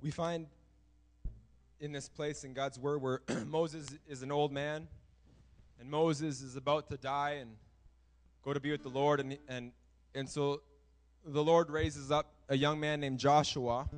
we 0.01 0.13
find 0.13 0.47
in 1.81 1.91
this 1.91 2.09
place 2.09 2.45
in 2.45 2.53
God's 2.53 2.79
Word 2.79 3.03
where 3.03 3.23
Moses 3.47 3.89
is 4.07 4.23
an 4.23 4.31
old 4.31 4.53
man 4.53 4.87
and 5.81 5.91
Moses 5.91 6.41
is 6.41 6.55
about 6.55 6.89
to 6.91 6.97
die 6.97 7.39
and 7.41 7.57
go 8.45 8.53
to 8.53 8.61
be 8.61 8.71
with 8.71 8.85
the 8.85 8.89
Lord. 8.89 9.19
And, 9.19 9.37
and, 9.49 9.73
and 10.15 10.29
so 10.29 10.63
the 11.25 11.43
Lord 11.43 11.71
raises 11.71 12.11
up 12.11 12.33
a 12.49 12.57
young 12.57 12.79
man 12.79 13.01
named 13.01 13.19
Joshua 13.19 13.89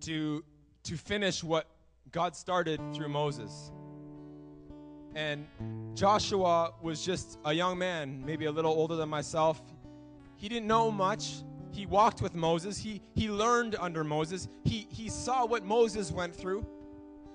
to, 0.00 0.44
to 0.84 0.96
finish 0.96 1.44
what 1.44 1.68
God 2.10 2.34
started 2.36 2.80
through 2.94 3.08
Moses. 3.08 3.70
And 5.14 5.46
Joshua 5.94 6.72
was 6.82 7.04
just 7.04 7.38
a 7.44 7.52
young 7.52 7.78
man, 7.78 8.24
maybe 8.24 8.46
a 8.46 8.50
little 8.50 8.72
older 8.72 8.96
than 8.96 9.08
myself. 9.08 9.62
He 10.36 10.48
didn't 10.48 10.66
know 10.66 10.90
much 10.90 11.44
he 11.74 11.86
walked 11.86 12.22
with 12.22 12.34
Moses. 12.34 12.78
He, 12.78 13.02
he 13.14 13.28
learned 13.28 13.74
under 13.80 14.04
Moses. 14.04 14.48
He, 14.62 14.86
he 14.90 15.08
saw 15.08 15.44
what 15.44 15.64
Moses 15.64 16.12
went 16.12 16.34
through. 16.34 16.64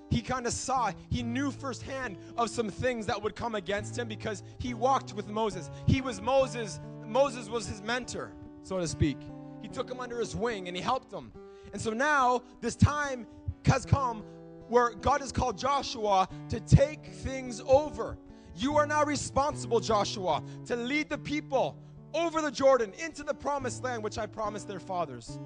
He 0.08 0.22
kind 0.22 0.46
of 0.46 0.52
saw, 0.52 0.92
he 1.10 1.22
knew 1.22 1.50
firsthand 1.50 2.16
of 2.38 2.48
some 2.48 2.70
things 2.70 3.06
that 3.06 3.22
would 3.22 3.36
come 3.36 3.54
against 3.54 3.98
him 3.98 4.08
because 4.08 4.42
he 4.58 4.72
walked 4.72 5.12
with 5.12 5.28
Moses. 5.28 5.70
He 5.86 6.00
was 6.00 6.22
Moses, 6.22 6.80
Moses 7.06 7.48
was 7.50 7.66
his 7.66 7.82
mentor, 7.82 8.32
so 8.62 8.78
to 8.78 8.88
speak. 8.88 9.18
He 9.62 9.68
took 9.68 9.90
him 9.90 10.00
under 10.00 10.18
his 10.18 10.34
wing 10.34 10.68
and 10.68 10.76
he 10.76 10.82
helped 10.82 11.12
him. 11.12 11.32
And 11.72 11.80
so 11.80 11.90
now 11.92 12.42
this 12.60 12.76
time 12.76 13.26
has 13.66 13.84
come 13.84 14.24
where 14.68 14.90
God 14.90 15.20
has 15.20 15.32
called 15.32 15.58
Joshua 15.58 16.28
to 16.48 16.60
take 16.60 17.06
things 17.06 17.60
over. 17.66 18.16
You 18.56 18.76
are 18.76 18.86
now 18.86 19.04
responsible, 19.04 19.80
Joshua, 19.80 20.42
to 20.66 20.76
lead 20.76 21.08
the 21.08 21.18
people 21.18 21.76
over 22.14 22.40
the 22.40 22.50
Jordan 22.50 22.92
into 23.04 23.22
the 23.22 23.34
promised 23.34 23.82
land, 23.82 24.02
which 24.02 24.18
I 24.18 24.26
promised 24.26 24.68
their 24.68 24.80
fathers. 24.80 25.38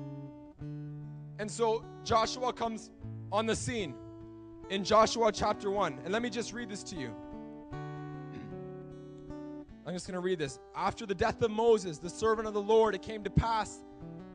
And 1.38 1.50
so 1.50 1.84
Joshua 2.04 2.52
comes 2.52 2.90
on 3.32 3.46
the 3.46 3.56
scene 3.56 3.94
in 4.70 4.84
Joshua 4.84 5.32
chapter 5.32 5.70
1. 5.70 6.00
And 6.04 6.12
let 6.12 6.22
me 6.22 6.30
just 6.30 6.52
read 6.52 6.68
this 6.68 6.82
to 6.84 6.96
you. 6.96 7.14
I'm 9.86 9.92
just 9.92 10.06
going 10.06 10.14
to 10.14 10.20
read 10.20 10.38
this. 10.38 10.58
After 10.74 11.04
the 11.04 11.14
death 11.14 11.42
of 11.42 11.50
Moses, 11.50 11.98
the 11.98 12.08
servant 12.08 12.48
of 12.48 12.54
the 12.54 12.62
Lord, 12.62 12.94
it 12.94 13.02
came 13.02 13.22
to 13.24 13.30
pass 13.30 13.80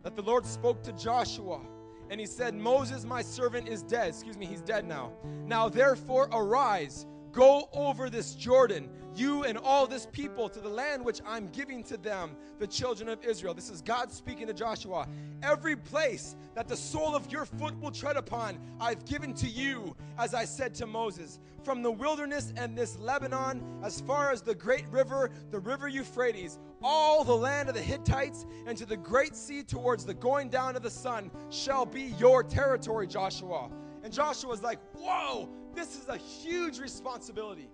that 0.03 0.15
the 0.15 0.21
Lord 0.21 0.45
spoke 0.45 0.83
to 0.83 0.91
Joshua. 0.93 1.61
And 2.09 2.19
he 2.19 2.25
said, 2.25 2.55
Moses, 2.55 3.03
my 3.03 3.21
servant, 3.21 3.67
is 3.67 3.83
dead. 3.83 4.09
Excuse 4.09 4.37
me, 4.37 4.45
he's 4.45 4.61
dead 4.61 4.87
now. 4.87 5.11
Now 5.45 5.69
therefore 5.69 6.29
arise 6.31 7.05
Go 7.31 7.69
over 7.73 8.09
this 8.09 8.33
Jordan, 8.33 8.89
you 9.15 9.43
and 9.43 9.57
all 9.57 9.85
this 9.85 10.07
people, 10.07 10.49
to 10.49 10.59
the 10.59 10.69
land 10.69 11.05
which 11.05 11.21
I'm 11.25 11.47
giving 11.49 11.83
to 11.83 11.97
them, 11.97 12.35
the 12.57 12.65
children 12.65 13.07
of 13.07 13.23
Israel. 13.23 13.53
This 13.53 13.69
is 13.69 13.81
God 13.81 14.11
speaking 14.11 14.47
to 14.47 14.53
Joshua. 14.53 15.07
Every 15.43 15.75
place 15.75 16.35
that 16.55 16.67
the 16.67 16.75
sole 16.75 17.15
of 17.15 17.31
your 17.31 17.45
foot 17.45 17.79
will 17.79 17.91
tread 17.91 18.17
upon, 18.17 18.59
I've 18.79 19.05
given 19.05 19.33
to 19.35 19.47
you, 19.47 19.95
as 20.17 20.33
I 20.33 20.45
said 20.45 20.73
to 20.75 20.87
Moses. 20.87 21.39
From 21.63 21.83
the 21.83 21.91
wilderness 21.91 22.53
and 22.57 22.75
this 22.75 22.97
Lebanon, 22.97 23.61
as 23.83 24.01
far 24.01 24.31
as 24.31 24.41
the 24.41 24.55
great 24.55 24.87
river, 24.87 25.29
the 25.51 25.59
river 25.59 25.87
Euphrates, 25.87 26.57
all 26.81 27.23
the 27.23 27.35
land 27.35 27.69
of 27.69 27.75
the 27.75 27.81
Hittites, 27.81 28.45
and 28.65 28.77
to 28.77 28.85
the 28.85 28.97
great 28.97 29.35
sea 29.35 29.61
towards 29.61 30.03
the 30.03 30.13
going 30.13 30.49
down 30.49 30.75
of 30.75 30.81
the 30.81 30.89
sun, 30.89 31.29
shall 31.49 31.85
be 31.85 32.13
your 32.17 32.43
territory, 32.43 33.05
Joshua. 33.05 33.69
And 34.03 34.13
Joshua's 34.13 34.63
like, 34.63 34.79
Whoa, 34.93 35.49
this 35.75 35.95
is 35.95 36.07
a 36.07 36.17
huge 36.17 36.79
responsibility. 36.79 37.69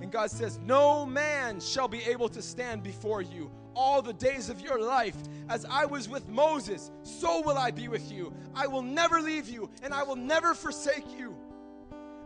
And 0.00 0.10
God 0.10 0.30
says, 0.30 0.58
No 0.58 1.06
man 1.06 1.60
shall 1.60 1.88
be 1.88 2.02
able 2.02 2.28
to 2.30 2.42
stand 2.42 2.82
before 2.82 3.22
you 3.22 3.50
all 3.74 4.02
the 4.02 4.12
days 4.12 4.48
of 4.48 4.60
your 4.60 4.80
life. 4.80 5.16
As 5.48 5.64
I 5.64 5.84
was 5.84 6.08
with 6.08 6.28
Moses, 6.28 6.90
so 7.02 7.40
will 7.42 7.58
I 7.58 7.70
be 7.70 7.88
with 7.88 8.10
you. 8.10 8.32
I 8.54 8.66
will 8.66 8.82
never 8.82 9.20
leave 9.20 9.48
you, 9.48 9.70
and 9.82 9.92
I 9.92 10.02
will 10.02 10.16
never 10.16 10.54
forsake 10.54 11.06
you. 11.18 11.36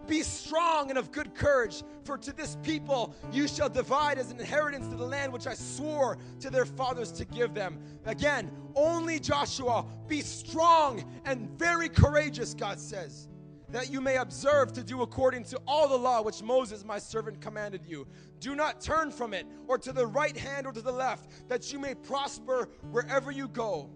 Be 0.07 0.23
strong 0.23 0.89
and 0.89 0.99
of 0.99 1.13
good 1.13 1.35
courage, 1.35 1.83
for 2.05 2.17
to 2.17 2.33
this 2.33 2.57
people 2.63 3.15
you 3.31 3.47
shall 3.47 3.69
divide 3.69 4.19
as 4.19 4.31
an 4.31 4.41
inheritance 4.41 4.89
to 4.89 4.97
the 4.97 5.05
land 5.05 5.31
which 5.31 5.47
I 5.47 5.53
swore 5.53 6.17
to 6.41 6.49
their 6.49 6.65
fathers 6.65 7.13
to 7.13 7.27
give 7.27 7.53
them. 7.53 7.79
Again, 8.07 8.51
only 8.75 9.21
Joshua, 9.21 9.85
be 10.07 10.23
strong 10.23 11.05
and 11.27 11.51
very 11.59 11.91
courageous, 11.91 12.55
God 12.55 12.79
says 12.81 13.29
that 13.71 13.91
you 13.91 14.01
may 14.01 14.17
observe 14.17 14.73
to 14.73 14.83
do 14.83 15.03
according 15.03 15.45
to 15.45 15.61
all 15.67 15.89
the 15.89 15.97
law 15.97 16.23
which 16.23 16.43
Moses, 16.43 16.85
my 16.85 16.99
servant, 16.99 17.41
commanded 17.41 17.83
you. 17.87 18.07
Do 18.41 18.55
not 18.55 18.81
turn 18.81 19.11
from 19.11 19.35
it, 19.35 19.47
or 19.67 19.79
to 19.79 19.93
the 19.93 20.07
right 20.07 20.37
hand 20.37 20.67
or 20.67 20.73
to 20.73 20.81
the 20.81 20.93
left, 20.93 21.49
that 21.49 21.73
you 21.73 21.79
may 21.79 21.95
prosper 21.95 22.69
wherever 22.91 23.31
you 23.31 23.49
go. 23.49 23.91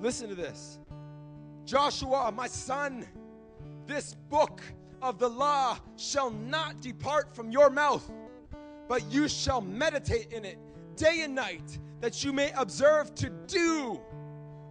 Listen 0.00 0.28
to 0.28 0.34
this 0.34 0.78
Joshua, 1.64 2.32
my 2.32 2.46
son, 2.46 3.06
this 3.86 4.14
book 4.28 4.62
of 5.02 5.18
the 5.18 5.28
law 5.28 5.78
shall 5.96 6.30
not 6.30 6.80
depart 6.80 7.34
from 7.34 7.50
your 7.50 7.70
mouth, 7.70 8.10
but 8.88 9.10
you 9.10 9.28
shall 9.28 9.60
meditate 9.60 10.32
in 10.32 10.44
it 10.44 10.58
day 10.96 11.22
and 11.22 11.34
night, 11.34 11.78
that 12.00 12.22
you 12.22 12.32
may 12.32 12.52
observe 12.56 13.14
to 13.14 13.30
do 13.46 14.00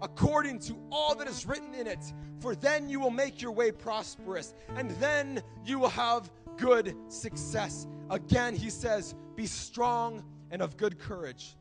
according 0.01 0.59
to 0.59 0.77
all 0.91 1.15
that 1.15 1.27
is 1.27 1.45
written 1.45 1.73
in 1.73 1.87
it, 1.87 2.13
for 2.39 2.55
then 2.55 2.89
you 2.89 2.99
will 2.99 3.11
make 3.11 3.41
your 3.41 3.51
way 3.51 3.71
prosperous, 3.71 4.53
and 4.75 4.91
then 4.91 5.41
you 5.65 5.79
will 5.79 5.89
have 5.89 6.31
good 6.57 6.95
success. 7.07 7.87
Again, 8.09 8.55
he 8.55 8.69
says, 8.69 9.15
Be 9.35 9.45
strong 9.45 10.23
and 10.51 10.61
of 10.61 10.77
good 10.77 10.99
courage. 10.99 11.55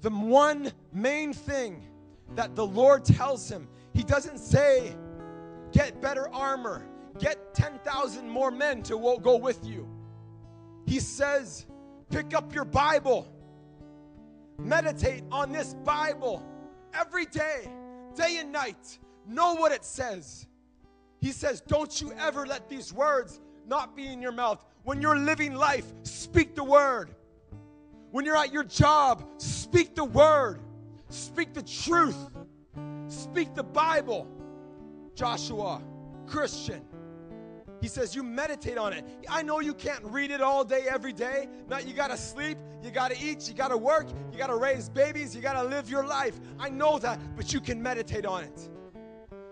The 0.00 0.10
one 0.10 0.72
main 0.92 1.32
thing 1.32 1.84
that 2.34 2.54
the 2.54 2.66
Lord 2.66 3.04
tells 3.04 3.48
him, 3.48 3.68
he 3.92 4.02
doesn't 4.02 4.38
say, 4.38 4.94
Get 5.72 6.00
better 6.00 6.28
armor, 6.32 6.86
get 7.18 7.54
10,000 7.54 8.28
more 8.28 8.50
men 8.50 8.82
to 8.84 9.18
go 9.22 9.36
with 9.36 9.64
you. 9.66 9.88
He 10.86 11.00
says, 11.00 11.66
Pick 12.10 12.34
up 12.34 12.54
your 12.54 12.64
Bible, 12.64 13.30
meditate 14.58 15.24
on 15.30 15.52
this 15.52 15.74
Bible 15.84 16.42
every 16.94 17.26
day, 17.26 17.68
day 18.14 18.38
and 18.38 18.52
night. 18.52 18.98
Know 19.26 19.54
what 19.54 19.72
it 19.72 19.84
says. 19.84 20.46
He 21.20 21.32
says, 21.32 21.60
Don't 21.60 22.00
you 22.00 22.12
ever 22.18 22.46
let 22.46 22.68
these 22.68 22.92
words 22.92 23.40
not 23.66 23.96
be 23.96 24.06
in 24.06 24.22
your 24.22 24.32
mouth. 24.32 24.64
When 24.84 25.02
you're 25.02 25.18
living 25.18 25.54
life, 25.54 25.84
speak 26.02 26.54
the 26.54 26.64
word. 26.64 27.14
When 28.10 28.24
you're 28.24 28.36
at 28.36 28.52
your 28.52 28.64
job, 28.64 29.24
speak 29.36 29.94
the 29.94 30.04
word. 30.04 30.60
Speak 31.10 31.52
the 31.52 31.62
truth. 31.62 32.16
Speak 33.08 33.54
the 33.54 33.62
Bible. 33.62 34.26
Joshua, 35.14 35.82
Christian. 36.26 36.87
He 37.80 37.88
says, 37.88 38.14
You 38.14 38.22
meditate 38.22 38.78
on 38.78 38.92
it. 38.92 39.04
I 39.28 39.42
know 39.42 39.60
you 39.60 39.74
can't 39.74 40.04
read 40.04 40.30
it 40.30 40.40
all 40.40 40.64
day, 40.64 40.86
every 40.90 41.12
day. 41.12 41.48
No, 41.68 41.78
you 41.78 41.92
got 41.92 42.10
to 42.10 42.16
sleep, 42.16 42.58
you 42.82 42.90
got 42.90 43.10
to 43.10 43.22
eat, 43.22 43.48
you 43.48 43.54
got 43.54 43.68
to 43.68 43.76
work, 43.76 44.08
you 44.32 44.38
got 44.38 44.48
to 44.48 44.56
raise 44.56 44.88
babies, 44.88 45.34
you 45.34 45.42
got 45.42 45.54
to 45.54 45.62
live 45.62 45.88
your 45.88 46.06
life. 46.06 46.38
I 46.58 46.68
know 46.68 46.98
that, 46.98 47.20
but 47.36 47.52
you 47.52 47.60
can 47.60 47.82
meditate 47.82 48.26
on 48.26 48.44
it 48.44 48.68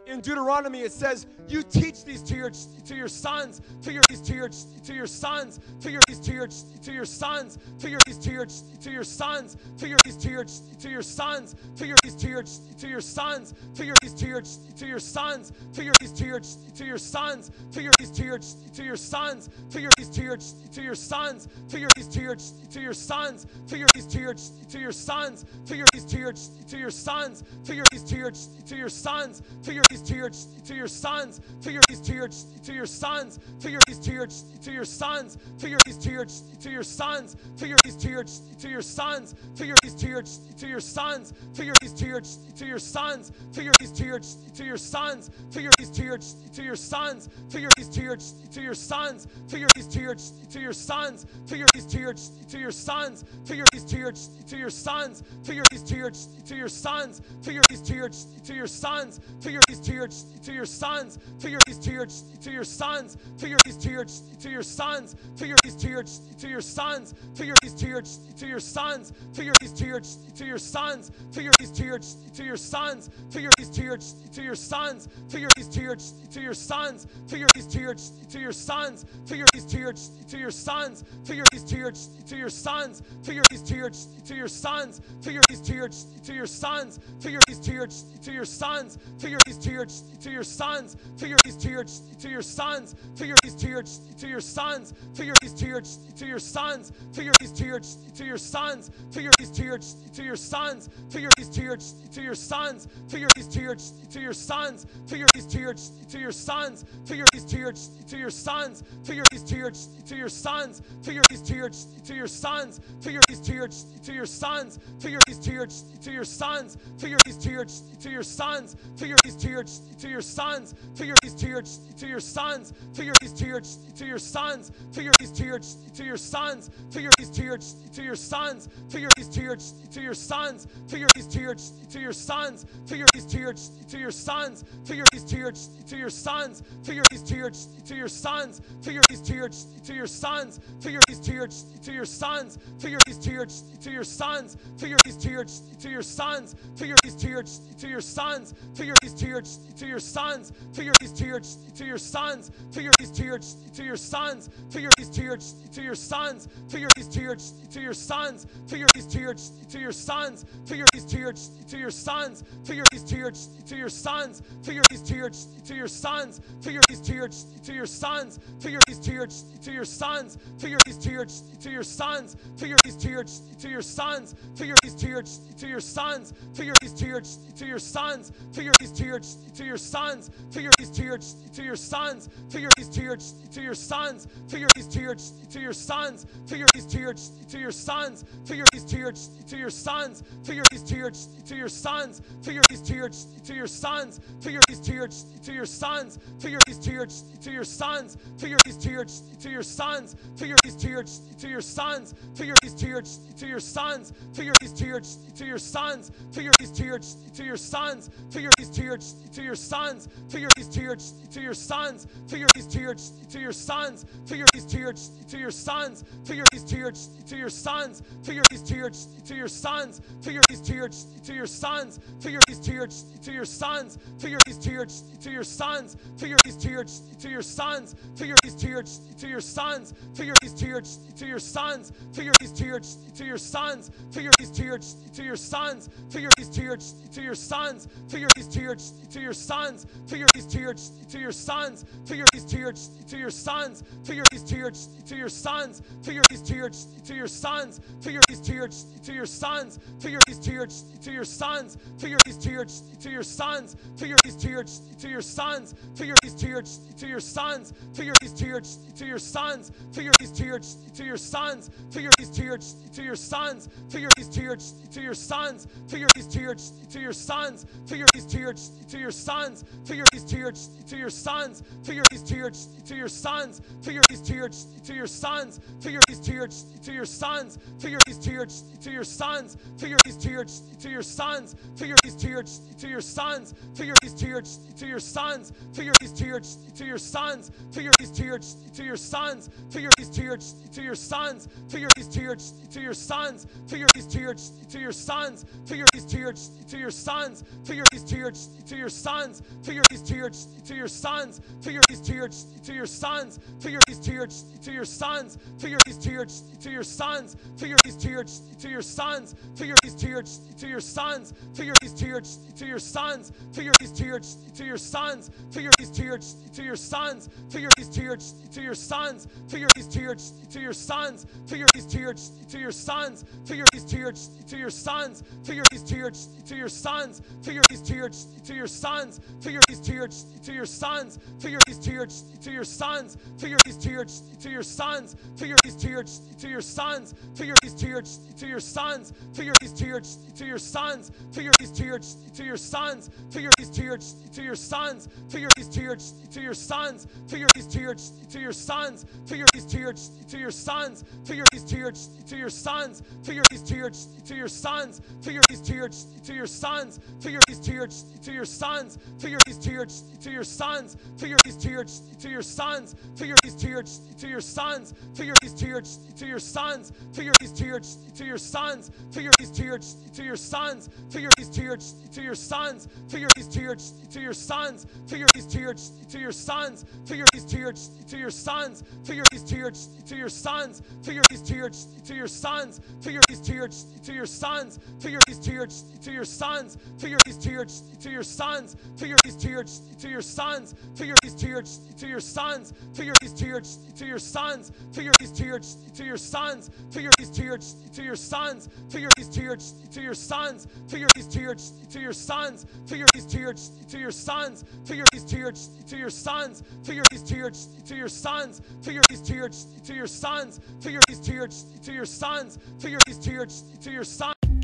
in 0.07 0.21
Deuteronomy 0.21 0.81
it 0.83 0.93
says, 0.93 1.27
"You 1.49 1.63
teach 1.63 2.05
these 2.05 2.23
to 2.25 2.37
your 2.37 2.51
to 2.51 2.95
your 2.95 3.09
sons, 3.09 3.61
to 3.83 3.93
your 3.93 4.03
to 4.03 4.35
your 4.35 4.49
to 4.49 4.95
your 4.95 5.07
sons, 5.07 5.61
to 5.81 5.91
your 5.91 6.01
to 6.01 6.33
your 6.33 6.47
to 6.47 6.93
your 6.93 7.05
sons, 7.05 7.59
to 7.79 7.91
your 7.91 7.99
to 8.21 8.31
your 8.31 8.47
to 8.47 8.91
your 8.91 9.05
sons, 9.05 9.57
to 9.77 9.89
your 9.89 9.99
to 10.07 10.29
your 10.29 10.45
to 10.45 10.89
your 10.89 11.03
sons, 11.03 11.55
to 11.77 11.87
your 11.87 11.97
to 12.05 12.27
your 12.29 12.43
to 12.77 12.87
your 12.87 13.01
sons, 13.01 13.53
to 13.75 13.85
your 13.85 13.95
to 14.05 14.27
your 14.27 14.41
to 14.77 14.87
your 14.87 15.01
sons, 15.01 15.53
to 15.73 15.83
your 15.85 15.93
to 16.15 16.25
your 16.25 16.41
to 16.41 16.85
your 16.85 16.99
sons, 16.99 17.51
to 17.73 17.83
your 17.83 17.93
to 18.13 18.25
your 18.25 18.39
to 18.77 18.83
your 18.85 18.95
sons, 18.95 19.49
to 19.71 19.81
your 19.81 19.91
to 19.91 20.23
your 20.23 20.37
to 20.73 20.83
your 20.83 20.95
sons, 20.95 21.49
to 21.69 21.79
your 21.79 21.89
to 21.89 22.21
your 22.21 22.37
to 22.71 22.81
your 22.81 22.93
sons, 22.95 23.47
to 23.67 23.77
your 23.79 23.89
to 23.89 24.21
your 24.21 24.35
to 24.69 24.79
your 24.81 24.93
sons, 24.93 25.45
to 25.67 25.77
your 25.77 25.87
to 25.87 26.19
your 26.19 26.33
to 26.69 26.79
your 26.79 26.91
sons, 26.91 27.45
to 27.65 27.75
your 27.75 27.85
to 27.85 28.17
your 28.17 28.31
to 28.33 28.77
your 28.77 28.89
sons, 28.89 29.43
to 29.63 29.73
your 29.75 29.83
to 30.03 30.15
your 30.15 30.31
to 30.31 30.75
your 30.75 30.89
sons, 30.89 31.41
to 31.63 31.73
your 31.73 31.83
to 31.83 32.15
your 32.15 32.29
to 32.29 32.73
your 32.73 32.87
sons, 32.87 33.39
to 33.61 33.71
your 33.71 33.81
to 33.81 34.13
your 34.13 34.27
to 34.27 34.73
your 34.73 34.85
sons, 34.85 35.37
to 35.59 35.69
your 35.69 35.79
to 35.79 36.11
your 36.11 36.25
to 36.25 36.71
your 36.71 36.83
sons, 36.83 37.37
to 37.57 37.67
your 37.67 37.77
to 37.77 38.09
your 38.09 38.25
to 38.25 38.69
your 38.69 38.81
sons, 38.81 39.35
to 39.55 39.67
your 39.67 39.77
to 39.97 40.07
your 40.07 40.23
to 40.23 40.67
your 40.67 40.81
sons, 40.81 41.33
to 41.55 41.65
your 41.65 41.75
to 41.95 42.07
your 42.07 42.21
to 42.21 42.67
your 42.67 42.79
sons, 42.79 43.31
to 43.53 43.63
your 43.63 43.73
to 43.73 44.05
your 44.05 44.19
to 44.19 44.65
your 44.65 44.79
sons, 44.79 45.31
to 45.51 45.61
your 45.61 45.71
to 45.71 46.03
your 46.03 46.19
to 46.19 46.63
your 46.63 46.75
sons, 46.77 47.29
to 47.49 47.61
your 47.61 47.69
to 47.69 48.03
your 48.03 48.17
to 48.17 48.61
your 48.61 48.75
sons, 48.75 49.27
to 49.47 49.59
your 49.59 49.69
to 49.77 50.01
your 50.01 50.15
to 50.51 50.61
your 50.61 50.73
sons, 50.73 51.25
to 51.47 51.57
your 51.57 51.67
to 51.67 51.99
your 51.99 52.13
to 52.49 52.59
your 52.59 52.71
sons, 52.71 53.25
to 53.45 53.57
your 53.57 53.65
to 53.67 53.99
your 53.99 54.13
to 54.47 54.57
your 54.57 54.71
sons, 54.71 55.23
to 55.45 55.55
your 55.55 55.65
to 55.65 55.97
your 55.97 56.11
to 56.11 56.57
your 56.57 56.69
sons, 56.69 57.21
to 57.43 57.53
your 57.53 57.63
to 57.63 57.95
your 57.95 58.09
to 58.09 58.55
your 58.55 58.67
sons, 58.67 59.21
to 59.41 59.51
your 59.53 59.63
to 59.87 59.95
your 59.95 60.09
to 60.09 60.53
your 60.53 60.65
sons, 60.65 61.19
to 61.39 61.49
your 61.49 61.61
to 61.61 61.93
your 61.93 62.07
to 62.07 62.51
your 62.51 62.65
sons, 62.65 63.17
to 63.39 63.49
your 63.49 63.59
to 63.59 63.91
your 63.91 64.05
to 64.05 64.51
your 64.51 64.63
sons, 64.63 65.15
to 65.37 65.47
your 65.47 65.57
to 65.63 65.89
your 65.89 66.03
to 66.03 66.49
your 66.49 66.61
sons, 66.61 67.15
to 67.37 67.47
your 67.47 67.55
to 67.55 67.87
your 67.87 68.03
to 68.03 68.47
your 68.47 68.59
sons, 68.59 69.13
to 69.33 69.45
your 69.45 69.53
to 69.63 69.85
your 69.87 70.01
to 70.01 70.45
your 70.45 70.59
sons, 70.59 71.11
to 71.31 71.43
your 71.43 71.53
to 71.63 71.85
your 71.85 71.99
to 71.99 72.45
your 72.45 72.57
sons, 72.57 73.09
to 73.31 73.41
your 73.41 73.51
to 73.73 73.83
your 73.83 73.97
to 73.97 74.43
your 74.43 74.55
sons, 74.57 75.09
to 75.29 75.39
your 75.39 75.49
to 75.49 75.81
your 75.81 75.97
to 76.33 76.41
your 76.41 76.55
sons, 76.55 77.07
to 77.27 77.39
your 77.39 77.47
to 77.57 77.79
your 77.81 77.95
to 78.35 78.41
your 78.41 78.53
sons, 78.53 79.05
to 79.27 79.37
your 79.37 79.47
to 79.55 79.79
your 79.79 79.93
to 80.27 80.37
your 80.37 80.51
sons, 80.51 81.05
to 81.25 81.35
your 81.37 81.45
to 81.55 81.77
your 81.77 81.93
to 82.27 82.37
your 82.37 82.49
sons, 82.49 83.03
to 83.23 83.33
your 83.35 83.43
to 83.45 83.77
your 83.77 83.91
to 83.91 84.35
your 84.35 84.49
sons, 84.49 85.01
to 85.23 85.33
your 85.33 85.43
to 85.43 85.75
your 85.75 85.89
to 85.89 86.35
your 86.35 86.47
sons, 86.47 86.99
to 87.21 87.31
your 87.31 87.41
to 87.41 87.73
your 87.73 87.87
to 87.87 88.33
your 88.33 88.45
sons, 88.45 88.99
to 89.19 89.31
your 89.31 89.39
to 89.39 89.71
your 89.71 89.76
to 89.85 90.31
your 90.31 90.43
sons, 90.43 90.97
to 91.19 91.29
your 91.29 91.37
to 91.39 91.69
your 91.69 91.85
to 91.85 92.29
your 92.31 92.43
sons, 92.43 92.95
to 93.17 93.27
your 93.27 93.37
to 93.37 93.69
your 93.69 93.83
to 93.83 94.27
your 94.27 94.41
sons, 94.41 94.95
to 95.15 95.25
your 95.25 95.35
to 95.35 95.67
your 95.67 95.81
to 95.81 96.27
your 96.27 96.39
sons, 96.39 96.93
to 97.13 97.23
your 97.23 97.33
to 97.33 97.65
your 97.65 97.81
to 97.81 98.25
your 98.25 98.37
sons, 98.39 98.91
to 99.11 99.23
your 99.23 99.33
to 99.33 99.63
your 99.63 99.79
to 99.79 100.23
your 100.23 100.37
sons, 100.37 100.89
to 101.11 101.21
your 101.21 101.31
to 101.53 101.63
your 101.63 101.77
to 101.77 102.23
your 102.23 102.35
sons, 102.35 102.87
to 103.09 103.19
your 103.19 103.29
to 103.29 103.61
your 103.61 103.75
to 103.75 104.21
your 104.21 104.33
sons, 104.33 104.87
to 105.07 105.17
your 105.17 105.27
to 105.27 105.59
your 105.59 105.75
to 105.75 106.19
your 106.19 106.33
sons, 106.33 106.85
to 107.05 107.17
your 107.17 107.27
to 107.35 107.59
your 107.59 107.73
to 108.07 108.17
your 108.17 108.31
sons, 108.31 108.83
to 109.05 109.15
your 109.15 109.25
to 109.25 109.57
your 109.57 109.71
to 110.07 110.17
your 110.17 110.29
sons, 110.29 110.83
to 111.03 111.13
your 111.13 111.23
to 111.23 111.55
your 111.55 111.69
to 111.69 112.15
your 112.15 112.27
sons, 112.27 112.81
to 113.03 113.13
your 113.13 113.21
to 113.23 113.53
your 113.55 113.69
to 113.69 114.13
your 114.15 114.27
sons, 114.27 114.79
to 115.01 115.11
your 115.11 115.21
to 115.21 115.53
your 115.53 115.67
to 115.67 116.13
your 116.13 116.25
sons, 116.25 116.77
to 116.99 117.09
your 117.09 117.19
to 117.19 117.51
your 117.51 117.65
to 117.65 118.11
your 118.11 118.23
sons, 118.23 118.77
to 118.97 119.07
your 119.07 119.17
to 119.17 119.49
your 119.49 119.66
to 119.99 120.09
your 120.09 120.21
sons, 120.21 120.75
to 120.95 121.07
your 121.07 121.17
to 121.17 121.49
your 121.49 121.63
to 121.63 122.07
your 122.07 122.21
sons, 122.21 122.73
to 122.95 123.05
your 123.05 123.15
to 123.15 123.47
your 123.47 123.61
to 123.61 124.05
your 124.05 124.19
sons, 124.19 124.71
to 124.93 125.03
your 125.03 125.13
to 125.13 125.45
your 125.45 125.59
to 125.59 126.05
your 126.05 126.17
sons, 126.17 126.71
to 126.91 127.01
your 127.01 127.11
to 127.33 127.43
your 127.43 127.59
to 127.59 128.03
your 128.03 128.15
sons, 128.15 128.69
to 128.89 129.01
your 129.01 129.09
to 129.19 129.41
your 129.41 129.57
to 129.57 130.01
your 130.01 130.15
sons, 130.15 130.67
to 130.87 130.99
your 130.99 131.09
to 131.17 131.39
your 131.41 131.55
to 131.55 132.01
your 132.01 132.13
sons, 132.13 132.65
to 132.87 132.97
your 132.97 133.07
to 133.29 133.39
your 133.39 133.53
to 133.89 133.99
your 133.99 134.11
sons, 134.11 134.65
to 134.85 134.95
your 134.97 135.05
to 135.27 135.37
your 135.37 135.53
to 135.53 135.97
your 135.97 136.11
sons, 136.11 136.63
to 136.83 136.95
your 136.95 137.03
to 137.03 137.35
your 137.35 137.51
to 137.51 137.95
your 137.97 138.09
sons, 138.09 138.61
to 138.83 138.93
your 138.93 139.03
to 139.03 139.35
your 139.35 139.49
to 139.49 139.95
your 139.95 140.07
sons, 140.07 140.61
to 140.81 140.91
your 140.91 141.01
to 141.01 141.33
your 141.33 141.47
to 141.47 141.93
your 141.93 142.05
sons, 142.05 142.59
to 142.79 142.91
your 142.91 142.99
to 142.99 143.33
your 143.33 143.47
to 143.47 143.91
your 143.93 144.05
sons, 144.05 144.57
to 144.79 144.89
your 144.89 144.99
to 144.99 145.31
your 145.31 145.45
to 145.45 145.91
your 145.91 146.03
sons, 146.03 146.55
to 146.77 146.87
your 146.87 146.97
to 146.97 147.29
your 147.29 147.43
to 147.43 147.89
your 147.89 148.01
sons, 148.01 148.55
to 148.75 148.85
your 148.85 148.95
to 148.97 149.27
your 149.27 149.43
to 149.77 149.87
your 149.87 149.99
sons, 149.99 150.53
to 150.73 150.85
your 150.85 150.95
to 150.95 151.27
your 151.27 151.41
to 151.41 151.85
your 151.85 151.99
sons, 151.99 152.51
to 152.73 152.83
your 152.83 152.93
to 152.93 153.25
your 153.25 153.39
to 153.39 153.85
your 153.85 153.97
sons, 153.97 154.49
to 154.71 154.81
your 154.81 154.91
to 154.91 155.23
your 155.23 155.37
to 155.37 155.83
your 155.83 155.95
sons, 155.95 156.49
to 156.69 156.79
your 156.79 156.89
to 156.89 157.21
your 157.21 157.37
to 157.37 157.81
your 157.81 157.95
sons, 157.95 158.47
to 158.67 158.79
your 158.79 158.89
to 158.89 159.21
your 159.21 159.35
to 159.35 159.79
your 159.79 159.93
sons, 159.93 160.45
to 160.67 160.77
your 160.77 160.87
to 160.87 161.16
your 161.27 161.35
to 161.35 161.79
your 161.79 161.91
sons, 161.91 162.45
to 162.65 162.75
your 162.75 162.85
to 162.85 163.17
your 163.17 163.31
to 163.31 163.77
your 163.77 163.89
sons, 163.89 164.43
to 164.63 164.73
your 164.73 164.83
to 164.85 165.15
your 165.15 165.31
to 165.31 165.75
your 165.75 165.89
sons, 165.89 166.41
to 166.61 166.73
your 166.73 166.83
to 167.03 167.13
your 167.13 167.29
to 167.29 167.73
your 167.73 167.87
sons, 167.87 168.39
to 168.61 168.71
your 168.71 168.81
to 169.03 169.13
your 169.13 169.27
to 169.27 169.73
your 169.73 169.85
sons, 169.85 170.39
to 170.59 170.69
your 170.69 170.79
to 170.79 171.11
your 171.11 171.25
to 171.59 171.71
your 171.71 171.83
sons, 171.83 172.37
to 172.57 172.67
your 172.69 172.77
to 172.79 173.09
your 173.09 173.25
to 173.57 173.69
your 173.69 173.81
sons, 173.83 174.35
to 174.55 174.67
your 174.67 174.77
to 174.97 175.07
your 175.09 175.23
to 175.57 175.67
your 175.67 175.81
sons, 175.81 176.33
to 176.55 176.65
your 176.65 176.75
to 176.95 177.07
your 177.07 177.21
to 177.57 177.67
your 177.67 177.79
sons, 177.79 178.33
to 178.53 178.65
your 178.65 178.73
to 178.73 179.05
your 179.05 179.19
to 179.19 179.65
your 179.65 179.77
sons, 179.79 180.31
to 180.51 180.63
your 180.63 180.71
to 180.71 181.03
your 181.03 181.17
to 181.17 181.63
your 181.63 181.75
sons, 181.75 182.29
to 182.51 182.61
your 182.61 182.71
to 182.71 183.03
your 183.03 183.17
to 183.17 183.63
your 183.63 183.75
sons, 183.75 184.27
to 184.47 184.59
your 184.59 184.69
to 184.69 185.01
your 185.01 185.15
to 185.17 185.61
your 185.61 185.73
sons, 185.73 186.27
to 186.47 186.57
your 186.59 186.67
to 186.69 187.01
your 187.01 187.15
to 187.15 187.59
your 187.59 187.73
sons, 187.73 188.25
to 188.47 188.57
your 188.57 188.67
to 188.67 188.99
your 188.99 189.13
to 189.13 189.57
your 189.57 189.71
sons, 189.71 190.23
to 190.45 190.55
your 190.55 190.65
to 190.65 190.97
your 190.97 191.16
to 191.47 191.57
your 191.57 191.69
sons, 191.69 192.21
to 192.43 192.53
your 192.53 192.63
to 192.63 192.95
your 192.95 193.09
to 193.09 193.55
your 193.55 193.67
sons, 193.67 194.21
to 194.41 194.53
your 194.53 194.61
to 194.61 194.93
your 194.93 195.09
to 195.09 195.53
your 195.53 195.65
sons, 195.67 196.19
to 196.39 196.51
your 196.51 196.61
to 196.81 196.91
your 196.91 197.07
to 197.07 197.51
your 197.51 197.65
sons, 197.65 198.17
to 198.37 198.49
your 198.49 198.59
to 198.59 198.91
your 198.91 199.05
to 199.05 199.51
your 199.51 199.63
sons, 199.63 200.15
to 200.37 200.47
your 200.47 200.57
to 200.57 200.89
your 200.89 201.03
to 201.03 201.49
your 201.49 201.61
sons, 201.61 202.15
to 202.35 202.45
your 202.47 202.55
to 202.77 202.87
your 202.87 203.03
to 203.03 203.47
your 203.47 203.61
sons, 203.61 204.13
to 204.33 204.45
your 204.45 204.55
to 204.77 204.85
your 204.87 205.01
to 205.01 205.47
your 205.47 205.59
sons, 205.59 206.11
to 206.33 206.43
your 206.43 206.53
to 206.75 206.85
your 206.85 206.99
to 206.99 207.45
your 207.45 207.57
sons, 207.57 208.11
to 208.31 208.41
your 208.41 208.51
to 208.59 208.67
to 208.73 208.83
your 208.83 208.97
to 209.33 209.43
your 209.43 209.55
sons, 209.55 210.09
to 210.29 210.41
your 210.41 210.49
to 210.49 210.81
your 210.83 210.97
to 210.97 211.41
your 211.41 211.55
sons, 211.55 212.07
to 212.27 212.39
your 212.39 212.49
to 212.49 212.81
your 212.81 212.95
to 213.29 213.41
your 213.41 213.53
sons, 213.53 214.05
to 214.27 214.37
your 214.37 214.47
to 214.47 214.79
your 214.79 214.93
to 215.29 215.39
your 215.39 215.51
sons, 215.51 216.05
to 216.25 216.35
your 216.35 216.45
to 216.45 216.77
your 216.77 216.93
to 216.93 217.37
your 217.37 217.51
sons, 217.51 218.03
to 218.25 218.35
your 218.35 218.45
to 218.45 218.75
your 218.77 218.91
to 218.91 219.35
your 219.35 219.49
sons, 219.49 220.01
to 220.23 220.33
your 220.33 220.43
to 220.43 220.75
your 220.75 220.89
to 221.25 221.35
your 221.35 221.47
sons, 221.47 221.99
to 222.21 222.31
your 222.31 222.41
to 222.41 222.73
your 222.73 222.87
to 222.87 223.33
your 223.33 223.45
sons, 223.45 223.99
to 224.19 224.31
your 224.31 224.39
to 224.41 224.71
your 224.71 224.87
to 224.87 225.31
your 225.31 225.43
sons, 225.45 225.97
to 226.17 226.29
your 226.29 226.39
to 226.39 226.69
your 226.71 226.85
to 226.85 227.29
your 227.29 227.43
sons, 227.43 227.95
to 228.15 228.27
your 228.27 228.37
to 228.45 228.69
your 228.69 228.83
to 228.83 229.29
your 229.29 229.41
sons, 229.41 229.93
to 230.15 230.25
your 230.25 230.35
to 230.35 230.67
your 230.67 230.81
to 230.81 231.27
your 231.27 231.39
sons, 231.39 231.93
to 232.13 232.23
your 232.23 232.33
to 232.33 232.65
your 232.65 232.81
to 232.81 233.25
your 233.25 233.39
sons, 233.39 233.91
to 234.11 234.23
your 234.23 234.33
to 234.41 234.63
your 234.63 234.79
to 234.79 235.25
your 235.25 235.37
sons, 235.37 235.89
to 236.11 236.21
your 236.21 236.31
to 236.53 236.63
your 236.63 236.77
to 237.13 237.23
your 237.23 237.35
sons, 237.35 237.87
to 238.09 238.19
your 238.19 238.29
to 238.37 238.61
your 238.61 238.75
to 239.15 239.21
your 239.21 239.33
sons, 239.33 239.85
to 240.07 240.17
your 240.17 240.27
to 240.37 240.59
your 240.59 240.75
to 240.75 241.21
your 241.21 241.33
sons, 241.33 241.85
to 242.05 242.17
your 242.17 242.27
to 242.35 242.57
your 242.59 242.73
to 243.07 243.17
your 243.19 243.31
sons, 243.31 243.83
to 244.05 244.15
your 244.15 244.25
to 244.25 244.57
your 244.57 244.71
to 244.71 245.17
your 245.17 245.29
sons, 245.29 245.83
to 246.03 246.13
your 246.15 246.23
to 246.23 246.55
your 246.55 246.71
to 246.71 247.15
your 247.15 247.29
sons, 247.29 247.81
to 248.03 248.13
your 248.13 248.23
to 248.23 248.55
your 248.55 248.69
to 248.69 249.13
your 249.13 249.27
sons, 249.27 249.81
to 250.01 250.11
your 250.11 250.21
to 250.43 250.53
your 250.53 250.67
to 251.03 251.13
your 251.13 251.25
sons, 251.25 251.77
to 251.99 252.09
your 252.09 252.19
to 252.19 252.51
your 252.51 252.65
to 252.65 253.11
your 253.11 253.23
sons, 253.23 253.77
to 253.97 254.07
your 254.07 254.17
to 254.19 254.49
your 254.49 254.65
to 254.65 255.09
your 255.09 255.21
sons, 255.21 255.75
to 255.95 256.07
your 256.07 256.17
to 256.17 256.49
your 256.49 256.63
to 256.63 257.07
your 257.07 257.21
sons, 257.21 257.73
to 257.95 258.05
your 258.05 258.15
to 258.35 258.47
your 258.47 258.61
to 258.61 259.07
your 259.07 259.19
sons, 259.19 259.73
to 259.93 260.03
your 260.03 260.13
to 260.13 260.45
your 260.45 260.59
to 260.59 261.05
your 261.05 261.17
sons, 261.17 261.71
to 261.91 262.03
your 262.03 262.11
to 262.11 262.43
your 262.43 262.59
to 262.59 263.03
your 263.03 263.15
sons, 263.17 263.69
to 263.89 264.01
your 264.01 264.11
to 264.31 264.41
your 264.41 264.57
to 264.57 265.01
your 265.01 265.15
sons, 265.15 265.67
to 265.89 265.99
your 265.99 266.09
to 266.09 266.41
your 266.41 266.55
to 266.55 267.01
your 267.01 267.13
sons, 267.13 267.67
to 267.87 267.97
your 267.97 268.07
to 268.07 268.39
your 268.39 268.53
to 268.87 268.99
your 268.99 269.11
sons, 269.11 269.65
to 269.85 269.97
your 269.97 270.05
to 270.27 270.37
your 270.37 270.53
to 270.53 270.97
your 270.97 271.11
sons, 271.11 271.63
to 271.83 271.95
your 271.95 272.03
to 272.25 272.35
your 272.37 272.51
to 272.51 272.97
your 272.97 273.09
sons, 273.09 273.61
to 273.83 273.93
your 273.93 274.03
to 274.03 274.35
your 274.35 274.49
to 274.49 274.95
your 274.95 275.07
sons, 275.07 275.61
to 275.81 275.91
your 275.91 276.01
to 276.23 276.33
your 276.33 276.47
to 276.87 276.93
your 276.93 277.05
sons, 277.05 277.59
to 277.79 277.91
your 277.91 277.99
to 277.99 278.31
your 278.31 278.47
to 278.47 278.91
your 278.93 279.05
sons, 279.05 279.57
to 279.77 279.89
your 279.89 279.99
to 279.99 280.31
your 280.31 280.45
to 280.81 280.91
your 280.91 281.03
sons, 281.03 281.55
to 281.77 281.87
your 281.87 281.97
to 281.97 282.29
your 282.29 282.43
to 282.79 282.89
your 282.89 283.01
sons, 283.01 283.55
to 283.75 283.85
your 283.85 283.95
to 283.95 284.27
your 284.27 284.43
to 284.43 284.87
your 284.87 285.01
sons, 285.01 285.53
to 285.75 285.85
your 285.85 285.95
to 285.95 286.27
your 286.27 286.41
to 286.41 286.85
your 286.85 286.99
sons, 286.99 287.51
to 287.73 287.83
your 287.83 287.93
to 288.17 288.25
your 288.25 288.39
to 288.39 288.83
your 288.85 288.97
sons, 288.97 289.51
to 289.71 289.81
your 289.81 289.91
to 289.91 290.23
your 290.23 290.37
to 290.39 290.83
your 290.83 290.95
sons, 290.95 291.49
to 291.69 291.79
your 291.79 291.89
to 291.91 292.21
your 292.23 292.37
to 292.37 292.81
your 292.81 292.95
sons, 292.95 293.47
to 293.67 293.77
your 293.79 293.89
to 293.89 294.19
your 294.19 294.35
to 294.35 294.79
your 294.79 294.93
sons, 294.93 295.45
to 295.67 295.77
your 295.77 295.87
to 295.95 296.19
your 296.19 296.33
to 296.33 296.79
your 296.79 296.91
sons, 296.91 297.45
to 297.65 297.75
your 297.75 297.85
to 297.95 298.17
your 298.17 298.31
to 298.31 298.77
your 298.77 298.89
sons, 298.89 299.43
to 299.63 299.75
your 299.75 299.83
to 299.93 300.15
your 300.15 300.31
to 300.31 300.75
your 300.75 300.89
sons, 300.89 301.41
to 301.61 301.73
your 301.73 301.81
to 302.03 302.13
your 302.15 302.29
to 302.29 302.73
your 302.75 302.87
sons, 302.87 303.39
to 303.61 303.71
your 303.71 303.81
to 304.01 304.13
your 304.13 304.27
to 304.27 304.73
your 304.73 304.85
sons, 304.85 305.37
to 305.59 305.69
your 305.69 305.79
to 305.87 306.11
your 306.11 306.25
to 306.65 306.71
your 306.71 306.83
sons, 306.83 307.37
to 307.57 307.67
your 307.69 307.77
to 307.77 308.09
your 308.09 308.25
to 308.57 308.71
your 308.71 308.83
sons, 308.83 309.35
to 309.55 309.67
your 309.67 309.77
to 309.85 310.09
your 310.09 310.23
to 310.57 310.67
your 310.67 310.81
sons, 310.81 311.33
to 311.55 311.65
your 311.65 311.75
to 311.75 312.07
your 312.07 312.21
to 312.57 312.67
your 312.67 312.79
sons, 312.79 313.33
to 313.53 313.63
your 313.63 313.73
to 313.75 314.05
your 314.07 314.21
to 314.21 314.65
your 314.65 314.79
sons, 314.79 315.31
to 315.53 315.63
your 315.63 315.73
to 315.73 316.05
your 316.05 316.19
to 316.19 316.63
your 316.63 316.77
sons, 316.77 317.29
to 317.51 317.61
your 317.61 317.71
to 317.71 318.03
your 318.03 318.06
to 318.15 318.63
your 318.63 318.75
sons, 318.75 319.27
to 319.49 319.59
your 319.59 319.69
to 319.91 320.01
your 320.01 320.15
to 320.15 320.61
your 320.61 320.73
sons, 320.73 321.27
to 321.47 321.59
your 321.59 321.67
to 321.67 321.99
your 321.99 322.15
to 322.15 322.59
your 322.59 322.71
sons, 322.71 323.25
to 323.45 323.57
your 323.57 323.67
to 323.67 323.97
your 323.97 324.13
to 324.13 324.57
your 324.57 324.71
sons, 324.71 325.23
to 325.43 325.55
your 325.55 325.65
to 325.65 325.97
your 325.97 326.11
to 326.13 326.55
your 326.55 326.69
sons, 326.69 327.21
to 327.43 327.53
your 327.53 327.63
to 327.63 327.95
your 327.95 328.09
to 328.09 328.55
your 328.55 328.67
sons, 328.67 329.21
to 329.41 329.51
your 329.51 329.61
to 329.83 329.93
your 329.93 330.07
to 330.07 330.53
your 330.53 330.65
sons, 330.67 331.19
to 331.41 331.51
your 331.51 331.59
to 331.59 331.91
your 331.91 332.07
to 332.07 332.53
your 332.53 332.65
sons, 332.65 333.17
to 333.37 333.49
your 333.49 333.59
to 333.59 333.91
your 333.91 334.05
to 334.41 334.51
your 334.51 334.63
sons, 334.63 335.15
to 335.37 335.47
your 335.47 335.57
to 335.65 335.89
your 335.89 336.03
to 336.45 336.49
your 336.49 336.61
sons, 336.61 337.15
to 337.35 337.45
your 337.47 337.55
to 337.57 337.87
your 337.89 338.03
to 338.37 338.47
your 338.47 338.61
sons, 338.61 339.13
to 339.33 339.45
your 339.45 339.55
to 339.55 339.87
your 339.87 340.01
to 340.37 340.47
your 340.47 340.59
sons, 340.59 341.11
to 341.33 341.43
your 341.43 341.53
to 341.53 341.85
your 341.85 342.01
to 342.01 342.45
your 342.45 342.57
sons, 342.57 343.11
to 343.33 343.43
your 343.43 343.51
to 343.53 343.83
your 343.85 343.99
to 343.99 344.43
your 344.43 344.57
sons, 344.57 345.09
to 345.31 345.41
your 345.41 345.51
to 345.51 345.81
your 345.83 345.97
to 345.97 346.41
your 346.41 346.55
sons, 346.55 347.07
to 347.29 347.39
your 347.39 347.49
to 347.49 347.81
your 347.81 347.96
to 347.97 348.41
your 348.41 348.53
sons, 348.53 349.05
to 349.27 349.37
your 349.37 349.47
to 349.47 349.79
your 349.79 349.93
to 349.93 350.39
your 350.39 350.51
sons, 350.51 351.05
to 351.25 351.35
your 351.35 351.45
to 351.47 351.77
your 351.77 351.93
to 351.93 352.37
your 352.37 352.49
sons, 352.49 353.03
to 353.23 353.35
your 353.35 353.45
to 353.45 353.77
your 353.77 353.91
to 353.91 354.35
your 354.35 354.49
sons, 354.49 355.01
to 355.23 355.33
your 355.33 355.43
to 355.61 355.75
your 355.75 355.89
to 355.89 356.35
your 356.35 356.47
sons, 356.47 357.01
to 357.21 357.31
your 357.31 357.41
to 357.41 357.73
your 357.73 357.87
to 357.87 358.33
your 358.33 358.45
sons, 358.45 358.99
to 359.19 359.29
your 359.31 359.39
to 359.39 359.71
your 359.71 359.87
to 359.87 360.31
your 360.31 360.45
sons, 360.45 360.97
to 361.17 361.29
your 361.29 361.39
to 361.39 361.71
your 361.71 361.85
to 361.85 362.29
your 362.29 362.43
sons, 362.43 362.95
to 363.17 363.27
your 363.27 363.37
to 363.37 363.69
your 363.69 363.83
to 363.83 364.29
your 364.29 364.41
sons, 364.41 364.93
to 365.15 365.25
your 365.25 365.35
to 365.35 365.67
your 365.67 365.81
to 365.81 366.27
your 366.27 366.39
sons, 366.39 366.93
to 367.13 367.23
your 367.25 367.33
to 367.55 367.65
your 367.65 367.81
to 367.81 368.25
your 368.25 368.39
sons, 368.39 368.91
to 369.11 369.23
your 369.23 369.31
to 369.53 369.63
your 369.63 369.79
to 369.79 370.23
your 370.25 370.37
sons, 370.37 370.89
to 371.11 371.21
your 371.21 371.31
to 371.39 371.63
your 371.63 371.77
to 371.77 372.23
your 372.23 372.35
sons, 372.35 372.87
to 373.07 373.19
your 373.19 373.29
to 373.47 373.61
your 373.61 373.77
to 374.15 374.21
your 374.21 374.33
sons, 374.33 374.87
to 375.07 375.17
your 375.17 375.27
to 375.37 375.59
your 375.59 375.75
to 376.07 376.19
your 376.19 376.33
sons, 376.33 376.85
to 377.05 377.17
your 377.17 377.27
to 377.35 377.59
your 377.59 377.73
to 378.07 378.19
your 378.19 378.31
sons, 378.31 378.83
to 379.05 379.15
your 379.15 379.25
to 379.25 379.57
your 379.57 379.71
to 380.07 380.17
your 380.17 380.29
sons, 380.29 380.83
to 381.03 381.15
your 381.15 381.23
to 381.23 381.55
your 381.55 381.71
to 381.71 382.15
your 382.15 382.29
sons, 382.29 382.81
to 383.03 383.13
your 383.13 383.23
to 383.23 383.55
your 383.55 383.69
to 383.69 384.13
your 384.13 384.27
sons, 384.27 384.81
to 385.01 385.11
your 385.11 385.21
to 385.47 385.53
your 385.53 385.67
to 385.67 386.11
your 386.13 386.25
sons, 386.25 386.77
to 386.99 387.09
your 387.09 387.19
to 387.21 387.51
your 387.51 387.65
to 387.65 388.11
your 388.11 388.23
sons, 388.25 388.77
to 388.97 389.07
your 389.07 389.17
to 389.17 389.49
your 389.49 389.63
to 389.63 390.09
your 390.09 390.21
sons, 390.21 390.75
to 390.97 391.07
your 391.07 391.15
to 391.23 391.47
your 391.47 391.63
to 391.63 392.07
your 392.09 392.21
sons, 392.21 392.73
to 392.93 393.05
your 393.05 393.15
to 393.15 393.47
your 393.47 393.61
to 393.61 394.05
your 394.05 394.19
sons, 394.19 394.73
to 394.93 395.03
your 395.05 395.13
to 395.13 395.45
your 395.45 395.59
to 395.61 396.05
your 396.05 396.17
sons, 396.17 396.71
to 396.91 397.01
your 397.01 397.13
to 397.13 397.43
your 397.43 397.59
to 397.59 398.03
your 398.03 398.17
sons, 398.17 398.69
to 398.89 399.01
your 399.01 399.09
to 399.09 399.41
your 399.41 399.57
to 399.95 400.03
your 400.03 400.15
sons, 400.15 400.67
to 400.89 400.99
your 400.99 401.09
to 401.15 401.41
your 401.41 401.55
to 401.93 402.01
your 402.01 402.13
sons, 402.13 402.65
to 402.87 402.97
your 402.97 403.07
to 403.15 403.39
your 403.39 403.53
to 403.93 403.99
your 404.01 404.11
sons, 404.11 404.65
to 404.85 404.97
your 404.97 405.05
to 405.15 405.37
your 405.37 405.53
to 405.87 405.97
your 405.97 406.11
sons, 406.11 406.63
to 406.83 406.95
your 406.95 407.05
to 407.05 407.37
your 407.37 407.51
to 407.87 407.95
your 407.95 408.09
sons, 408.09 408.61
to 408.83 408.93
your 408.93 409.03
to 409.03 409.35
your 409.37 409.51
to 409.51 409.95
your 409.95 410.07
sons, 410.09 410.61
to 410.81 410.91
your 410.91 411.01
to 411.03 411.33
your 411.33 411.49
to 411.49 411.93
your 411.93 412.05
sons, 412.05 412.59
to 412.81 412.91
your 412.91 413.01
to 413.01 413.31
your 413.31 413.47
to 413.47 413.91
your 413.93 414.05
sons. 414.05 414.56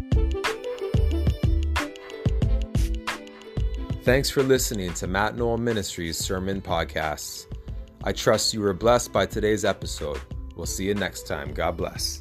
Thanks 4.03 4.29
for 4.29 4.43
listening 4.43 4.93
to 4.95 5.07
Matt 5.07 5.37
Knoll 5.37 5.59
Ministries 5.59 6.19
Sermon 6.19 6.61
Podcasts. 6.61 7.47
I 8.03 8.11
trust 8.11 8.53
you 8.53 8.61
were 8.61 8.73
blessed 8.73 9.13
by 9.13 9.27
today's 9.27 9.65
episode. 9.65 10.21
We'll 10.57 10.67
see 10.67 10.87
you 10.87 10.95
next 10.95 11.29
time. 11.29 11.55
God 11.55 11.77
bless. 11.77 12.21